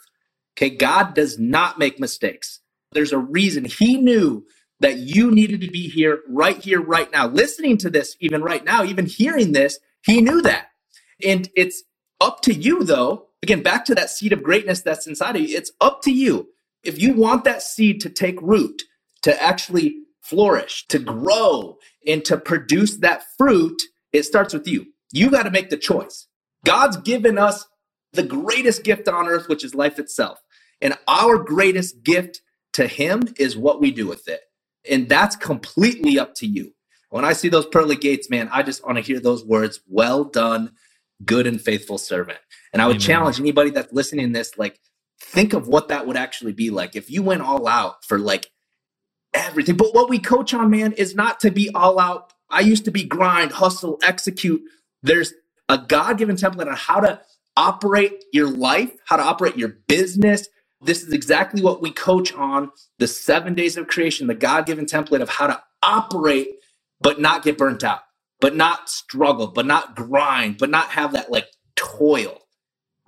Okay, 0.57 0.69
God 0.69 1.13
does 1.15 1.39
not 1.39 1.79
make 1.79 1.99
mistakes. 1.99 2.59
There's 2.93 3.13
a 3.13 3.17
reason 3.19 3.65
He 3.65 3.97
knew 3.97 4.45
that 4.81 4.97
you 4.97 5.31
needed 5.31 5.61
to 5.61 5.71
be 5.71 5.87
here, 5.89 6.21
right 6.29 6.57
here, 6.63 6.81
right 6.81 7.11
now, 7.11 7.27
listening 7.27 7.77
to 7.79 7.89
this, 7.89 8.15
even 8.19 8.43
right 8.43 8.63
now, 8.65 8.83
even 8.83 9.05
hearing 9.05 9.53
this. 9.53 9.79
He 10.07 10.21
knew 10.21 10.41
that. 10.41 10.69
And 11.23 11.49
it's 11.55 11.83
up 12.21 12.41
to 12.43 12.53
you, 12.53 12.85
though. 12.85 13.27
Again, 13.43 13.61
back 13.61 13.85
to 13.85 13.95
that 13.95 14.09
seed 14.09 14.33
of 14.33 14.41
greatness 14.41 14.81
that's 14.81 15.05
inside 15.05 15.35
of 15.35 15.41
you. 15.43 15.55
It's 15.55 15.71
up 15.81 16.01
to 16.03 16.11
you. 16.11 16.47
If 16.83 16.99
you 16.99 17.13
want 17.13 17.43
that 17.43 17.61
seed 17.61 18.01
to 18.01 18.09
take 18.09 18.41
root, 18.41 18.83
to 19.23 19.43
actually 19.43 19.97
flourish, 20.21 20.87
to 20.87 20.99
grow, 20.99 21.77
and 22.07 22.23
to 22.25 22.37
produce 22.37 22.97
that 22.97 23.23
fruit, 23.37 23.81
it 24.13 24.23
starts 24.23 24.53
with 24.53 24.67
you. 24.67 24.87
You 25.11 25.29
got 25.29 25.43
to 25.43 25.51
make 25.51 25.69
the 25.69 25.77
choice. 25.77 26.27
God's 26.65 26.97
given 26.97 27.37
us 27.37 27.65
the 28.13 28.23
greatest 28.23 28.83
gift 28.83 29.09
on 29.09 29.27
earth, 29.27 29.49
which 29.49 29.63
is 29.65 29.75
life 29.75 29.99
itself. 29.99 30.39
And 30.81 30.97
our 31.07 31.37
greatest 31.37 32.03
gift 32.03 32.41
to 32.73 32.87
Him 32.87 33.23
is 33.37 33.57
what 33.57 33.81
we 33.81 33.91
do 33.91 34.07
with 34.07 34.29
it. 34.29 34.41
And 34.89 35.09
that's 35.09 35.35
completely 35.35 36.17
up 36.17 36.33
to 36.35 36.47
you. 36.47 36.73
When 37.09 37.25
I 37.25 37.33
see 37.33 37.49
those 37.49 37.67
pearly 37.67 37.95
gates, 37.95 38.29
man, 38.29 38.49
I 38.51 38.63
just 38.63 38.85
want 38.85 38.97
to 38.97 39.03
hear 39.03 39.19
those 39.19 39.45
words, 39.45 39.79
well 39.87 40.23
done, 40.25 40.73
good 41.25 41.47
and 41.47 41.61
faithful 41.61 41.97
servant. 41.97 42.39
And 42.73 42.81
I 42.81 42.87
would 42.87 42.95
Amen. 42.95 43.01
challenge 43.01 43.39
anybody 43.39 43.69
that's 43.71 43.93
listening 43.93 44.27
to 44.27 44.33
this, 44.39 44.57
like, 44.57 44.79
think 45.19 45.53
of 45.53 45.67
what 45.67 45.87
that 45.87 46.05
would 46.07 46.17
actually 46.17 46.53
be 46.53 46.69
like 46.69 46.95
if 46.95 47.09
you 47.09 47.23
went 47.23 47.41
all 47.41 47.67
out 47.67 48.05
for 48.05 48.19
like 48.19 48.51
everything. 49.33 49.77
But 49.77 49.93
what 49.95 50.09
we 50.09 50.19
coach 50.19 50.53
on, 50.53 50.69
man, 50.69 50.93
is 50.93 51.15
not 51.15 51.39
to 51.41 51.51
be 51.51 51.69
all 51.73 51.99
out. 51.99 52.33
I 52.49 52.61
used 52.61 52.85
to 52.85 52.91
be 52.91 53.03
grind, 53.03 53.51
hustle, 53.53 53.99
execute. 54.03 54.61
There's 55.03 55.33
a 55.69 55.77
God 55.77 56.17
given 56.17 56.35
template 56.35 56.67
on 56.67 56.75
how 56.75 56.99
to 57.01 57.21
operate 57.57 58.25
your 58.33 58.49
life, 58.49 58.91
how 59.05 59.17
to 59.17 59.23
operate 59.23 59.57
your 59.57 59.77
business. 59.87 60.47
This 60.81 61.03
is 61.03 61.13
exactly 61.13 61.61
what 61.61 61.81
we 61.81 61.91
coach 61.91 62.33
on 62.33 62.71
the 62.99 63.07
seven 63.07 63.53
days 63.55 63.77
of 63.77 63.87
creation, 63.87 64.27
the 64.27 64.35
God 64.35 64.65
given 64.65 64.85
template 64.85 65.21
of 65.21 65.29
how 65.29 65.47
to 65.47 65.61
operate, 65.83 66.49
but 67.01 67.19
not 67.19 67.43
get 67.43 67.57
burnt 67.57 67.83
out, 67.83 68.01
but 68.39 68.55
not 68.55 68.89
struggle, 68.89 69.47
but 69.47 69.65
not 69.65 69.95
grind, 69.95 70.57
but 70.57 70.69
not 70.69 70.89
have 70.89 71.13
that 71.13 71.31
like 71.31 71.47
toil, 71.75 72.41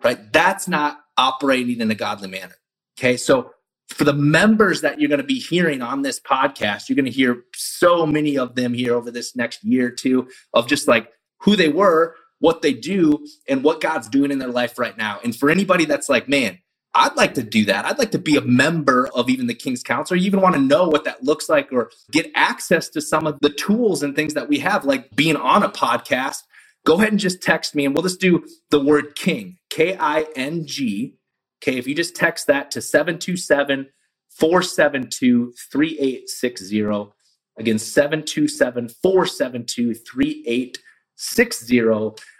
right? 0.04 0.32
That's 0.32 0.68
not 0.68 1.00
operating 1.18 1.82
in 1.82 1.92
a 1.92 1.96
godly 1.96 2.30
manner. 2.30 2.56
Okay. 2.98 3.18
So 3.18 3.52
for 3.90 4.04
the 4.04 4.14
members 4.14 4.82
that 4.82 5.00
you're 5.00 5.10
going 5.10 5.22
to 5.22 5.24
be 5.26 5.40
hearing 5.40 5.82
on 5.82 6.02
this 6.02 6.20
podcast, 6.20 6.88
you're 6.88 6.96
going 6.96 7.06
to 7.06 7.12
hear 7.12 7.44
so 7.56 8.06
many 8.06 8.38
of 8.38 8.56
them 8.56 8.74
here 8.74 8.94
over 8.94 9.12
this 9.12 9.36
next 9.36 9.64
year 9.64 9.88
or 9.88 9.92
two 9.92 10.28
of 10.54 10.68
just 10.68 10.88
like 10.88 11.10
who 11.42 11.56
they 11.56 11.70
were, 11.70 12.16
what 12.40 12.62
they 12.62 12.74
do, 12.74 13.26
and 13.48 13.64
what 13.64 13.82
God's 13.82 14.08
doing 14.08 14.32
in 14.32 14.40
their 14.40 14.50
life 14.50 14.78
right 14.78 14.98
now. 14.98 15.20
And 15.24 15.36
for 15.36 15.50
anybody 15.50 15.86
that's 15.86 16.08
like, 16.10 16.30
man, 16.30 16.60
I'd 16.96 17.16
like 17.16 17.36
to 17.36 17.44
do 17.44 17.66
that. 17.66 17.86
I'd 17.86 18.00
like 18.00 18.12
to 18.12 18.20
be 18.20 18.36
a 18.36 18.42
member 18.42 19.08
of 19.14 19.30
even 19.30 19.48
the 19.48 19.54
King's 19.54 19.84
Council, 19.84 20.18
you 20.18 20.26
even 20.26 20.42
want 20.42 20.56
to 20.56 20.62
know 20.62 20.88
what 20.88 21.04
that 21.04 21.24
looks 21.24 21.48
like 21.48 21.72
or 21.72 21.92
get 22.12 22.32
access 22.36 22.90
to 22.90 23.02
some 23.02 23.28
of 23.28 23.38
the 23.42 23.52
tools 23.52 24.02
and 24.02 24.16
things 24.16 24.34
that 24.34 24.50
we 24.50 24.60
have, 24.60 24.86
like 24.86 25.16
being 25.16 25.36
on 25.36 25.64
a 25.64 25.70
podcast. 25.70 26.44
Go 26.86 26.96
ahead 26.96 27.10
and 27.10 27.20
just 27.20 27.44
text 27.44 27.76
me 27.76 27.86
and 27.86 27.94
we'll 27.94 28.04
just 28.04 28.20
do 28.20 28.44
the 28.72 28.80
word 28.80 29.16
King, 29.16 29.58
K 29.70 29.96
I 29.98 30.26
N 30.36 30.66
G, 30.66 31.20
Okay, 31.62 31.78
if 31.78 31.88
you 31.88 31.94
just 31.94 32.16
text 32.16 32.48
that 32.48 32.72
to 32.72 32.82
727 32.82 33.90
472 34.30 35.54
3860. 35.72 37.12
Again, 37.58 37.78
727 37.78 38.90
472 38.90 39.94
3860. 39.94 41.82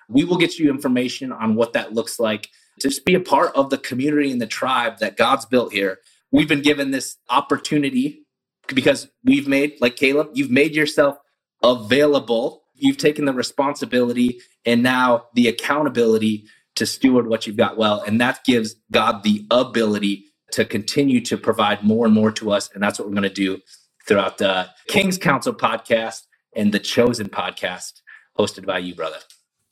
We 0.08 0.24
will 0.24 0.38
get 0.38 0.58
you 0.58 0.70
information 0.70 1.34
on 1.34 1.56
what 1.56 1.74
that 1.74 1.94
looks 1.94 2.18
like 2.20 2.48
just 2.82 3.06
be 3.06 3.16
a 3.16 3.20
part 3.20 3.56
of 3.56 3.70
the 3.70 3.78
community 3.78 4.32
and 4.32 4.42
the 4.42 4.48
tribe 4.48 5.00
that 5.00 5.18
God's 5.18 5.46
built 5.46 5.74
here. 5.74 6.00
We've 6.32 6.48
been 6.48 6.62
given 6.62 6.92
this 6.92 7.18
opportunity 7.30 8.26
because 8.68 9.08
we've 9.24 9.48
made, 9.48 9.74
like 9.82 9.96
Caleb, 9.96 10.30
you've 10.34 10.52
made 10.52 10.76
yourself 10.76 11.18
available. 11.64 12.64
You've 12.76 12.98
taken 12.98 13.26
the 13.26 13.34
responsibility 13.34 14.40
and 14.66 14.84
now 14.84 15.26
the 15.34 15.48
accountability 15.48 16.46
to 16.76 16.86
steward 16.86 17.28
what 17.28 17.48
you've 17.48 17.58
got 17.58 17.78
well. 17.78 18.02
And 18.02 18.22
that 18.22 18.44
gives 18.46 18.76
God 18.92 19.24
the 19.24 19.46
ability 19.52 20.26
to 20.52 20.66
continue 20.66 21.22
to 21.22 21.38
provide 21.38 21.84
more 21.84 22.06
and 22.06 22.14
more 22.14 22.32
to 22.34 22.52
us. 22.52 22.70
And 22.74 22.82
that's 22.82 23.00
what 23.00 23.08
we're 23.08 23.16
going 23.16 23.24
to 23.24 23.30
do 23.30 23.60
throughout 24.08 24.38
the 24.38 24.70
King's 24.88 25.18
Council 25.18 25.54
podcast 25.54 26.22
and 26.56 26.72
the 26.72 26.80
Chosen 26.80 27.30
podcast 27.30 28.02
hosted 28.38 28.66
by 28.66 28.80
you, 28.80 28.96
brother. 28.96 29.18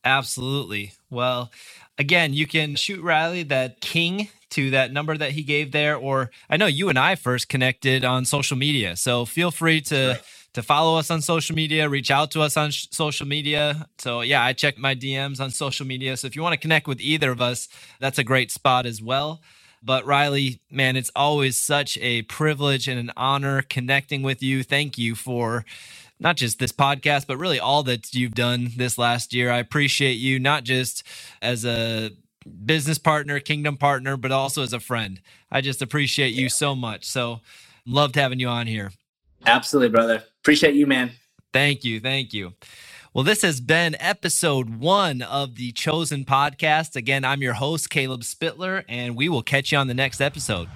Absolutely. 0.07 0.93
Well, 1.09 1.51
again, 1.97 2.33
you 2.33 2.47
can 2.47 2.75
shoot 2.75 3.03
Rylee 3.03 3.47
that 3.49 3.81
king 3.81 4.29
to 4.51 4.69
that 4.71 4.93
number 4.93 5.17
that 5.17 5.31
he 5.31 5.43
gave 5.43 5.73
there, 5.73 5.97
or 5.97 6.31
I 6.49 6.55
know 6.55 6.65
you 6.65 6.87
and 6.87 6.97
I 6.97 7.15
first 7.15 7.49
connected 7.49 8.05
on 8.05 8.23
social 8.23 8.55
media. 8.57 8.95
So 8.95 9.25
feel 9.25 9.51
free 9.51 9.81
to. 9.81 10.07
Right 10.09 10.21
to 10.53 10.63
follow 10.63 10.97
us 10.97 11.11
on 11.11 11.21
social 11.21 11.55
media, 11.55 11.87
reach 11.87 12.09
out 12.09 12.31
to 12.31 12.41
us 12.41 12.57
on 12.57 12.71
sh- 12.71 12.87
social 12.89 13.27
media. 13.27 13.87
So, 13.99 14.21
yeah, 14.21 14.43
I 14.43 14.53
check 14.53 14.79
my 14.79 14.95
DMs 14.95 15.39
on 15.39 15.51
social 15.51 15.85
media. 15.85 16.17
So, 16.17 16.25
if 16.25 16.35
you 16.35 16.41
want 16.41 16.53
to 16.53 16.59
connect 16.59 16.87
with 16.87 16.99
either 16.99 17.29
of 17.29 17.39
us, 17.39 17.67
that's 17.99 18.17
a 18.17 18.23
great 18.23 18.49
spot 18.49 18.87
as 18.87 18.99
well. 18.99 19.39
But, 19.83 20.05
Rylee, 20.05 20.57
man, 20.71 20.95
it's 20.95 21.11
always 21.15 21.59
such 21.59 21.95
a 21.99 22.23
privilege 22.23 22.87
and 22.87 22.99
an 22.99 23.11
honor 23.15 23.61
connecting 23.61 24.23
with 24.23 24.41
you. 24.41 24.63
Thank 24.63 24.97
you 24.97 25.13
for 25.13 25.63
not 26.19 26.35
just 26.37 26.59
this 26.59 26.71
podcast, 26.71 27.27
but 27.27 27.37
really 27.37 27.59
all 27.59 27.83
that 27.83 28.13
you've 28.13 28.33
done 28.33 28.69
this 28.75 28.97
last 28.97 29.33
year. 29.33 29.51
I 29.51 29.59
appreciate 29.59 30.13
you, 30.13 30.39
not 30.39 30.63
just 30.63 31.03
as 31.41 31.65
a 31.65 32.11
business 32.65 32.97
partner, 32.97 33.39
kingdom 33.39 33.77
partner, 33.77 34.17
but 34.17 34.31
also 34.31 34.63
as 34.63 34.73
a 34.73 34.79
friend. 34.79 35.21
I 35.51 35.61
just 35.61 35.81
appreciate 35.81 36.33
you 36.33 36.49
so 36.49 36.75
much. 36.75 37.05
So, 37.05 37.41
loved 37.85 38.15
having 38.15 38.39
you 38.39 38.47
on 38.47 38.67
here. 38.67 38.91
Absolutely, 39.45 39.89
brother. 39.89 40.23
Appreciate 40.41 40.75
you, 40.75 40.87
man. 40.87 41.11
Thank 41.53 41.83
you. 41.83 41.99
Thank 41.99 42.33
you. 42.33 42.53
Well, 43.13 43.23
this 43.23 43.41
has 43.41 43.61
been 43.61 43.95
episode 43.99 44.79
one 44.79 45.21
of 45.21 45.55
the 45.55 45.71
Chosen 45.71 46.23
Podcast. 46.23 46.95
Again, 46.95 47.25
I'm 47.25 47.41
your 47.41 47.53
host, 47.53 47.89
Caleb 47.89 48.23
Spitler, 48.23 48.83
and 48.87 49.15
we 49.15 49.27
will 49.27 49.41
catch 49.41 49.71
you 49.71 49.77
on 49.77 49.87
the 49.87 49.93
next 49.93 50.21
episode. 50.21 50.67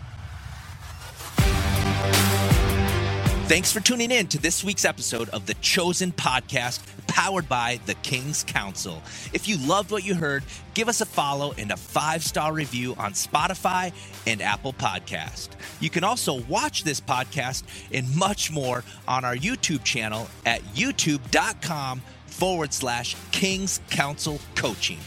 Thanks 3.51 3.69
for 3.69 3.81
tuning 3.81 4.11
in 4.11 4.27
to 4.27 4.37
this 4.37 4.63
week's 4.63 4.85
episode 4.85 5.27
of 5.31 5.45
the 5.45 5.55
Chosen 5.55 6.13
Podcast, 6.13 6.79
powered 7.07 7.49
by 7.49 7.81
the 7.85 7.95
King's 7.95 8.45
Council. 8.45 9.01
If 9.33 9.45
you 9.45 9.57
loved 9.57 9.91
what 9.91 10.05
you 10.05 10.15
heard, 10.15 10.45
give 10.73 10.87
us 10.87 11.01
a 11.01 11.05
follow 11.05 11.53
and 11.57 11.69
a 11.69 11.75
five 11.75 12.23
star 12.23 12.53
review 12.53 12.95
on 12.97 13.11
Spotify 13.11 13.91
and 14.25 14.41
Apple 14.41 14.71
Podcast. 14.71 15.49
You 15.81 15.89
can 15.89 16.05
also 16.05 16.35
watch 16.43 16.85
this 16.85 17.01
podcast 17.01 17.63
and 17.91 18.15
much 18.15 18.53
more 18.53 18.85
on 19.05 19.25
our 19.25 19.35
YouTube 19.35 19.83
channel 19.83 20.29
at 20.45 20.61
youtube.com 20.73 22.01
forward 22.27 22.73
slash 22.73 23.17
King's 23.33 23.81
Council 23.89 24.39
Coaching. 24.55 24.99